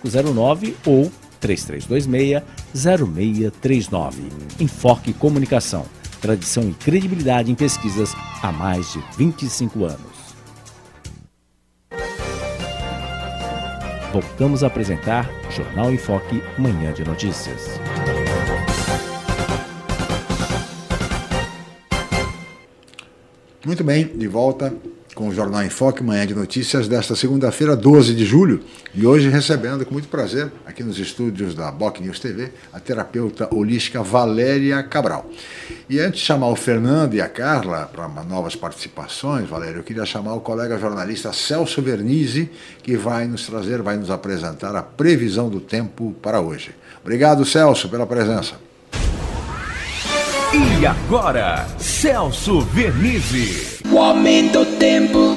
0509 0.00 0.76
ou 0.86 1.10
3326 1.40 2.42
0639. 2.72 4.22
Enfoque 4.60 5.12
Comunicação. 5.12 5.84
Tradição 6.20 6.68
e 6.68 6.72
credibilidade 6.72 7.50
em 7.50 7.54
pesquisas 7.56 8.14
há 8.40 8.52
mais 8.52 8.92
de 8.92 9.02
25 9.18 9.84
anos. 9.84 10.16
Voltamos 14.12 14.62
a 14.62 14.68
apresentar 14.68 15.28
Jornal 15.50 15.92
Enfoque 15.92 16.40
Manhã 16.56 16.92
de 16.92 17.04
Notícias. 17.04 17.78
Muito 23.66 23.82
bem, 23.82 24.06
de 24.06 24.28
volta 24.28 24.72
com 25.12 25.26
o 25.26 25.34
Jornal 25.34 25.60
em 25.64 25.68
Foque, 25.68 26.00
manhã 26.00 26.24
de 26.24 26.36
notícias 26.36 26.86
desta 26.86 27.16
segunda-feira, 27.16 27.74
12 27.74 28.14
de 28.14 28.24
julho, 28.24 28.60
e 28.94 29.04
hoje 29.04 29.28
recebendo 29.28 29.84
com 29.84 29.92
muito 29.92 30.06
prazer, 30.06 30.52
aqui 30.64 30.84
nos 30.84 31.00
estúdios 31.00 31.52
da 31.52 31.72
Boc 31.72 31.98
News 31.98 32.20
TV, 32.20 32.52
a 32.72 32.78
terapeuta 32.78 33.52
holística 33.52 34.04
Valéria 34.04 34.80
Cabral. 34.84 35.28
E 35.90 35.98
antes 35.98 36.20
de 36.20 36.26
chamar 36.26 36.46
o 36.46 36.54
Fernando 36.54 37.14
e 37.14 37.20
a 37.20 37.28
Carla 37.28 37.90
para 37.92 38.06
novas 38.22 38.54
participações, 38.54 39.48
Valéria, 39.48 39.80
eu 39.80 39.82
queria 39.82 40.06
chamar 40.06 40.34
o 40.34 40.40
colega 40.40 40.78
jornalista 40.78 41.32
Celso 41.32 41.82
Vernizzi, 41.82 42.48
que 42.84 42.96
vai 42.96 43.26
nos 43.26 43.46
trazer, 43.46 43.82
vai 43.82 43.96
nos 43.96 44.12
apresentar 44.12 44.76
a 44.76 44.82
previsão 44.82 45.48
do 45.48 45.58
tempo 45.58 46.14
para 46.22 46.40
hoje. 46.40 46.70
Obrigado, 47.02 47.44
Celso, 47.44 47.88
pela 47.88 48.06
presença. 48.06 48.65
E 50.54 50.86
agora, 50.86 51.66
Celso 51.76 52.60
Vernizzi. 52.60 53.82
O 53.92 53.98
aumento 53.98 54.64
do 54.64 54.78
tempo. 54.78 55.36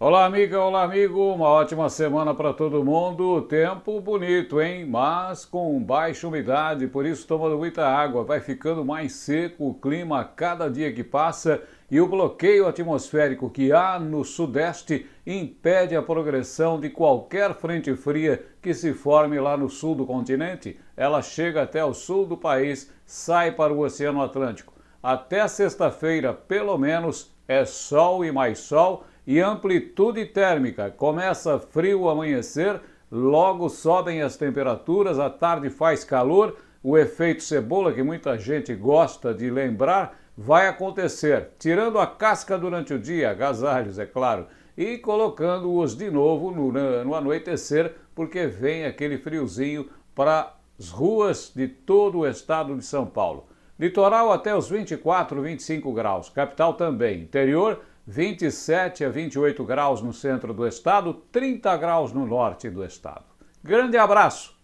Olá, 0.00 0.24
amiga, 0.24 0.60
olá, 0.60 0.82
amigo. 0.84 1.34
Uma 1.34 1.48
ótima 1.48 1.90
semana 1.90 2.34
para 2.34 2.54
todo 2.54 2.82
mundo. 2.82 3.42
Tempo 3.42 4.00
bonito, 4.00 4.60
hein? 4.60 4.86
Mas 4.86 5.44
com 5.44 5.78
baixa 5.78 6.26
umidade, 6.26 6.86
por 6.86 7.04
isso 7.04 7.26
tomando 7.26 7.58
muita 7.58 7.86
água. 7.86 8.24
Vai 8.24 8.40
ficando 8.40 8.82
mais 8.84 9.12
seco 9.12 9.68
o 9.68 9.74
clima 9.74 10.20
a 10.20 10.24
cada 10.24 10.70
dia 10.70 10.92
que 10.92 11.04
passa 11.04 11.62
e 11.90 12.00
o 12.00 12.06
bloqueio 12.08 12.66
atmosférico 12.66 13.50
que 13.50 13.72
há 13.72 13.98
no 13.98 14.24
sudeste 14.24 15.06
impede 15.26 15.94
a 15.94 16.02
progressão 16.02 16.80
de 16.80 16.90
qualquer 16.90 17.54
frente 17.54 17.94
fria 17.94 18.44
que 18.60 18.72
se 18.72 18.92
forme 18.92 19.38
lá 19.38 19.56
no 19.56 19.68
sul 19.68 19.94
do 19.94 20.06
continente. 20.06 20.78
Ela 20.96 21.22
chega 21.22 21.62
até 21.62 21.84
o 21.84 21.94
sul 21.94 22.26
do 22.26 22.36
país, 22.36 22.90
sai 23.04 23.52
para 23.52 23.72
o 23.72 23.80
Oceano 23.80 24.22
Atlântico. 24.22 24.72
Até 25.02 25.46
sexta-feira, 25.46 26.32
pelo 26.32 26.78
menos, 26.78 27.34
é 27.46 27.64
sol 27.64 28.24
e 28.24 28.32
mais 28.32 28.58
sol 28.60 29.04
e 29.26 29.40
amplitude 29.40 30.24
térmica. 30.26 30.90
Começa 30.90 31.58
frio 31.58 32.08
amanhecer, 32.08 32.80
logo 33.10 33.68
sobem 33.68 34.22
as 34.22 34.36
temperaturas, 34.36 35.18
à 35.18 35.28
tarde 35.28 35.70
faz 35.70 36.04
calor. 36.04 36.56
O 36.82 36.98
efeito 36.98 37.42
cebola, 37.42 37.92
que 37.92 38.02
muita 38.02 38.38
gente 38.38 38.74
gosta 38.74 39.32
de 39.32 39.50
lembrar, 39.50 40.18
vai 40.36 40.68
acontecer, 40.68 41.50
tirando 41.58 41.98
a 41.98 42.06
casca 42.06 42.58
durante 42.58 42.92
o 42.92 42.98
dia, 42.98 43.30
agasalhos, 43.30 43.98
é 43.98 44.06
claro, 44.06 44.46
e 44.76 44.98
colocando-os 44.98 45.96
de 45.96 46.10
novo 46.10 46.50
no, 46.50 46.72
no 47.04 47.14
anoitecer, 47.14 47.94
porque 48.14 48.46
vem 48.46 48.84
aquele 48.84 49.18
friozinho 49.18 49.88
para 50.14 50.54
as 50.78 50.90
ruas 50.90 51.52
de 51.54 51.68
todo 51.68 52.18
o 52.18 52.26
estado 52.26 52.76
de 52.76 52.84
São 52.84 53.06
Paulo. 53.06 53.46
Litoral 53.78 54.32
até 54.32 54.54
os 54.54 54.68
24, 54.68 55.40
25 55.42 55.92
graus. 55.92 56.28
Capital 56.28 56.74
também. 56.74 57.22
Interior, 57.22 57.80
27 58.06 59.04
a 59.04 59.08
28 59.08 59.64
graus 59.64 60.00
no 60.00 60.12
centro 60.12 60.52
do 60.52 60.66
estado, 60.66 61.14
30 61.32 61.76
graus 61.76 62.12
no 62.12 62.26
norte 62.26 62.70
do 62.70 62.84
estado. 62.84 63.24
Grande 63.62 63.96
abraço. 63.96 64.54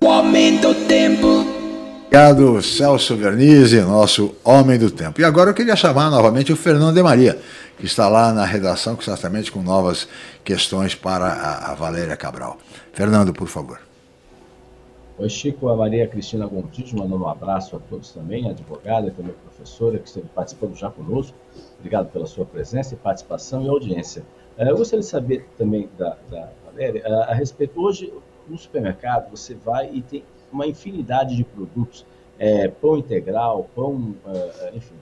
O 0.00 0.06
aumento 0.06 0.74
tempo. 0.86 1.47
Obrigado, 2.08 2.62
Celso 2.62 3.14
Vernizzi, 3.16 3.82
nosso 3.82 4.34
homem 4.42 4.78
do 4.78 4.90
tempo. 4.90 5.20
E 5.20 5.24
agora 5.24 5.50
eu 5.50 5.54
queria 5.54 5.76
chamar 5.76 6.08
novamente 6.08 6.50
o 6.50 6.56
Fernando 6.56 6.94
de 6.94 7.02
Maria, 7.02 7.38
que 7.78 7.84
está 7.84 8.08
lá 8.08 8.32
na 8.32 8.46
redação, 8.46 8.98
certamente 8.98 9.52
com 9.52 9.60
novas 9.60 10.08
questões 10.42 10.94
para 10.94 11.26
a, 11.26 11.72
a 11.72 11.74
Valéria 11.74 12.16
Cabral. 12.16 12.56
Fernando, 12.94 13.34
por 13.34 13.46
favor. 13.46 13.78
Oi, 15.18 15.28
Chico, 15.28 15.68
a 15.68 15.76
Maria 15.76 16.08
Cristina 16.08 16.46
Gontijo, 16.46 16.96
mandando 16.96 17.24
um 17.24 17.28
abraço 17.28 17.76
a 17.76 17.78
todos 17.78 18.10
também, 18.10 18.48
a 18.48 18.52
advogada 18.52 19.08
e 19.08 19.10
também 19.10 19.32
a 19.32 19.50
professora 19.50 19.98
que 19.98 20.08
esteve 20.08 20.28
participando 20.34 20.74
já 20.74 20.88
conosco. 20.88 21.36
Obrigado 21.78 22.10
pela 22.10 22.24
sua 22.24 22.46
presença 22.46 22.94
e 22.94 22.96
participação 22.96 23.62
e 23.62 23.68
audiência. 23.68 24.24
Eh, 24.56 24.70
eu 24.70 24.78
gostaria 24.78 25.02
de 25.02 25.06
saber 25.06 25.46
também 25.58 25.90
da, 25.98 26.16
da 26.30 26.48
Valéria 26.64 27.06
a, 27.06 27.32
a 27.32 27.34
respeito. 27.34 27.78
Hoje, 27.78 28.10
no 28.48 28.56
supermercado, 28.56 29.30
você 29.30 29.54
vai 29.54 29.90
e 29.92 30.00
tem 30.00 30.24
uma 30.52 30.66
infinidade 30.66 31.36
de 31.36 31.44
produtos, 31.44 32.04
é, 32.38 32.68
pão 32.68 32.96
integral, 32.96 33.68
pão, 33.74 34.14
é, 34.26 34.72
enfim, 34.74 34.94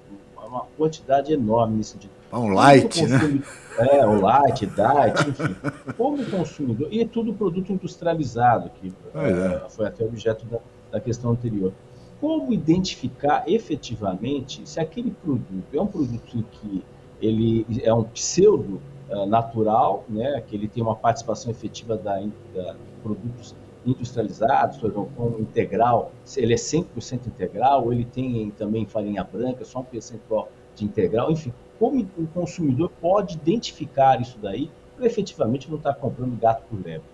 uma 0.46 0.64
quantidade 0.76 1.32
enorme 1.32 1.76
nesse 1.76 1.92
sentido. 1.92 2.12
Pão 2.30 2.48
light, 2.48 3.04
né? 3.06 3.42
É, 3.78 4.06
o 4.06 4.20
light, 4.20 4.66
diet, 4.66 5.28
enfim. 5.28 5.56
Como 5.96 6.24
consumidor, 6.30 6.88
e 6.90 7.00
é 7.00 7.06
tudo 7.06 7.34
produto 7.34 7.72
industrializado, 7.72 8.70
que 8.80 8.92
é. 9.14 9.68
foi 9.68 9.86
até 9.86 10.04
objeto 10.04 10.46
da, 10.46 10.58
da 10.92 11.00
questão 11.00 11.32
anterior. 11.32 11.72
Como 12.20 12.52
identificar 12.52 13.44
efetivamente 13.46 14.62
se 14.64 14.80
aquele 14.80 15.10
produto 15.10 15.66
é 15.74 15.80
um 15.80 15.86
produto 15.86 16.44
que 16.52 16.82
ele 17.20 17.66
é 17.82 17.92
um 17.92 18.04
pseudo 18.04 18.80
natural, 19.28 20.04
né, 20.08 20.42
que 20.46 20.56
ele 20.56 20.66
tem 20.66 20.82
uma 20.82 20.96
participação 20.96 21.50
efetiva 21.50 21.96
da, 21.96 22.18
da 22.54 22.74
produtos 23.02 23.54
industrializados, 23.86 24.78
por 24.78 24.90
exemplo, 24.90 25.10
pão 25.16 25.36
integral, 25.38 26.12
ele 26.36 26.52
é 26.52 26.56
100% 26.56 27.26
integral, 27.26 27.84
ou 27.84 27.92
ele 27.92 28.04
tem 28.04 28.50
também 28.50 28.84
farinha 28.84 29.22
branca, 29.22 29.64
só 29.64 29.80
um 29.80 29.84
percentual 29.84 30.50
de 30.74 30.84
integral, 30.84 31.30
enfim, 31.30 31.52
como 31.78 32.06
o 32.18 32.26
consumidor 32.28 32.90
pode 33.00 33.34
identificar 33.34 34.20
isso 34.20 34.38
daí 34.40 34.70
para 34.96 35.06
efetivamente 35.06 35.70
não 35.70 35.76
estar 35.76 35.92
tá 35.92 36.00
comprando 36.00 36.38
gato 36.38 36.62
por 36.68 36.76
lebre? 36.76 37.06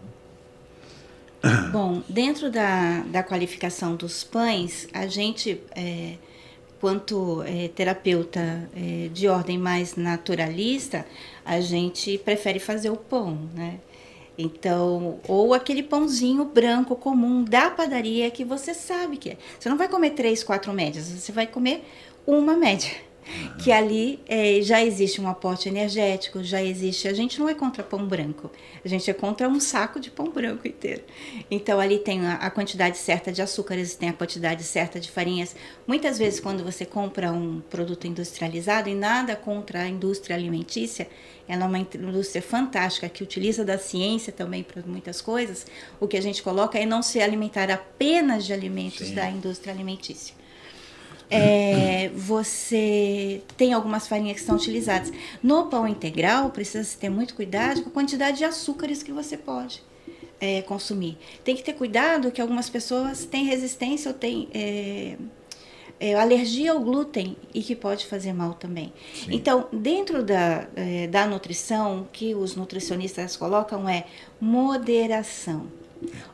Né? 1.43 1.71
Bom, 1.73 2.03
dentro 2.09 2.51
da, 2.51 3.01
da 3.01 3.23
qualificação 3.23 3.97
dos 3.97 4.23
pães, 4.23 4.89
a 4.93 5.07
gente, 5.07 5.61
é, 5.75 6.15
quanto 6.81 7.43
é, 7.43 7.69
terapeuta 7.69 8.69
é, 8.75 9.09
de 9.09 9.29
ordem 9.29 9.59
mais 9.59 9.97
naturalista, 9.97 11.05
a 11.45 11.61
gente 11.61 12.17
prefere 12.19 12.59
fazer 12.59 12.91
o 12.91 12.97
pão, 12.97 13.37
né? 13.55 13.81
Então, 14.37 15.21
ou 15.29 15.53
aquele 15.53 15.83
pãozinho 15.83 16.45
branco 16.45 16.97
comum 16.97 17.45
da 17.45 17.71
padaria 17.71 18.31
que 18.31 18.45
você 18.45 18.73
sabe 18.73 19.17
que 19.17 19.31
é. 19.31 19.37
Você 19.59 19.69
não 19.69 19.77
vai 19.77 19.89
comer 19.89 20.11
três, 20.11 20.43
quatro 20.43 20.73
médias, 20.73 21.07
você 21.07 21.33
vai 21.33 21.47
comer 21.47 21.85
uma 22.27 22.57
média 22.57 22.93
que 23.59 23.71
ali 23.71 24.21
é, 24.27 24.61
já 24.63 24.83
existe 24.83 25.21
um 25.21 25.29
aporte 25.29 25.69
energético, 25.69 26.43
já 26.43 26.63
existe. 26.63 27.09
A 27.09 27.15
gente 27.15 27.39
não 27.39 27.49
é 27.49 27.55
contra 27.55 27.83
pão 27.83 28.07
branco, 28.07 28.51
a 28.85 28.89
gente 28.89 29.11
é 29.11 29.15
contra 29.15 29.49
um 29.49 29.61
saco 29.61 30.01
de 30.01 30.11
pão 30.11 30.31
branco 30.31 30.67
inteiro. 30.67 31.03
Então 31.51 31.79
ali 31.81 31.99
tem 31.99 32.27
a, 32.27 32.35
a 32.35 32.51
quantidade 32.51 32.99
certa 32.99 33.33
de 33.33 33.41
açúcares, 33.41 33.95
tem 33.95 34.09
a 34.09 34.13
quantidade 34.13 34.63
certa 34.65 34.99
de 34.99 35.11
farinhas. 35.11 35.55
Muitas 35.87 36.19
vezes, 36.19 36.41
quando 36.41 36.65
você 36.65 36.85
compra 36.85 37.33
um 37.33 37.61
produto 37.61 38.07
industrializado, 38.07 38.89
e 38.89 38.95
nada 38.95 39.37
contra 39.37 39.83
a 39.83 39.89
indústria 39.89 40.37
alimentícia, 40.37 41.09
ela 41.49 41.65
é 41.65 41.67
uma 41.67 41.79
indústria 41.79 42.43
fantástica 42.43 43.09
que 43.09 43.23
utiliza 43.23 43.65
da 43.65 43.79
ciência 43.79 44.33
também 44.33 44.63
para 44.63 44.83
muitas 44.83 45.21
coisas. 45.21 45.67
O 46.01 46.07
que 46.07 46.17
a 46.17 46.21
gente 46.21 46.43
coloca 46.43 46.79
é 46.79 46.87
não 46.87 47.03
se 47.03 47.21
alimentar 47.21 47.71
apenas 47.71 48.45
de 48.45 48.53
alimentos 48.53 49.09
Sim. 49.09 49.15
da 49.15 49.29
indústria 49.29 49.73
alimentícia 49.73 50.42
é, 51.33 52.11
você 52.15 53.43
tem 53.57 53.73
algumas 53.73 54.07
farinhas 54.07 54.39
que 54.39 54.45
são 54.45 54.57
utilizadas. 54.57 55.13
No 55.43 55.67
pão 55.67 55.89
integral, 55.89 56.51
precisa 56.51 56.97
ter 56.99 57.09
muito 57.09 57.35
cuidado 57.35 57.83
com 57.83 57.89
a 57.89 57.93
quantidade 57.93 58.39
de 58.39 58.45
açúcares 58.45 59.03
que 59.03 59.13
você 59.13 59.37
pode 59.37 59.83
é, 60.41 60.61
consumir. 60.63 61.17
Tem 61.45 61.57
que 61.57 61.63
ter 61.63 61.73
cuidado 61.73 62.31
que 62.31 62.41
algumas 62.41 62.69
pessoas 62.69 63.25
têm 63.25 63.45
resistência 63.45 64.11
ou 64.11 64.17
têm 64.17 64.49
é, 64.53 65.17
é, 65.99 66.15
alergia 66.15 66.73
ao 66.73 66.81
glúten 66.81 67.37
e 67.55 67.63
que 67.63 67.75
pode 67.77 68.07
fazer 68.07 68.33
mal 68.33 68.55
também. 68.55 68.93
Sim. 69.15 69.29
Então, 69.31 69.69
dentro 69.73 70.23
da, 70.23 70.67
é, 70.75 71.07
da 71.07 71.27
nutrição, 71.27 72.03
o 72.03 72.05
que 72.13 72.35
os 72.35 72.57
nutricionistas 72.57 73.37
colocam 73.37 73.89
é 73.89 74.05
moderação 74.41 75.67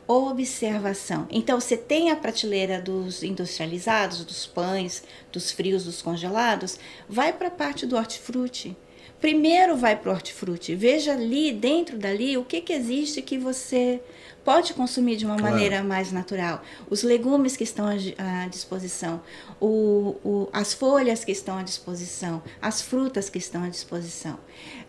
observação. 0.07 1.27
Então, 1.29 1.59
você 1.59 1.77
tem 1.77 2.11
a 2.11 2.15
prateleira 2.15 2.81
dos 2.81 3.23
industrializados, 3.23 4.23
dos 4.23 4.45
pães, 4.45 5.03
dos 5.31 5.51
frios, 5.51 5.83
dos 5.83 6.01
congelados, 6.01 6.79
vai 7.07 7.33
para 7.33 7.47
a 7.47 7.51
parte 7.51 7.85
do 7.85 7.95
hortifruti. 7.95 8.75
Primeiro 9.19 9.75
vai 9.75 9.97
para 9.97 10.09
o 10.09 10.13
hortifruti. 10.13 10.75
Veja 10.75 11.11
ali, 11.11 11.51
dentro 11.51 11.97
dali, 11.97 12.37
o 12.37 12.45
que, 12.45 12.61
que 12.61 12.71
existe 12.71 13.21
que 13.21 13.37
você 13.37 14.01
pode 14.45 14.73
consumir 14.73 15.17
de 15.17 15.25
uma 15.25 15.37
claro. 15.37 15.53
maneira 15.53 15.83
mais 15.83 16.11
natural. 16.11 16.63
Os 16.89 17.03
legumes 17.03 17.57
que 17.57 17.63
estão 17.63 17.85
à 17.87 18.47
disposição, 18.47 19.21
o, 19.59 20.15
o, 20.23 20.49
as 20.53 20.73
folhas 20.73 21.25
que 21.25 21.31
estão 21.31 21.57
à 21.57 21.63
disposição, 21.63 22.41
as 22.61 22.81
frutas 22.81 23.29
que 23.29 23.37
estão 23.37 23.63
à 23.63 23.69
disposição. 23.69 24.39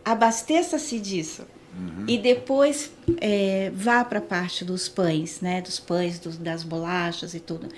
Abasteça-se 0.05 0.99
disso. 0.99 1.45
Uhum. 1.81 2.05
E 2.07 2.19
depois 2.19 2.91
é, 3.21 3.71
vá 3.75 4.05
para 4.05 4.19
a 4.19 4.23
parte 4.23 4.65
dos 4.65 4.89
pães, 4.89 5.41
né? 5.41 5.63
Dos 5.63 5.81
pães, 5.81 6.19
dos, 6.19 6.37
das 6.37 6.63
bolachas 6.63 7.33
e 7.35 7.41
tudo. 7.41 7.69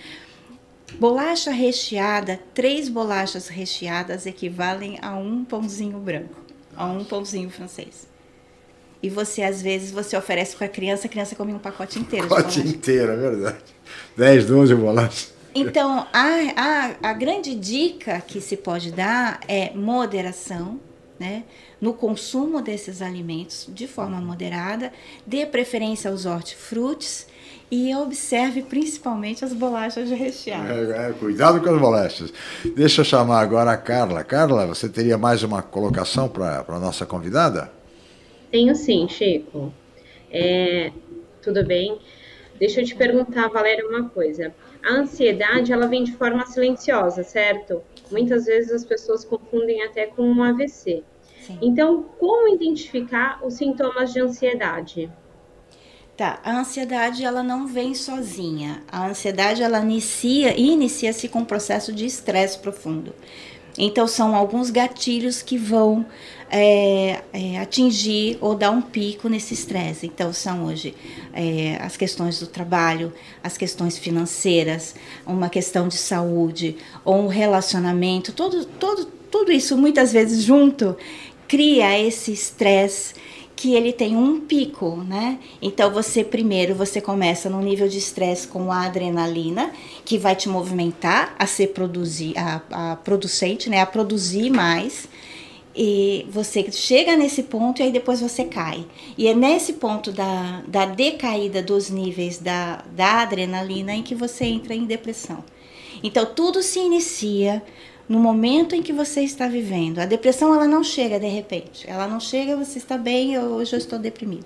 Bolacha 0.98 1.50
recheada, 1.50 2.38
três 2.52 2.88
bolachas 2.88 3.48
recheadas 3.48 4.26
equivalem 4.26 4.98
a 5.00 5.16
um 5.16 5.44
pãozinho 5.44 5.98
branco, 5.98 6.36
a 6.76 6.86
um 6.86 7.04
pãozinho 7.04 7.48
francês. 7.48 8.06
E 9.02 9.08
você, 9.08 9.42
às 9.42 9.62
vezes, 9.62 9.90
você 9.90 10.16
oferece 10.16 10.54
para 10.54 10.66
a 10.66 10.70
criança, 10.70 11.06
a 11.06 11.10
criança 11.10 11.34
come 11.34 11.52
um 11.52 11.58
pacote 11.58 11.98
inteiro. 11.98 12.28
Pacote 12.28 12.60
inteiro, 12.60 13.12
é 13.12 13.16
verdade. 13.16 13.58
10, 14.16 14.46
12 14.46 14.74
bolachas. 14.74 15.32
Então, 15.54 16.06
a, 16.12 16.28
a, 16.56 17.10
a 17.10 17.12
grande 17.12 17.54
dica 17.54 18.20
que 18.20 18.40
se 18.40 18.56
pode 18.56 18.90
dar 18.90 19.40
é 19.48 19.72
moderação, 19.74 20.80
né? 21.18 21.44
no 21.80 21.92
consumo 21.92 22.60
desses 22.60 23.02
alimentos 23.02 23.68
de 23.72 23.86
forma 23.86 24.20
moderada, 24.20 24.92
dê 25.26 25.44
preferência 25.46 26.10
aos 26.10 26.26
hortifrutis 26.26 27.26
e 27.70 27.94
observe 27.96 28.62
principalmente 28.62 29.44
as 29.44 29.52
bolachas 29.52 30.08
de 30.08 30.14
recheado. 30.14 30.70
É, 30.70 31.08
é, 31.08 31.12
cuidado 31.12 31.60
com 31.60 31.70
as 31.70 31.80
bolachas. 31.80 32.32
Deixa 32.76 33.00
eu 33.00 33.04
chamar 33.04 33.40
agora 33.40 33.72
a 33.72 33.76
Carla. 33.76 34.22
Carla, 34.22 34.66
você 34.66 34.88
teria 34.88 35.16
mais 35.16 35.42
uma 35.42 35.62
colocação 35.62 36.28
para 36.28 36.64
a 36.68 36.78
nossa 36.78 37.06
convidada? 37.06 37.72
Tenho 38.50 38.74
sim, 38.74 39.08
Chico. 39.08 39.72
É, 40.30 40.92
tudo 41.40 41.64
bem? 41.64 41.98
Deixa 42.58 42.80
eu 42.80 42.84
te 42.84 42.94
perguntar, 42.94 43.48
Valéria, 43.48 43.88
uma 43.88 44.08
coisa. 44.08 44.54
A 44.84 44.94
ansiedade, 44.94 45.72
ela 45.72 45.86
vem 45.86 46.02
de 46.04 46.12
forma 46.12 46.44
silenciosa, 46.46 47.22
certo? 47.22 47.82
Muitas 48.10 48.46
vezes 48.46 48.72
as 48.72 48.84
pessoas 48.84 49.24
confundem 49.24 49.82
até 49.82 50.06
com 50.06 50.22
um 50.22 50.42
AVC. 50.42 51.04
Sim. 51.40 51.58
Então, 51.60 52.04
como 52.18 52.48
identificar 52.48 53.40
os 53.44 53.54
sintomas 53.54 54.12
de 54.12 54.20
ansiedade? 54.20 55.10
Tá, 56.16 56.40
a 56.44 56.58
ansiedade 56.58 57.24
ela 57.24 57.42
não 57.42 57.66
vem 57.66 57.94
sozinha. 57.94 58.82
A 58.90 59.08
ansiedade 59.08 59.62
ela 59.62 59.80
inicia 59.80 60.58
inicia-se 60.58 61.28
com 61.28 61.40
um 61.40 61.44
processo 61.44 61.92
de 61.92 62.04
estresse 62.04 62.58
profundo. 62.58 63.14
Então 63.76 64.06
são 64.06 64.34
alguns 64.34 64.70
gatilhos 64.70 65.40
que 65.40 65.56
vão 65.56 66.04
é, 66.50 67.22
é, 67.32 67.58
atingir 67.58 68.36
ou 68.40 68.54
dar 68.54 68.70
um 68.70 68.82
pico 68.82 69.28
nesse 69.28 69.54
estresse. 69.54 70.06
Então 70.06 70.32
são 70.32 70.66
hoje 70.66 70.94
é, 71.32 71.78
as 71.80 71.96
questões 71.96 72.38
do 72.38 72.46
trabalho, 72.46 73.12
as 73.42 73.56
questões 73.56 73.96
financeiras, 73.96 74.94
uma 75.26 75.48
questão 75.48 75.88
de 75.88 75.96
saúde 75.96 76.76
ou 77.04 77.16
um 77.16 77.28
relacionamento, 77.28 78.32
todo, 78.32 78.64
todo, 78.64 79.06
tudo 79.30 79.50
isso 79.50 79.76
muitas 79.76 80.12
vezes 80.12 80.42
junto 80.42 80.96
cria 81.48 81.98
esse 81.98 82.32
estresse 82.32 83.14
que 83.62 83.74
ele 83.76 83.92
tem 83.92 84.16
um 84.16 84.40
pico, 84.40 84.96
né? 85.06 85.38
Então 85.62 85.88
você 85.92 86.24
primeiro 86.24 86.74
você 86.74 87.00
começa 87.00 87.48
no 87.48 87.60
nível 87.60 87.86
de 87.86 87.96
estresse 87.96 88.48
com 88.48 88.72
a 88.72 88.86
adrenalina, 88.86 89.70
que 90.04 90.18
vai 90.18 90.34
te 90.34 90.48
movimentar 90.48 91.36
a 91.38 91.46
ser 91.46 91.68
produzir 91.68 92.34
a, 92.36 92.60
a 92.72 92.96
producente, 92.96 93.70
né, 93.70 93.80
a 93.80 93.86
produzir 93.86 94.50
mais. 94.50 95.08
E 95.76 96.26
você 96.28 96.72
chega 96.72 97.16
nesse 97.16 97.44
ponto 97.44 97.78
e 97.78 97.84
aí 97.84 97.92
depois 97.92 98.20
você 98.20 98.42
cai. 98.46 98.84
E 99.16 99.28
é 99.28 99.34
nesse 99.34 99.74
ponto 99.74 100.10
da, 100.10 100.64
da 100.66 100.84
decaída 100.84 101.62
dos 101.62 101.88
níveis 101.88 102.38
da, 102.38 102.82
da 102.96 103.20
adrenalina 103.20 103.94
em 103.94 104.02
que 104.02 104.16
você 104.16 104.44
entra 104.44 104.74
em 104.74 104.86
depressão. 104.86 105.44
Então 106.02 106.26
tudo 106.26 106.64
se 106.64 106.80
inicia 106.80 107.62
no 108.12 108.18
momento 108.18 108.74
em 108.74 108.82
que 108.82 108.92
você 108.92 109.22
está 109.22 109.48
vivendo. 109.48 109.98
A 109.98 110.04
depressão 110.04 110.54
ela 110.54 110.68
não 110.68 110.84
chega 110.84 111.18
de 111.18 111.28
repente. 111.28 111.88
Ela 111.88 112.06
não 112.06 112.20
chega, 112.20 112.54
você 112.54 112.76
está 112.76 112.98
bem, 112.98 113.32
eu, 113.32 113.44
hoje 113.44 113.72
eu 113.72 113.78
estou 113.78 113.98
deprimida. 113.98 114.44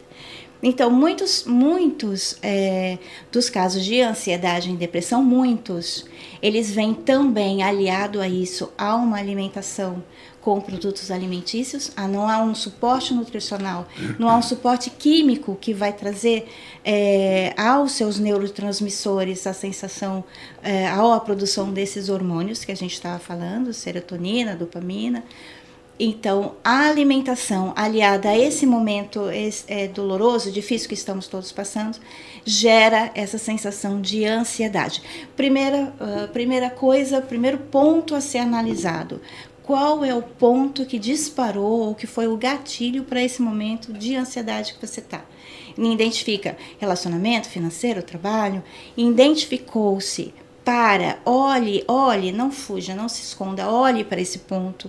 Então, 0.62 0.88
muitos, 0.88 1.44
muitos 1.44 2.38
é, 2.44 2.96
dos 3.32 3.50
casos 3.50 3.84
de 3.84 4.00
ansiedade 4.00 4.70
e 4.70 4.76
depressão, 4.76 5.20
muitos, 5.20 6.06
eles 6.40 6.70
vêm 6.70 6.94
também 6.94 7.64
aliado 7.64 8.20
a 8.20 8.28
isso 8.28 8.72
a 8.78 8.94
uma 8.94 9.18
alimentação 9.18 10.00
com 10.46 10.60
produtos 10.60 11.10
alimentícios, 11.10 11.90
ah, 11.96 12.06
não 12.06 12.28
há 12.28 12.40
um 12.40 12.54
suporte 12.54 13.12
nutricional, 13.12 13.88
não 14.16 14.28
há 14.28 14.36
um 14.36 14.42
suporte 14.42 14.90
químico 14.90 15.58
que 15.60 15.74
vai 15.74 15.92
trazer 15.92 16.48
é, 16.84 17.52
aos 17.56 17.90
seus 17.90 18.20
neurotransmissores 18.20 19.44
a 19.44 19.52
sensação, 19.52 20.22
é, 20.62 20.86
a 20.86 21.18
produção 21.18 21.72
desses 21.72 22.08
hormônios 22.08 22.64
que 22.64 22.70
a 22.70 22.76
gente 22.76 22.92
estava 22.92 23.18
falando, 23.18 23.72
serotonina, 23.72 24.54
dopamina. 24.54 25.24
Então, 25.98 26.54
a 26.62 26.90
alimentação 26.90 27.72
aliada 27.74 28.28
a 28.28 28.38
esse 28.38 28.66
momento 28.66 29.22
é, 29.66 29.88
doloroso, 29.88 30.52
difícil 30.52 30.88
que 30.88 30.94
estamos 30.94 31.26
todos 31.26 31.50
passando, 31.50 31.98
gera 32.44 33.10
essa 33.14 33.38
sensação 33.38 34.00
de 34.00 34.24
ansiedade. 34.24 35.02
Primeira, 35.34 35.92
uh, 35.98 36.28
primeira 36.28 36.70
coisa, 36.70 37.20
primeiro 37.20 37.58
ponto 37.58 38.14
a 38.14 38.20
ser 38.20 38.38
analisado: 38.38 39.22
qual 39.66 40.04
é 40.04 40.14
o 40.14 40.22
ponto 40.22 40.86
que 40.86 40.96
disparou 40.96 41.80
ou 41.80 41.94
que 41.94 42.06
foi 42.06 42.28
o 42.28 42.36
gatilho 42.36 43.02
para 43.02 43.22
esse 43.22 43.42
momento 43.42 43.92
de 43.92 44.14
ansiedade 44.14 44.74
que 44.74 44.86
você 44.86 45.00
está. 45.00 45.24
Identifica 45.76 46.56
relacionamento 46.78 47.48
financeiro, 47.48 48.00
trabalho, 48.00 48.62
identificou-se 48.96 50.32
para, 50.64 51.18
olhe, 51.24 51.84
olhe, 51.88 52.30
não 52.30 52.52
fuja, 52.52 52.94
não 52.94 53.08
se 53.08 53.22
esconda, 53.22 53.68
olhe 53.68 54.04
para 54.04 54.20
esse 54.20 54.38
ponto 54.38 54.88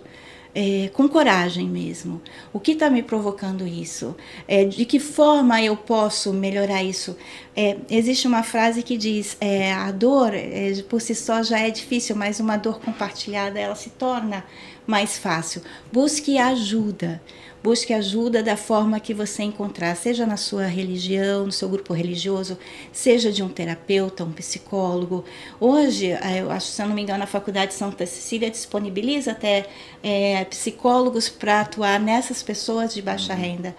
é, 0.59 0.89
com 0.91 1.07
coragem 1.07 1.69
mesmo. 1.69 2.19
O 2.51 2.59
que 2.59 2.71
está 2.71 2.89
me 2.89 3.03
provocando 3.03 3.67
isso? 3.67 4.15
É, 4.47 4.65
de 4.65 4.85
que 4.85 4.99
forma 4.99 5.61
eu 5.61 5.77
posso 5.77 6.33
melhorar 6.33 6.83
isso? 6.83 7.15
É, 7.55 7.77
existe 7.87 8.27
uma 8.27 8.41
frase 8.41 8.81
que 8.81 8.97
diz: 8.97 9.37
é, 9.39 9.71
a 9.71 9.91
dor 9.91 10.33
é, 10.33 10.73
por 10.89 10.99
si 10.99 11.13
só 11.13 11.43
já 11.43 11.59
é 11.59 11.69
difícil, 11.69 12.15
mas 12.15 12.39
uma 12.39 12.57
dor 12.57 12.79
compartilhada 12.79 13.59
ela 13.59 13.75
se 13.75 13.91
torna 13.91 14.43
mais 14.87 15.15
fácil. 15.15 15.61
Busque 15.93 16.39
ajuda. 16.39 17.21
Busque 17.63 17.91
ajuda 17.93 18.43
da 18.43 18.55
forma 18.55 18.99
que 18.99 19.13
você 19.13 19.43
encontrar, 19.43 19.95
seja 19.95 20.25
na 20.25 20.37
sua 20.37 20.65
religião, 20.67 21.45
no 21.45 21.51
seu 21.51 21.67
grupo 21.67 21.93
religioso, 21.93 22.57
seja 22.93 23.31
de 23.31 23.41
um 23.41 23.49
terapeuta, 23.49 24.23
um 24.23 24.31
psicólogo. 24.31 25.25
Hoje, 25.59 26.11
eh, 26.11 26.41
eu 26.41 26.51
acho, 26.51 26.67
se 26.67 26.81
eu 26.81 26.87
não 26.87 26.95
me 26.95 27.01
engano, 27.01 27.23
a 27.23 27.27
Faculdade 27.27 27.71
de 27.71 27.77
Santa 27.77 28.05
Cecília 28.05 28.49
disponibiliza 28.51 29.31
até 29.31 29.65
é, 30.03 30.45
psicólogos 30.45 31.29
para 31.29 31.61
atuar 31.61 31.99
nessas 31.99 32.43
pessoas 32.43 32.93
de 32.93 33.01
baixa 33.01 33.33
uhum. 33.33 33.39
renda. 33.39 33.75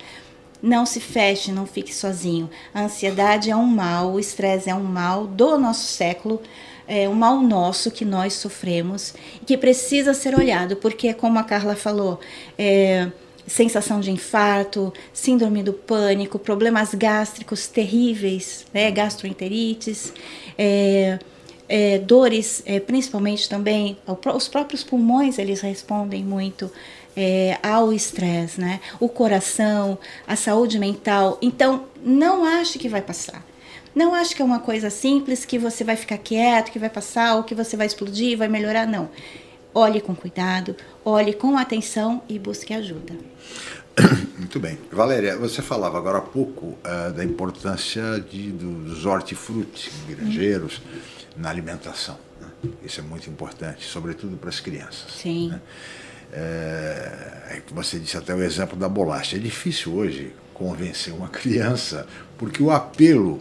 não 0.61 0.85
se 0.85 0.99
feche, 1.01 1.53
não 1.53 1.67
fique 1.67 1.95
sozinho. 1.95 2.51
A 2.75 2.83
ansiedade 2.83 3.51
é 3.51 3.57
um 3.57 3.65
mal, 3.67 4.13
o 4.13 4.19
estresse 4.21 4.69
é 4.69 4.75
um 4.75 4.83
mal 4.83 5.25
do 5.27 5.57
nosso 5.57 5.87
século, 5.87 6.43
é 6.87 7.09
um 7.09 7.15
mal 7.15 7.41
nosso 7.41 7.91
que 7.91 8.05
nós 8.05 8.33
sofremos 8.35 9.15
e 9.41 9.45
que 9.45 9.57
precisa 9.57 10.15
ser 10.15 10.37
olhado, 10.37 10.75
porque, 10.77 11.15
como 11.15 11.39
a 11.39 11.45
Carla 11.45 11.77
falou, 11.77 12.19
é, 12.59 13.09
sensação 13.49 14.01
de 14.01 14.11
infarto, 14.11 14.93
síndrome 15.13 15.63
do 15.63 15.73
pânico, 15.73 16.39
problemas 16.39 16.95
gástricos 16.95 17.67
terríveis, 17.67 18.67
né, 18.73 18.91
gastroenterites, 18.91 20.13
é, 20.57 21.19
é, 21.69 21.99
dores, 21.99 22.63
é, 22.65 22.81
principalmente 22.81 23.49
também, 23.49 23.99
os 24.35 24.49
próprios 24.49 24.83
pulmões 24.83 25.39
eles 25.39 25.61
respondem 25.61 26.25
muito 26.25 26.71
é, 27.17 27.59
ao 27.63 27.93
estresse, 27.93 28.61
né? 28.61 28.81
O 29.01 29.09
coração, 29.09 29.99
a 30.25 30.37
saúde 30.37 30.79
mental. 30.79 31.37
Então, 31.43 31.87
não 32.01 32.45
ache 32.45 32.79
que 32.79 32.89
vai 32.89 33.03
passar. 33.03 33.45
Não 33.93 34.15
ache 34.15 34.35
que 34.35 34.41
é 34.41 34.45
uma 34.45 34.61
coisa 34.61 34.89
simples, 34.89 35.45
que 35.45 35.59
você 35.59 35.83
vai 35.83 35.97
ficar 35.97 36.19
quieto, 36.19 36.71
que 36.71 36.79
vai 36.79 36.89
passar, 36.89 37.35
ou 37.35 37.43
que 37.43 37.57
você 37.57 37.77
vai 37.77 37.89
explodir, 37.89 38.39
vai 38.39 38.47
melhorar. 38.47 38.87
Não. 38.87 39.09
Olhe 39.75 40.01
com 40.01 40.15
cuidado, 40.15 40.75
olhe 41.05 41.33
com 41.33 41.57
atenção 41.57 42.23
e 42.29 42.39
busque 42.39 42.73
ajuda. 42.73 43.15
Muito 44.39 44.59
bem. 44.59 44.79
Valéria, 44.91 45.37
você 45.37 45.61
falava 45.61 45.99
agora 45.99 46.19
há 46.19 46.23
pouco 46.23 46.67
uh, 46.67 47.13
da 47.15 47.25
importância 47.25 48.19
de, 48.21 48.51
dos 48.51 49.05
hortifrutis, 49.05 49.91
granjeiros, 50.09 50.79
hum. 50.79 50.99
na 51.37 51.51
alimentação. 51.51 52.17
Né? 52.41 52.71
Isso 52.83 53.01
é 53.01 53.03
muito 53.03 53.29
importante, 53.29 53.85
sobretudo 53.85 54.37
para 54.37 54.49
as 54.49 54.61
crianças. 54.61 55.13
Sim. 55.13 55.49
Né? 55.51 55.61
É, 56.33 57.63
você 57.73 57.99
disse 57.99 58.17
até 58.17 58.35
o 58.35 58.43
exemplo 58.43 58.77
da 58.77 58.89
bolacha. 58.89 59.37
É 59.37 59.39
difícil 59.39 59.95
hoje 59.95 60.35
convencer 60.53 61.13
uma 61.15 61.29
criança, 61.29 62.07
porque 62.37 62.63
o 62.63 62.71
apelo 62.71 63.41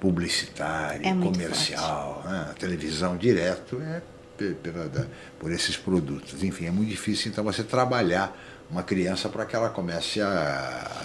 publicitário, 0.00 1.06
é 1.06 1.14
comercial, 1.14 2.22
né, 2.24 2.48
a 2.50 2.54
televisão 2.54 3.16
direto 3.16 3.80
é 3.80 4.02
por 5.38 5.52
esses 5.52 5.76
produtos. 5.76 6.42
Enfim, 6.42 6.66
é 6.66 6.70
muito 6.70 6.88
difícil 6.88 7.30
então 7.30 7.44
você 7.44 7.62
trabalhar 7.62 8.36
uma 8.72 8.82
criança 8.82 9.28
para 9.28 9.44
que 9.44 9.54
ela 9.54 9.68
comece 9.68 10.20
a 10.22 11.04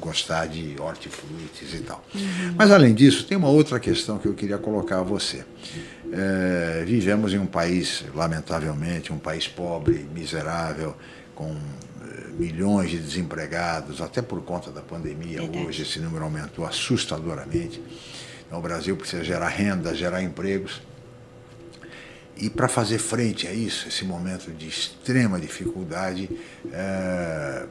gostar 0.00 0.46
de 0.46 0.76
hortifrutis 0.78 1.74
e 1.74 1.80
tal. 1.80 2.04
Uhum. 2.14 2.54
Mas 2.56 2.70
além 2.70 2.94
disso, 2.94 3.26
tem 3.26 3.36
uma 3.36 3.48
outra 3.48 3.80
questão 3.80 4.18
que 4.18 4.26
eu 4.26 4.34
queria 4.34 4.56
colocar 4.56 5.00
a 5.00 5.02
você. 5.02 5.44
É, 6.12 6.84
vivemos 6.86 7.34
em 7.34 7.38
um 7.38 7.46
país, 7.46 8.04
lamentavelmente, 8.14 9.12
um 9.12 9.18
país 9.18 9.48
pobre, 9.48 10.08
miserável, 10.14 10.96
com 11.34 11.50
é, 11.50 12.28
milhões 12.38 12.90
de 12.90 12.98
desempregados, 12.98 14.00
até 14.00 14.22
por 14.22 14.40
conta 14.42 14.70
da 14.70 14.80
pandemia, 14.80 15.40
Verdade. 15.40 15.66
hoje 15.66 15.82
esse 15.82 15.98
número 15.98 16.24
aumentou 16.24 16.64
assustadoramente. 16.64 17.82
Então, 18.46 18.60
o 18.60 18.62
Brasil 18.62 18.96
precisa 18.96 19.24
gerar 19.24 19.48
renda, 19.48 19.94
gerar 19.94 20.22
empregos. 20.22 20.80
E 22.40 22.48
para 22.48 22.68
fazer 22.68 22.98
frente 22.98 23.48
a 23.48 23.52
isso, 23.52 23.88
esse 23.88 24.04
momento 24.04 24.52
de 24.52 24.68
extrema 24.68 25.40
dificuldade, 25.40 26.30
é, 26.72 27.66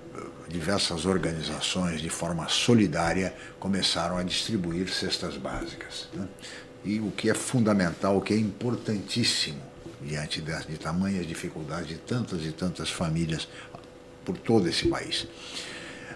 diversas 0.50 1.06
organizações, 1.06 2.02
de 2.02 2.10
forma 2.10 2.50
solidária, 2.50 3.34
começaram 3.60 4.18
a 4.18 4.24
distribuir 4.24 4.90
cestas 4.90 5.38
básicas. 5.38 6.10
Né? 6.14 6.28
E 6.84 7.00
o 7.00 7.12
que 7.12 7.30
é 7.30 7.34
fundamental, 7.34 8.18
o 8.18 8.22
que 8.22 8.34
é 8.34 8.38
importantíssimo 8.38 9.62
diante 10.02 10.42
de, 10.42 10.52
de 10.66 10.78
tamanhas 10.78 11.26
dificuldades 11.26 11.88
de 11.88 11.96
tantas 11.96 12.46
e 12.46 12.52
tantas 12.52 12.90
famílias 12.90 13.48
por 14.26 14.38
todo 14.38 14.68
esse 14.68 14.90
país. 14.90 15.28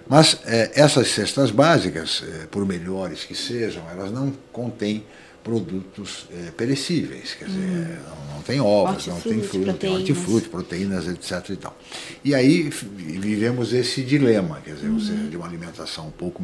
Mas 0.08 0.39
é, 0.45 0.72
essas 0.76 1.08
cestas 1.08 1.52
básicas, 1.52 2.22
é, 2.28 2.47
por 2.47 2.66
melhores 2.66 3.24
que 3.24 3.34
sejam, 3.34 3.89
elas 3.89 4.12
não 4.12 4.34
contêm 4.52 5.06
produtos 5.44 6.28
é, 6.32 6.52
perecíveis, 6.52 7.34
quer 7.34 7.46
dizer, 7.46 7.60
hum. 7.60 7.98
não, 8.08 8.36
não, 8.36 8.42
tem 8.42 8.62
ovos, 8.62 9.08
não 9.08 9.20
tem 9.20 9.42
fruta, 9.42 9.74
tem 9.74 9.92
hortifruti, 9.92 10.50
proteínas, 10.50 11.08
etc. 11.08 11.50
E, 11.50 11.56
tal. 11.56 11.78
e 12.24 12.36
aí 12.36 12.70
vivemos 12.70 13.74
esse 13.74 14.04
dilema, 14.04 14.62
quer 14.64 14.76
dizer, 14.76 14.89
ou 14.89 15.00
seja, 15.00 15.24
de 15.28 15.38
uma 15.38 15.48
alimentação 15.48 16.08
um 16.08 16.12
pouco 16.12 16.44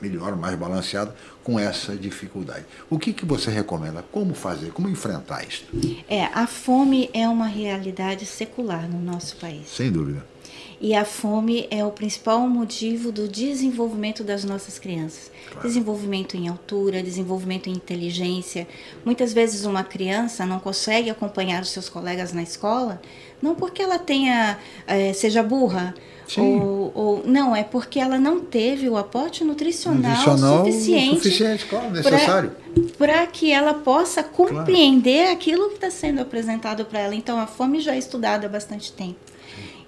melhor, 0.00 0.36
mais 0.36 0.56
balanceada, 0.58 1.14
com 1.42 1.58
essa 1.58 1.94
dificuldade. 1.96 2.64
O 2.90 2.98
que, 2.98 3.12
que 3.12 3.24
você 3.24 3.50
recomenda? 3.50 4.04
Como 4.12 4.34
fazer? 4.34 4.70
Como 4.72 4.88
enfrentar 4.88 5.46
isso? 5.46 5.64
É, 6.08 6.24
a 6.26 6.46
fome 6.46 7.10
é 7.12 7.28
uma 7.28 7.46
realidade 7.46 8.26
secular 8.26 8.88
no 8.88 9.00
nosso 9.00 9.36
país. 9.36 9.68
Sem 9.68 9.90
dúvida. 9.90 10.33
E 10.80 10.94
a 10.94 11.04
fome 11.04 11.66
é 11.70 11.84
o 11.84 11.90
principal 11.90 12.40
motivo 12.40 13.10
do 13.12 13.28
desenvolvimento 13.28 14.22
das 14.22 14.44
nossas 14.44 14.78
crianças. 14.78 15.30
Claro. 15.50 15.66
Desenvolvimento 15.66 16.36
em 16.36 16.48
altura, 16.48 17.02
desenvolvimento 17.02 17.68
em 17.68 17.72
inteligência. 17.72 18.66
Muitas 19.04 19.32
vezes 19.32 19.64
uma 19.64 19.84
criança 19.84 20.44
não 20.44 20.58
consegue 20.58 21.10
acompanhar 21.10 21.62
os 21.62 21.70
seus 21.70 21.88
colegas 21.88 22.32
na 22.32 22.42
escola, 22.42 23.00
não 23.40 23.54
porque 23.54 23.82
ela 23.82 23.98
tenha 23.98 24.58
é, 24.86 25.12
seja 25.12 25.42
burra, 25.42 25.94
ou, 26.38 26.92
ou, 26.94 27.22
não, 27.26 27.54
é 27.54 27.62
porque 27.62 28.00
ela 28.00 28.18
não 28.18 28.40
teve 28.40 28.88
o 28.88 28.96
aporte 28.96 29.44
nutricional, 29.44 30.10
nutricional 30.10 30.64
suficiente, 30.64 31.16
suficiente 31.16 31.66
claro, 31.66 31.90
necessário. 31.90 32.52
Para 32.96 33.26
que 33.26 33.52
ela 33.52 33.74
possa 33.74 34.22
compreender 34.22 35.24
claro. 35.24 35.32
aquilo 35.32 35.68
que 35.68 35.74
está 35.74 35.90
sendo 35.90 36.20
apresentado 36.20 36.84
para 36.86 37.00
ela. 37.00 37.14
Então, 37.14 37.38
a 37.38 37.46
fome 37.46 37.80
já 37.80 37.94
é 37.94 37.98
estudada 37.98 38.46
há 38.46 38.48
bastante 38.48 38.90
tempo. 38.92 39.16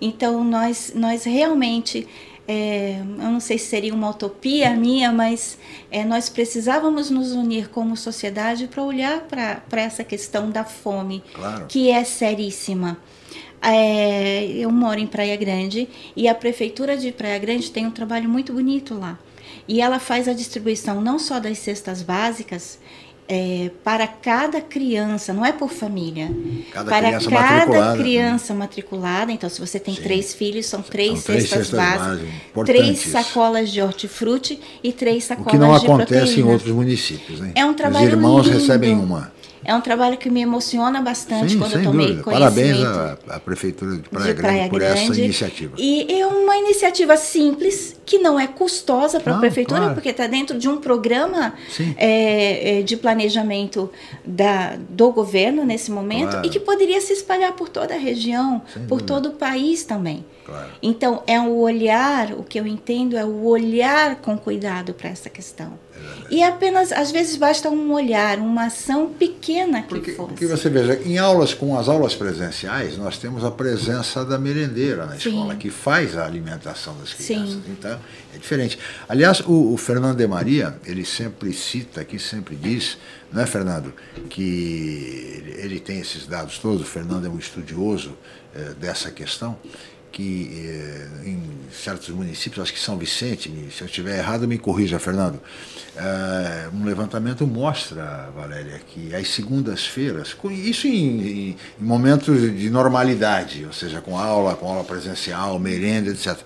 Então, 0.01 0.44
nós, 0.44 0.92
nós 0.94 1.24
realmente, 1.24 2.07
é, 2.47 3.01
eu 3.01 3.30
não 3.30 3.40
sei 3.40 3.59
se 3.59 3.66
seria 3.66 3.94
uma 3.94 4.11
utopia 4.11 4.70
minha, 4.70 5.11
mas 5.11 5.59
é, 5.90 6.05
nós 6.05 6.28
precisávamos 6.28 7.11
nos 7.11 7.32
unir 7.32 7.68
como 7.68 7.97
sociedade 7.97 8.66
para 8.66 8.82
olhar 8.82 9.22
para 9.22 9.80
essa 9.80 10.05
questão 10.05 10.51
da 10.51 10.64
fome, 10.64 11.22
claro. 11.34 11.66
que 11.66 11.90
é 11.90 12.05
seríssima. 12.05 12.99
É, 13.62 14.44
eu 14.47 14.70
moro 14.70 15.01
em 15.01 15.07
Praia 15.07 15.36
Grande 15.36 15.88
e 16.14 16.28
a 16.28 16.34
prefeitura 16.34 16.97
de 16.97 17.11
Praia 17.11 17.38
Grande 17.38 17.70
tem 17.70 17.86
um 17.86 17.90
trabalho 17.90 18.28
muito 18.28 18.53
bonito 18.53 18.94
lá. 18.94 19.18
E 19.66 19.80
ela 19.80 19.99
faz 19.99 20.28
a 20.28 20.32
distribuição 20.32 21.01
não 21.01 21.18
só 21.18 21.40
das 21.40 21.59
cestas 21.59 22.03
básicas, 22.03 22.78
é, 23.28 23.70
para 23.82 24.06
cada 24.06 24.60
criança, 24.60 25.32
não 25.32 25.44
é 25.44 25.52
por 25.52 25.70
família. 25.70 26.30
Cada 26.72 26.90
para 26.90 27.06
criança 27.08 27.30
cada 27.30 27.42
matriculada. 27.56 27.98
criança 27.98 28.54
matriculada. 28.54 29.32
Então, 29.32 29.50
se 29.50 29.60
você 29.60 29.78
tem 29.80 29.94
Sim. 29.94 30.02
três 30.02 30.34
filhos, 30.34 30.66
são 30.66 30.82
três, 30.82 31.20
são 31.20 31.34
três 31.34 31.48
cestas, 31.48 31.66
cestas 31.68 31.98
básicas, 31.98 32.28
três 32.64 32.98
sacolas 33.00 33.70
de 33.70 33.82
hortifruti 33.82 34.60
e 34.82 34.92
três 34.92 35.24
sacolas 35.24 35.50
de 35.50 35.56
O 35.56 35.60
que 35.60 35.66
não 35.66 35.74
acontece 35.74 36.20
proteína. 36.34 36.48
em 36.48 36.52
outros 36.52 36.72
municípios. 36.72 37.40
Né? 37.40 37.52
É 37.54 37.64
um 37.64 37.74
trabalho 37.74 38.06
Os 38.06 38.12
irmãos 38.12 38.46
lindo. 38.46 38.58
recebem 38.58 38.94
uma. 38.94 39.32
É 39.66 39.74
um 39.74 39.80
trabalho 39.80 40.16
que 40.16 40.30
me 40.30 40.40
emociona 40.40 41.00
bastante 41.02 41.52
Sim, 41.52 41.58
quando 41.58 41.72
eu 41.74 41.82
tomei 41.82 42.06
dúvida. 42.06 42.22
conhecimento. 42.22 42.84
Parabéns 42.84 43.18
à, 43.28 43.36
à 43.36 43.40
Prefeitura 43.40 43.96
de 43.96 44.08
Praia, 44.08 44.34
de 44.34 44.40
Praia 44.40 44.56
Grande 44.56 44.70
por 44.70 44.78
Grande. 44.80 45.00
essa 45.10 45.20
iniciativa. 45.20 45.74
E 45.76 46.20
é 46.20 46.26
uma 46.26 46.56
iniciativa 46.56 47.16
simples, 47.16 47.96
que 48.06 48.18
não 48.18 48.38
é 48.38 48.46
custosa 48.46 49.18
para 49.18 49.34
a 49.36 49.38
Prefeitura, 49.38 49.80
claro. 49.80 49.94
porque 49.94 50.10
está 50.10 50.26
dentro 50.26 50.56
de 50.58 50.68
um 50.68 50.78
programa 50.78 51.54
é, 51.96 52.78
é, 52.78 52.82
de 52.82 52.96
planejamento 52.96 53.90
da, 54.24 54.76
do 54.88 55.10
governo 55.10 55.64
nesse 55.64 55.90
momento 55.90 56.30
Claro. 56.30 56.46
e 56.46 56.50
que 56.50 56.60
poderia 56.60 57.00
se 57.00 57.12
espalhar 57.12 57.52
por 57.52 57.68
toda 57.68 57.94
a 57.94 57.98
região, 57.98 58.62
Sem 58.72 58.82
por 58.86 59.00
dúvida. 59.00 59.06
todo 59.06 59.26
o 59.30 59.32
país 59.32 59.84
também. 59.84 60.24
Claro. 60.44 60.68
Então, 60.80 61.22
é 61.26 61.40
o 61.40 61.56
olhar, 61.58 62.32
o 62.32 62.44
que 62.44 62.58
eu 62.60 62.66
entendo 62.66 63.16
é 63.16 63.24
o 63.24 63.44
olhar 63.46 64.16
com 64.16 64.38
cuidado 64.38 64.94
para 64.94 65.10
essa 65.10 65.28
questão. 65.28 65.72
E 66.28 66.42
apenas, 66.42 66.90
às 66.92 67.11
vezes, 67.12 67.36
basta 67.36 67.70
um 67.70 67.92
olhar, 67.92 68.38
uma 68.38 68.66
ação 68.66 69.09
pequena 69.09 69.82
que 69.82 69.88
Porque, 69.88 70.12
fosse. 70.12 70.28
porque 70.30 70.47
você 70.47 70.68
veja, 70.68 71.01
em 71.05 71.18
aulas 71.18 71.55
com 71.55 71.78
as 71.78 71.88
aulas 71.88 72.14
presenciais, 72.14 72.97
nós 72.99 73.16
temos 73.16 73.44
a 73.44 73.51
presença 73.51 74.24
da 74.24 74.36
merendeira 74.38 75.07
na 75.07 75.18
Sim. 75.18 75.28
escola, 75.28 75.55
que 75.55 75.70
faz 75.70 76.16
a 76.16 76.24
alimentação 76.24 76.97
das 76.99 77.14
crianças. 77.14 77.55
Sim. 77.55 77.62
Então, 77.68 77.99
é 78.34 78.38
diferente. 78.38 78.78
Aliás, 79.09 79.40
o, 79.40 79.72
o 79.72 79.76
Fernando 79.76 80.16
de 80.16 80.26
Maria, 80.26 80.76
ele 80.84 81.05
sempre 81.05 81.53
cita 81.53 82.01
aqui, 82.01 82.18
sempre 82.18 82.57
diz, 82.57 82.99
não 83.32 83.42
é, 83.42 83.47
Fernando, 83.47 83.92
que 84.28 85.42
ele, 85.59 85.78
tem 85.78 86.01
esses 86.01 86.26
dados 86.26 86.59
todos, 86.59 86.82
o 86.82 86.84
Fernando 86.84 87.26
é 87.26 87.28
um 87.28 87.38
estudioso 87.38 88.16
eh, 88.55 88.72
dessa 88.80 89.11
questão, 89.11 89.57
que 90.16 90.50
eh, 90.66 91.08
em 91.28 91.42
certos 91.70 92.08
municípios, 92.08 92.62
acho 92.62 92.72
que 92.72 92.80
São 92.80 92.96
Vicente, 92.96 93.52
se 93.70 93.82
eu 93.82 93.86
estiver 93.86 94.16
errado, 94.16 94.48
me 94.48 94.56
corrija, 94.56 94.98
Fernando. 94.98 95.38
eh, 95.94 96.68
um 96.72 96.84
levantamento 96.86 97.46
mostra, 97.46 98.30
Valéria, 98.34 98.80
que 98.86 99.14
às 99.14 99.28
segundas-feiras, 99.28 100.34
isso 100.52 100.86
em, 100.86 100.90
em- 100.92 101.48
em 101.50 101.84
momentos 101.84 102.40
de 102.40 102.70
normalidade, 102.70 103.64
ou 103.66 103.72
seja, 103.74 104.00
com 104.00 104.16
aula, 104.18 104.56
com 104.56 104.66
aula 104.66 104.84
presencial, 104.84 105.58
merenda, 105.58 106.10
etc., 106.10 106.38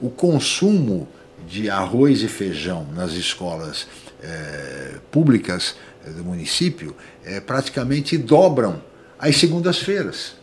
o 0.00 0.10
consumo 0.10 1.08
de 1.48 1.68
arroz 1.68 2.22
e 2.22 2.28
feijão 2.28 2.86
nas 2.94 3.12
escolas 3.14 3.88
eh, 4.22 4.94
públicas 5.10 5.74
eh, 6.06 6.10
do 6.10 6.22
município 6.24 6.94
eh, 7.24 7.40
praticamente 7.40 8.16
dobram 8.16 8.80
às 9.18 9.36
segundas-feiras. 9.36 10.37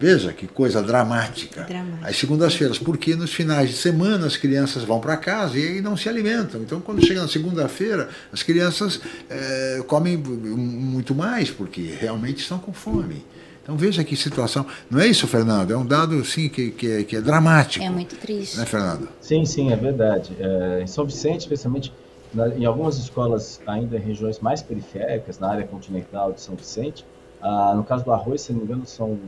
Veja 0.00 0.32
que 0.32 0.46
coisa 0.46 0.82
dramática. 0.82 1.64
dramática. 1.64 2.08
As 2.08 2.16
segundas-feiras, 2.16 2.78
porque 2.78 3.14
nos 3.14 3.34
finais 3.34 3.68
de 3.68 3.76
semana 3.76 4.26
as 4.26 4.34
crianças 4.34 4.82
vão 4.82 4.98
para 4.98 5.14
casa 5.18 5.58
e 5.58 5.68
aí 5.68 5.80
não 5.82 5.94
se 5.94 6.08
alimentam. 6.08 6.62
Então, 6.62 6.80
quando 6.80 7.04
chega 7.04 7.20
na 7.20 7.28
segunda-feira, 7.28 8.08
as 8.32 8.42
crianças 8.42 8.98
é, 9.28 9.82
comem 9.86 10.16
muito 10.16 11.14
mais, 11.14 11.50
porque 11.50 11.94
realmente 12.00 12.38
estão 12.38 12.58
com 12.58 12.72
fome. 12.72 13.22
Então 13.62 13.76
veja 13.76 14.02
que 14.02 14.16
situação. 14.16 14.64
Não 14.90 14.98
é 14.98 15.06
isso, 15.06 15.28
Fernando? 15.28 15.70
É 15.70 15.76
um 15.76 15.84
dado 15.84 16.24
sim, 16.24 16.48
que, 16.48 16.70
que, 16.70 16.90
é, 16.90 17.04
que 17.04 17.14
é 17.14 17.20
dramático. 17.20 17.84
É 17.84 17.90
muito 17.90 18.16
triste. 18.16 18.56
Né, 18.56 18.64
Fernando? 18.64 19.06
Sim, 19.20 19.44
sim, 19.44 19.70
é 19.70 19.76
verdade. 19.76 20.34
É, 20.40 20.82
em 20.82 20.86
São 20.86 21.04
Vicente, 21.04 21.40
especialmente 21.40 21.92
na, 22.32 22.48
em 22.48 22.64
algumas 22.64 22.96
escolas 22.96 23.60
ainda 23.66 23.96
em 23.96 24.00
regiões 24.00 24.40
mais 24.40 24.62
periféricas, 24.62 25.38
na 25.38 25.50
área 25.50 25.66
continental 25.66 26.32
de 26.32 26.40
São 26.40 26.56
Vicente, 26.56 27.04
ah, 27.42 27.74
no 27.74 27.84
caso 27.84 28.04
do 28.04 28.12
arroz, 28.12 28.42
se 28.42 28.52
não 28.52 28.60
me 28.60 28.66
engano, 28.66 28.86
são 28.86 29.18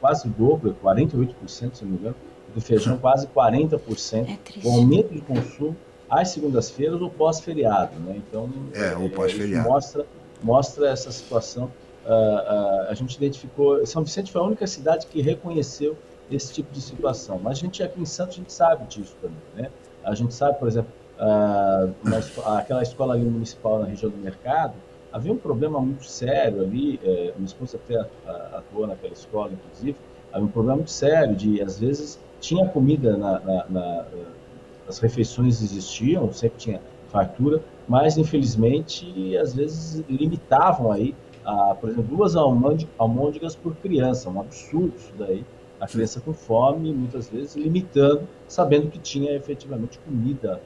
quase 0.00 0.28
o 0.28 0.30
dobro, 0.30 0.76
48%, 0.82 1.36
se 1.48 1.84
não 1.84 1.92
me 1.92 1.98
engano, 1.98 2.14
do 2.54 2.60
feijão 2.60 2.96
quase 2.98 3.26
40%. 3.26 4.28
É 4.28 4.66
o 4.66 4.72
aumento 4.72 5.12
de 5.12 5.20
consumo 5.20 5.76
às 6.08 6.28
segundas-feiras 6.28 7.00
ou 7.00 7.10
pós-feriado. 7.10 7.98
Né? 8.00 8.16
Então, 8.28 8.48
é, 8.72 8.96
o 8.96 9.10
pós-feriado. 9.10 9.68
Mostra, 9.68 10.06
mostra 10.42 10.88
essa 10.90 11.10
situação. 11.10 11.70
Uh, 12.04 12.08
uh, 12.08 12.88
a 12.88 12.94
gente 12.94 13.16
identificou. 13.16 13.84
São 13.84 14.04
Vicente 14.04 14.30
foi 14.30 14.40
a 14.40 14.44
única 14.44 14.66
cidade 14.66 15.08
que 15.08 15.20
reconheceu 15.20 15.96
esse 16.30 16.52
tipo 16.52 16.72
de 16.72 16.80
situação. 16.80 17.40
Mas 17.42 17.58
a 17.58 17.60
gente 17.60 17.82
aqui 17.82 18.00
em 18.00 18.06
Santos 18.06 18.36
a 18.36 18.38
gente 18.38 18.52
sabe 18.52 18.86
disso 18.86 19.16
também. 19.20 19.38
Né? 19.56 19.70
A 20.04 20.14
gente 20.14 20.32
sabe, 20.32 20.56
por 20.58 20.68
exemplo, 20.68 20.92
uh, 21.18 22.56
aquela 22.56 22.82
escola 22.82 23.14
ali 23.14 23.24
municipal 23.24 23.80
na 23.80 23.86
região 23.86 24.10
do 24.10 24.18
mercado, 24.18 24.74
havia 25.12 25.32
um 25.32 25.36
problema 25.36 25.80
muito 25.80 26.04
sério 26.04 26.62
ali, 26.62 27.00
é, 27.02 27.32
minha 27.36 27.46
esposa 27.46 27.76
até 27.76 27.98
atuou 28.56 28.86
naquela 28.86 29.12
escola, 29.12 29.52
inclusive, 29.52 29.96
havia 30.32 30.46
um 30.46 30.50
problema 30.50 30.76
muito 30.76 30.90
sério 30.90 31.34
de, 31.34 31.62
às 31.62 31.78
vezes, 31.78 32.18
tinha 32.40 32.68
comida 32.68 33.16
na, 33.16 33.40
na, 33.40 33.66
na 33.68 34.06
as 34.88 34.98
refeições 34.98 35.62
existiam, 35.62 36.32
sempre 36.32 36.58
tinha 36.58 36.80
fartura, 37.08 37.62
mas 37.88 38.16
infelizmente 38.16 39.36
às 39.36 39.54
vezes 39.54 40.04
limitavam 40.08 40.92
aí, 40.92 41.14
a, 41.44 41.74
por 41.74 41.90
exemplo, 41.90 42.16
duas 42.16 42.34
almôndegas 42.36 43.54
por 43.54 43.74
criança, 43.76 44.28
um 44.30 44.40
absurdo 44.40 44.92
isso 44.96 45.12
daí, 45.18 45.44
a 45.80 45.86
criança 45.86 46.20
com 46.20 46.32
fome, 46.32 46.92
muitas 46.92 47.28
vezes 47.28 47.54
limitando, 47.54 48.26
sabendo 48.48 48.90
que 48.90 48.98
tinha 48.98 49.32
efetivamente 49.32 49.98
comida 50.00 50.60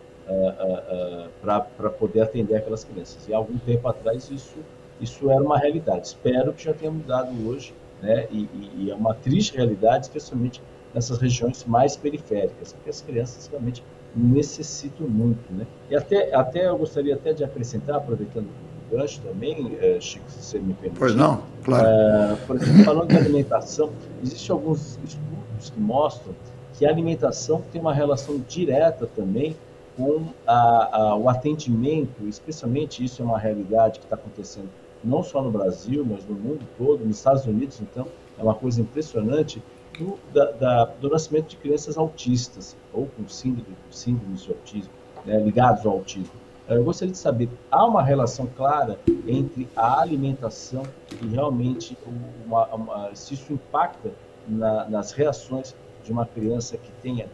para 1.41 1.91
poder 1.91 2.23
atender 2.23 2.57
aquelas 2.57 2.85
crianças. 2.85 3.27
E 3.29 3.35
há 3.35 3.37
algum 3.37 3.59
tempo 3.59 3.89
atrás 3.89 4.31
isso, 4.31 4.57
isso 5.01 5.31
era 5.31 5.43
uma 5.43 5.59
realidade. 5.59 6.09
Espero 6.09 6.53
que 6.53 6.65
já 6.65 6.73
tenha 6.73 6.91
mudado 6.91 7.31
hoje, 7.49 7.75
né? 8.03 8.27
E, 8.31 8.43
e, 8.43 8.71
e 8.79 8.91
é 8.91 8.95
uma 8.95 9.15
triste 9.15 9.57
realidade, 9.57 10.07
especialmente 10.07 10.63
nessas 10.95 11.19
regiões 11.19 11.65
mais 11.65 11.97
periféricas, 11.97 12.73
porque 12.73 12.91
as 12.91 13.01
crianças 13.01 13.47
realmente 13.47 13.83
necessitam 14.15 15.09
muito, 15.09 15.53
né? 15.53 15.67
E 15.89 15.97
até, 15.97 16.35
até 16.35 16.67
eu 16.67 16.77
gostaria 16.77 17.15
até 17.15 17.33
de 17.33 17.45
acrescentar, 17.45 17.97
aproveitando 17.97 18.47
o 18.47 18.97
gancho 18.97 19.21
também, 19.21 19.77
é, 19.81 20.01
Chico, 20.01 20.29
se 20.31 20.43
você 20.43 20.59
me 20.59 20.75
permite. 20.75 20.99
Pois 20.99 21.15
não, 21.15 21.43
claro. 21.65 21.87
É, 21.87 22.37
por 22.47 22.57
exemplo, 22.57 22.85
falando 22.85 23.09
de 23.09 23.17
alimentação, 23.17 23.91
existem 24.23 24.53
alguns 24.53 24.99
estudos 25.05 25.71
que 25.71 25.81
mostram 25.81 26.35
que 26.75 26.87
a 26.87 26.89
alimentação 26.89 27.63
tem 27.71 27.81
uma 27.81 27.93
relação 27.93 28.43
direta 28.49 29.07
também 29.07 29.55
com 30.01 30.29
a, 30.47 30.97
a, 30.97 31.15
o 31.15 31.29
atendimento, 31.29 32.27
especialmente 32.27 33.05
isso 33.05 33.21
é 33.21 33.25
uma 33.25 33.39
realidade 33.39 33.99
que 33.99 34.07
está 34.07 34.17
acontecendo 34.17 34.71
não 35.05 35.23
só 35.23 35.43
no 35.43 35.51
Brasil, 35.51 36.05
mas 36.09 36.27
no 36.27 36.35
mundo 36.35 36.67
todo, 36.77 37.05
nos 37.05 37.19
Estados 37.19 37.45
Unidos, 37.45 37.81
então, 37.81 38.07
é 38.39 38.43
uma 38.43 38.55
coisa 38.55 38.81
impressionante, 38.81 39.63
do, 39.99 40.19
da, 40.33 40.51
da, 40.53 40.85
do 40.85 41.11
nascimento 41.11 41.49
de 41.49 41.57
crianças 41.57 41.99
autistas, 41.99 42.77
ou 42.93 43.07
com 43.07 43.29
síndrome, 43.29 43.77
síndrome 43.91 44.35
de 44.35 44.49
autismo, 44.51 44.93
né, 45.25 45.39
ligados 45.41 45.85
ao 45.85 45.93
autismo. 45.93 46.33
Eu 46.69 46.85
gostaria 46.85 47.13
de 47.13 47.19
saber, 47.19 47.49
há 47.71 47.85
uma 47.85 48.03
relação 48.03 48.47
clara 48.57 48.99
entre 49.27 49.69
a 49.75 50.01
alimentação 50.01 50.85
e 51.21 51.27
realmente 51.27 51.99
uma, 52.47 52.67
uma, 52.67 53.15
se 53.15 53.35
isso 53.35 53.53
impacta 53.53 54.13
na, 54.47 54.89
nas 54.89 55.13
reações 55.13 55.75
de 56.05 56.13
uma 56.13 56.25
criança 56.25 56.77
que 56.77 56.93
tenha 57.03 57.27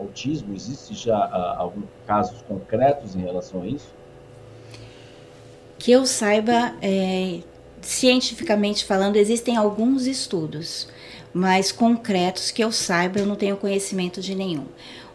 autismo? 0.00 0.54
Existe 0.54 0.94
já 0.94 1.16
uh, 1.16 1.60
alguns 1.60 1.86
casos 2.06 2.42
concretos 2.42 3.14
em 3.14 3.20
relação 3.20 3.62
a 3.62 3.66
isso? 3.66 3.88
Que 5.78 5.92
eu 5.92 6.04
saiba, 6.06 6.74
é, 6.82 7.40
cientificamente 7.80 8.84
falando, 8.84 9.16
existem 9.16 9.56
alguns 9.56 10.06
estudos, 10.06 10.88
mas 11.32 11.72
concretos 11.72 12.50
que 12.50 12.62
eu 12.62 12.70
saiba, 12.72 13.20
eu 13.20 13.26
não 13.26 13.36
tenho 13.36 13.56
conhecimento 13.56 14.20
de 14.20 14.34
nenhum. 14.34 14.66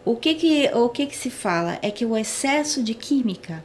O 0.04 0.16
que 0.16 0.34
que, 0.34 0.70
o 0.72 0.88
que, 0.88 1.06
que 1.06 1.16
se 1.16 1.30
fala 1.30 1.78
é 1.82 1.90
que 1.90 2.06
o 2.06 2.16
excesso 2.16 2.82
de 2.82 2.94
química, 2.94 3.64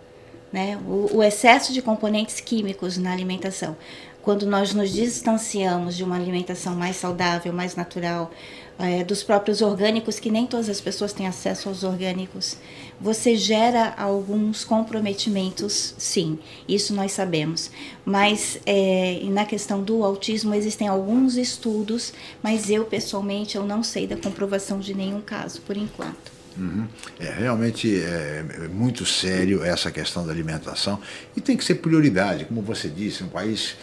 né, 0.51 0.78
o, 0.88 1.17
o 1.17 1.24
excesso 1.24 1.72
de 1.72 1.82
componentes 1.82 2.39
químicos 2.39 2.97
na 2.97 3.11
alimentação, 3.11 3.78
quando 4.22 4.45
nós 4.45 4.74
nos 4.74 4.91
distanciamos 4.91 5.95
de 5.95 6.03
uma 6.03 6.15
alimentação 6.15 6.76
mais 6.76 6.95
saudável, 6.95 7.51
mais 7.51 7.76
natural, 7.76 8.32
é, 8.80 9.03
dos 9.03 9.24
próprios 9.24 9.61
orgânicos, 9.61 10.19
que 10.19 10.32
nem 10.32 10.47
todas 10.47 10.69
as 10.69 10.82
pessoas 10.82 11.13
têm 11.13 11.28
acesso 11.28 11.69
aos 11.69 11.84
orgânicos, 11.84 12.57
você 12.99 13.36
gera 13.36 13.93
alguns 13.97 14.63
comprometimentos, 14.63 15.95
sim, 15.97 16.38
isso 16.67 16.93
nós 16.93 17.11
sabemos. 17.11 17.72
Mas 18.05 18.59
é, 18.65 19.22
na 19.26 19.45
questão 19.45 19.84
do 19.84 20.03
autismo 20.03 20.53
existem 20.53 20.88
alguns 20.88 21.36
estudos, 21.36 22.13
mas 22.43 22.69
eu 22.69 22.86
pessoalmente 22.86 23.55
eu 23.55 23.65
não 23.65 23.84
sei 23.84 24.05
da 24.05 24.17
comprovação 24.17 24.80
de 24.80 24.93
nenhum 24.93 25.22
caso 25.22 25.61
por 25.61 25.76
enquanto. 25.78 26.32
Uhum. 26.57 26.86
É 27.19 27.32
realmente 27.32 28.01
é, 28.01 28.45
é 28.65 28.67
muito 28.67 29.05
sério 29.05 29.63
essa 29.63 29.89
questão 29.89 30.26
da 30.26 30.32
alimentação 30.32 30.99
e 31.36 31.41
tem 31.41 31.55
que 31.55 31.63
ser 31.63 31.76
prioridade, 31.76 32.45
como 32.45 32.61
você 32.61 32.89
disse, 32.89 33.24
um 33.24 33.30
país 33.30 33.76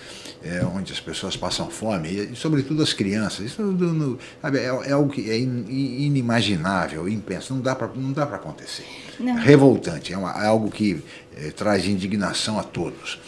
é, 0.42 0.64
onde 0.64 0.92
as 0.92 1.00
pessoas 1.00 1.36
passam 1.36 1.68
fome, 1.68 2.08
e, 2.08 2.36
sobretudo 2.36 2.82
as 2.82 2.92
crianças. 2.92 3.46
Isso 3.46 3.62
no, 3.62 4.18
sabe, 4.40 4.58
é, 4.58 4.66
é, 4.66 4.92
algo 4.92 5.10
que 5.10 5.30
é 5.30 5.38
inimaginável, 5.38 7.08
impenso, 7.08 7.54
não 7.54 7.60
dá 7.60 7.74
para 7.74 8.36
acontecer. 8.36 8.84
Não. 9.18 9.36
Revoltante, 9.36 10.12
é, 10.12 10.18
uma, 10.18 10.30
é, 10.30 10.46
algo 10.46 10.70
que 10.70 11.02
é, 11.36 11.50
traz 11.50 11.86
indignação 11.86 12.58
a 12.58 12.62
todos. 12.62 13.18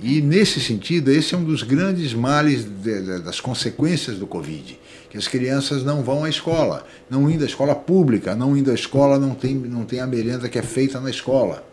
E, 0.00 0.20
nesse 0.20 0.60
sentido, 0.60 1.10
esse 1.10 1.34
é 1.34 1.38
um 1.38 1.44
dos 1.44 1.62
grandes 1.62 2.14
males 2.14 2.64
de, 2.64 3.02
de, 3.02 3.18
das 3.20 3.40
consequências 3.40 4.16
do 4.16 4.26
Covid, 4.26 4.78
que 5.10 5.18
as 5.18 5.26
crianças 5.26 5.82
não 5.82 6.02
vão 6.02 6.22
à 6.22 6.28
escola, 6.28 6.86
não 7.10 7.28
indo 7.28 7.42
à 7.42 7.46
escola 7.46 7.74
pública, 7.74 8.36
não 8.36 8.56
indo 8.56 8.70
à 8.70 8.74
escola, 8.74 9.18
não 9.18 9.34
tem, 9.34 9.54
não 9.54 9.84
tem 9.84 10.00
a 10.00 10.06
merenda 10.06 10.48
que 10.48 10.58
é 10.58 10.62
feita 10.62 11.00
na 11.00 11.10
escola. 11.10 11.66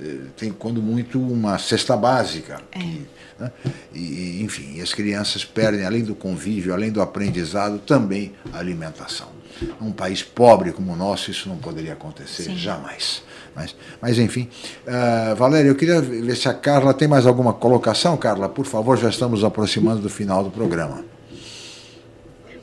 É, 0.00 0.16
tem, 0.36 0.52
quando 0.52 0.80
muito, 0.80 1.20
uma 1.20 1.58
cesta 1.58 1.96
básica. 1.96 2.60
É. 2.70 2.78
Que, 2.78 3.06
né? 3.42 3.52
E, 3.92 4.42
enfim, 4.42 4.80
as 4.80 4.94
crianças 4.94 5.44
perdem, 5.44 5.84
além 5.84 6.04
do 6.04 6.14
convívio, 6.14 6.72
além 6.72 6.90
do 6.90 7.02
aprendizado, 7.02 7.78
também 7.78 8.32
a 8.52 8.58
alimentação. 8.58 9.28
Num 9.80 9.92
país 9.92 10.22
pobre 10.22 10.72
como 10.72 10.92
o 10.92 10.96
nosso, 10.96 11.30
isso 11.30 11.48
não 11.48 11.56
poderia 11.56 11.92
acontecer 11.92 12.44
Sim. 12.44 12.56
jamais. 12.56 13.22
Mas, 13.54 13.76
mas 14.00 14.18
enfim, 14.18 14.48
uh, 14.86 15.36
Valéria, 15.36 15.68
eu 15.68 15.74
queria 15.74 16.00
ver 16.00 16.36
se 16.36 16.48
a 16.48 16.54
Carla 16.54 16.94
tem 16.94 17.06
mais 17.06 17.26
alguma 17.26 17.52
colocação. 17.52 18.16
Carla, 18.16 18.48
por 18.48 18.64
favor, 18.64 18.96
já 18.96 19.10
estamos 19.10 19.44
aproximando 19.44 20.00
do 20.00 20.08
final 20.08 20.42
do 20.42 20.50
programa. 20.50 21.04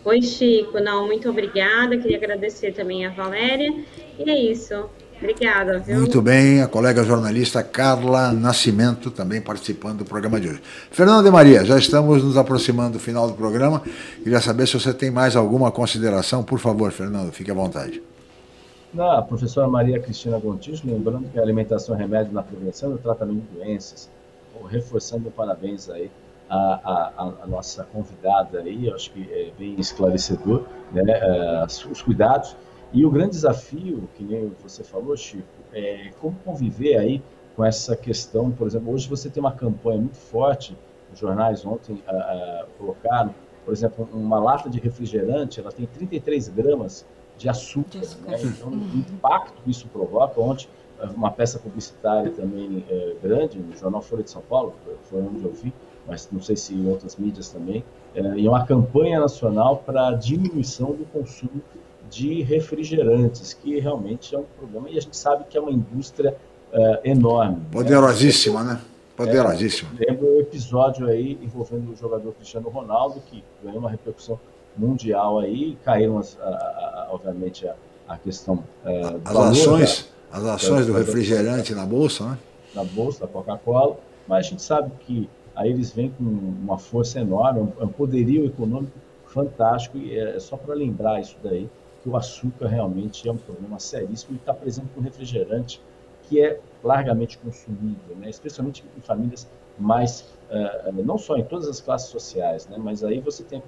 Oi, 0.03 0.21
Chico. 0.21 0.79
Não, 0.79 1.05
muito 1.05 1.29
obrigada. 1.29 1.95
Queria 1.97 2.17
agradecer 2.17 2.73
também 2.73 3.05
a 3.05 3.11
Valéria. 3.11 3.71
E 4.17 4.29
é 4.29 4.51
isso. 4.51 4.89
Obrigada, 5.21 5.79
viu? 5.79 5.97
Muito 5.97 6.21
bem, 6.21 6.61
a 6.61 6.67
colega 6.67 7.03
jornalista 7.03 7.61
Carla 7.61 8.31
Nascimento 8.31 9.11
também 9.11 9.41
participando 9.41 9.99
do 9.99 10.05
programa 10.05 10.39
de 10.39 10.47
hoje. 10.47 10.61
Fernando 10.89 11.25
de 11.25 11.29
Maria, 11.29 11.65
já 11.65 11.77
estamos 11.77 12.23
nos 12.23 12.37
aproximando 12.37 12.93
do 12.93 12.99
final 12.99 13.27
do 13.27 13.33
programa. 13.33 13.81
Queria 14.23 14.39
saber 14.39 14.65
se 14.65 14.79
você 14.79 14.93
tem 14.93 15.11
mais 15.11 15.35
alguma 15.35 15.71
consideração. 15.71 16.41
Por 16.41 16.57
favor, 16.57 16.89
Fernando, 16.93 17.33
fique 17.33 17.51
à 17.51 17.53
vontade. 17.53 18.01
Não, 18.93 19.11
a 19.11 19.21
professora 19.21 19.67
Maria 19.67 19.99
Cristina 19.99 20.39
Gontijo, 20.39 20.83
lembrando 20.85 21.27
que 21.27 21.37
a 21.37 21.41
alimentação 21.41 21.95
é 21.95 21.97
remédio 21.97 22.33
na 22.33 22.41
prevenção 22.41 22.89
e 22.89 22.93
no 22.93 22.97
tratamento 22.97 23.43
de 23.51 23.59
doenças. 23.59 24.09
Reforçando 24.69 25.29
parabéns 25.29 25.89
aí 25.89 26.09
a, 26.49 26.55
a, 26.57 27.33
a, 27.43 27.47
nossa 27.47 27.83
convidada 27.83 28.59
aí, 28.61 28.89
acho 28.91 29.11
que 29.11 29.29
é 29.31 29.51
bem 29.59 29.75
esclarecedor, 29.77 30.63
né, 30.91 31.03
uh, 31.03 31.91
os 31.91 32.01
cuidados 32.01 32.55
e 32.91 33.05
o 33.05 33.11
grande 33.11 33.31
desafio, 33.31 34.09
que 34.15 34.23
nem 34.23 34.51
você 34.61 34.83
falou, 34.83 35.15
Chico, 35.15 35.43
é 35.73 36.11
como 36.19 36.35
conviver 36.43 36.97
aí 36.97 37.21
com 37.55 37.63
essa 37.63 37.95
questão, 37.95 38.51
por 38.51 38.67
exemplo, 38.67 38.93
hoje 38.93 39.07
você 39.07 39.29
tem 39.29 39.41
uma 39.41 39.51
campanha 39.51 39.99
muito 39.99 40.17
forte, 40.17 40.75
os 41.13 41.19
jornais 41.19 41.65
ontem 41.65 42.01
a, 42.07 42.11
a, 42.11 42.65
colocaram, 42.77 43.33
por 43.65 43.73
exemplo, 43.73 44.07
uma 44.13 44.39
lata 44.39 44.69
de 44.69 44.79
refrigerante, 44.79 45.59
ela 45.59 45.71
tem 45.71 45.85
33 45.85 46.49
gramas 46.49 47.05
de 47.37 47.47
açúcar, 47.47 47.99
né? 48.25 48.37
então 48.41 48.69
o 48.69 48.97
impacto 48.97 49.61
que 49.63 49.69
isso 49.71 49.87
provoca, 49.87 50.39
ontem 50.39 50.67
uma 51.15 51.31
peça 51.31 51.57
publicitária 51.59 52.29
também 52.31 52.83
é, 52.89 53.15
grande, 53.21 53.57
no 53.59 53.75
Jornal 53.75 54.01
Folha 54.01 54.23
de 54.23 54.31
São 54.31 54.41
Paulo, 54.41 54.73
foi 55.03 55.21
onde 55.21 55.43
eu 55.43 55.51
vi, 55.51 55.73
mas 56.07 56.27
não 56.31 56.41
sei 56.41 56.55
se 56.55 56.73
em 56.73 56.89
outras 56.89 57.15
mídias 57.15 57.49
também, 57.49 57.83
é, 58.15 58.21
e 58.35 58.47
uma 58.47 58.65
campanha 58.65 59.19
nacional 59.19 59.77
para 59.77 60.11
diminuição 60.11 60.91
do 60.91 61.05
consumo 61.05 61.61
de 62.09 62.41
refrigerantes, 62.41 63.53
que 63.53 63.79
realmente 63.79 64.35
é 64.35 64.39
um 64.39 64.45
problema, 64.57 64.89
e 64.89 64.97
a 64.97 65.01
gente 65.01 65.15
sabe 65.15 65.45
que 65.49 65.57
é 65.57 65.61
uma 65.61 65.71
indústria 65.71 66.35
uh, 66.73 66.97
enorme. 67.03 67.61
Poderosíssima, 67.71 68.63
né? 68.63 68.81
Poderosíssima. 69.15 69.91
É, 69.99 70.11
lembro 70.11 70.27
o 70.27 70.39
episódio 70.39 71.07
aí 71.07 71.37
envolvendo 71.41 71.91
o 71.91 71.95
jogador 71.95 72.31
Cristiano 72.33 72.69
Ronaldo, 72.69 73.21
que 73.29 73.43
ganhou 73.63 73.79
uma 73.79 73.89
repercussão 73.89 74.39
mundial 74.77 75.39
aí, 75.39 75.77
caíram, 75.83 76.17
as, 76.17 76.37
a, 76.39 76.45
a, 76.45 77.07
obviamente, 77.11 77.67
a, 77.67 77.75
a 78.07 78.17
questão 78.17 78.55
uh, 78.85 79.21
as 79.25 79.35
ações, 79.35 80.09
da, 80.31 80.37
as 80.37 80.45
ações 80.45 80.87
do 80.87 80.93
refrigerante 80.93 81.75
na 81.75 81.85
bolsa, 81.85 82.25
né? 82.25 82.37
Na 82.73 82.83
bolsa 82.83 83.21
da 83.21 83.27
Coca-Cola, 83.27 83.97
mas 84.27 84.45
a 84.45 84.49
gente 84.49 84.61
sabe 84.61 84.91
que 85.01 85.29
aí 85.55 85.69
eles 85.69 85.91
vêm 85.91 86.09
com 86.09 86.23
uma 86.23 86.77
força 86.77 87.19
enorme, 87.19 87.59
um, 87.59 87.83
um 87.83 87.87
poderio 87.87 88.45
econômico 88.45 88.93
fantástico, 89.25 89.97
e 89.97 90.17
é 90.17 90.39
só 90.39 90.55
para 90.55 90.73
lembrar 90.73 91.19
isso 91.19 91.35
daí, 91.43 91.69
que 92.01 92.09
o 92.09 92.15
açúcar 92.15 92.67
realmente 92.67 93.27
é 93.27 93.31
um 93.31 93.37
problema 93.37 93.79
seríssimo 93.79 94.35
e 94.35 94.37
está 94.37 94.53
presente 94.53 94.89
no 94.95 95.01
refrigerante, 95.01 95.81
que 96.23 96.41
é 96.41 96.59
largamente 96.83 97.37
consumido, 97.37 98.15
né? 98.15 98.29
especialmente 98.29 98.83
em 98.97 99.01
famílias 99.01 99.49
mais, 99.77 100.21
uh, 100.49 100.91
não 101.03 101.17
só 101.17 101.35
em 101.37 101.43
todas 101.43 101.67
as 101.67 101.81
classes 101.81 102.09
sociais, 102.09 102.67
né? 102.67 102.77
mas 102.77 103.03
aí 103.03 103.19
você 103.19 103.43
tem 103.43 103.61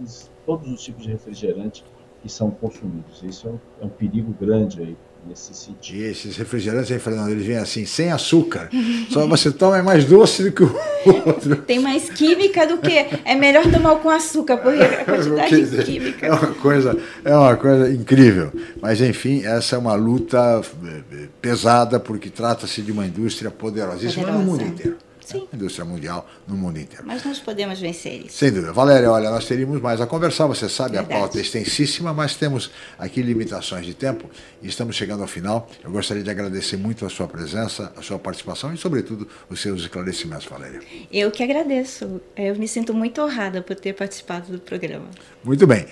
todos 0.45 0.71
os 0.71 0.83
tipos 0.83 1.03
de 1.03 1.11
refrigerante 1.11 1.83
que 2.21 2.29
são 2.29 2.51
consumidos. 2.51 3.23
Isso 3.23 3.47
é 3.47 3.51
um, 3.51 3.59
é 3.81 3.85
um 3.85 3.89
perigo 3.89 4.33
grande 4.39 4.81
aí 4.81 4.97
nesse 5.27 5.53
sentido. 5.53 5.97
E 5.97 6.03
esses 6.03 6.35
refrigerantes 6.37 6.91
aí, 6.91 6.99
Fernando, 6.99 7.29
eles 7.31 7.45
vêm 7.45 7.57
assim, 7.57 7.85
sem 7.85 8.11
açúcar. 8.11 8.69
Só 9.09 9.27
você 9.27 9.51
toma 9.51 9.77
é 9.77 9.81
mais 9.81 10.05
doce 10.05 10.43
do 10.43 10.51
que 10.51 10.63
o 10.63 10.75
outro. 11.05 11.55
Tem 11.57 11.79
mais 11.79 12.09
química 12.09 12.65
do 12.67 12.77
que. 12.77 13.05
É 13.25 13.35
melhor 13.35 13.69
tomar 13.71 13.95
com 13.95 14.09
açúcar, 14.09 14.57
porque 14.57 14.81
a 14.83 15.05
quantidade 15.05 15.65
de 15.65 15.83
química. 15.83 16.27
É 16.27 16.31
uma, 16.31 16.53
coisa, 16.55 16.97
é 17.23 17.35
uma 17.35 17.55
coisa 17.55 17.91
incrível. 17.91 18.51
Mas, 18.81 19.01
enfim, 19.01 19.43
essa 19.45 19.75
é 19.75 19.79
uma 19.79 19.95
luta 19.95 20.61
eh, 20.85 21.27
pesada, 21.41 21.99
porque 21.99 22.29
trata-se 22.29 22.81
de 22.81 22.91
uma 22.91 23.05
indústria 23.05 23.51
poderosíssima 23.51 24.25
Poderosa. 24.25 24.43
no 24.43 24.51
mundo 24.51 24.63
inteiro. 24.63 24.97
Sim. 25.31 25.47
indústria 25.53 25.85
mundial 25.85 26.27
no 26.47 26.55
mundo 26.55 26.79
inteiro. 26.79 27.03
Mas 27.05 27.23
nós 27.23 27.39
podemos 27.39 27.79
vencer 27.79 28.25
isso. 28.25 28.37
Sem 28.37 28.51
dúvida. 28.51 28.73
Valéria, 28.73 29.09
olha, 29.11 29.29
nós 29.29 29.45
teríamos 29.45 29.81
mais 29.81 29.99
a 30.01 30.07
conversar, 30.07 30.47
você 30.47 30.67
sabe, 30.69 30.91
Verdade. 30.95 31.13
a 31.13 31.17
pauta 31.19 31.37
é 31.37 31.41
extensíssima, 31.41 32.13
mas 32.13 32.35
temos 32.35 32.71
aqui 32.97 33.21
limitações 33.21 33.85
de 33.85 33.93
tempo 33.93 34.29
e 34.61 34.67
estamos 34.67 34.95
chegando 34.95 35.21
ao 35.21 35.27
final. 35.27 35.69
Eu 35.83 35.91
gostaria 35.91 36.23
de 36.23 36.29
agradecer 36.29 36.77
muito 36.77 37.05
a 37.05 37.09
sua 37.09 37.27
presença, 37.27 37.91
a 37.95 38.01
sua 38.01 38.19
participação 38.19 38.73
e, 38.73 38.77
sobretudo, 38.77 39.27
os 39.49 39.61
seus 39.61 39.81
esclarecimentos, 39.81 40.45
Valéria. 40.45 40.81
Eu 41.11 41.31
que 41.31 41.43
agradeço. 41.43 42.21
Eu 42.35 42.55
me 42.55 42.67
sinto 42.67 42.93
muito 42.93 43.21
honrada 43.21 43.61
por 43.61 43.75
ter 43.75 43.93
participado 43.93 44.51
do 44.51 44.59
programa. 44.59 45.05
Muito 45.43 45.65
bem. 45.67 45.85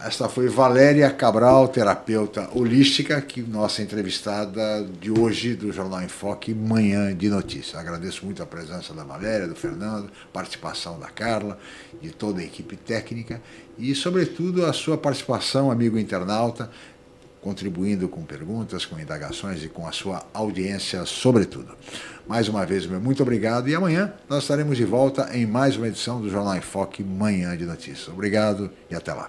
Esta 0.00 0.28
foi 0.28 0.48
Valéria 0.48 1.10
Cabral, 1.10 1.66
terapeuta 1.66 2.48
holística, 2.54 3.20
que 3.20 3.42
nossa 3.42 3.82
entrevistada 3.82 4.86
de 5.00 5.10
hoje 5.10 5.56
do 5.56 5.72
Jornal 5.72 6.02
em 6.02 6.08
Foque, 6.08 6.54
Manhã 6.54 7.12
de 7.12 7.28
Notícias. 7.28 7.74
Agradeço 7.74 8.24
muito 8.24 8.40
a 8.40 8.46
presença 8.46 8.94
da 8.94 9.02
Valéria, 9.02 9.48
do 9.48 9.56
Fernando, 9.56 10.08
participação 10.32 11.00
da 11.00 11.08
Carla, 11.08 11.58
de 12.00 12.12
toda 12.12 12.40
a 12.40 12.44
equipe 12.44 12.76
técnica 12.76 13.42
e, 13.76 13.92
sobretudo, 13.92 14.66
a 14.66 14.72
sua 14.72 14.96
participação, 14.96 15.68
amigo 15.68 15.98
internauta, 15.98 16.70
contribuindo 17.42 18.08
com 18.08 18.22
perguntas, 18.22 18.86
com 18.86 19.00
indagações 19.00 19.64
e 19.64 19.68
com 19.68 19.84
a 19.84 19.90
sua 19.90 20.24
audiência, 20.32 21.04
sobretudo. 21.06 21.76
Mais 22.28 22.48
uma 22.48 22.64
vez, 22.64 22.86
meu 22.86 23.00
muito 23.00 23.20
obrigado 23.20 23.68
e 23.68 23.74
amanhã 23.74 24.12
nós 24.28 24.44
estaremos 24.44 24.76
de 24.76 24.84
volta 24.84 25.28
em 25.36 25.44
mais 25.44 25.76
uma 25.76 25.88
edição 25.88 26.20
do 26.20 26.30
Jornal 26.30 26.56
em 26.56 26.60
Foque, 26.60 27.02
Manhã 27.02 27.56
de 27.56 27.64
Notícias. 27.64 28.06
Obrigado 28.06 28.70
e 28.88 28.94
até 28.94 29.12
lá. 29.12 29.28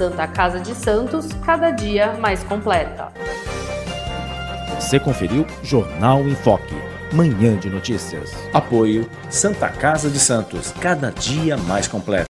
Santa 0.00 0.26
Casa 0.26 0.58
de 0.58 0.74
Santos, 0.74 1.28
cada 1.44 1.70
dia 1.70 2.14
mais 2.14 2.42
completa. 2.42 3.08
Você 4.80 4.98
conferiu 4.98 5.46
Jornal 5.62 6.22
em 6.22 6.34
Foque, 6.34 6.74
manhã 7.12 7.54
de 7.58 7.68
notícias. 7.68 8.32
Apoio 8.54 9.06
Santa 9.28 9.68
Casa 9.68 10.08
de 10.08 10.18
Santos, 10.18 10.72
cada 10.80 11.10
dia 11.10 11.58
mais 11.58 11.86
completo. 11.86 12.24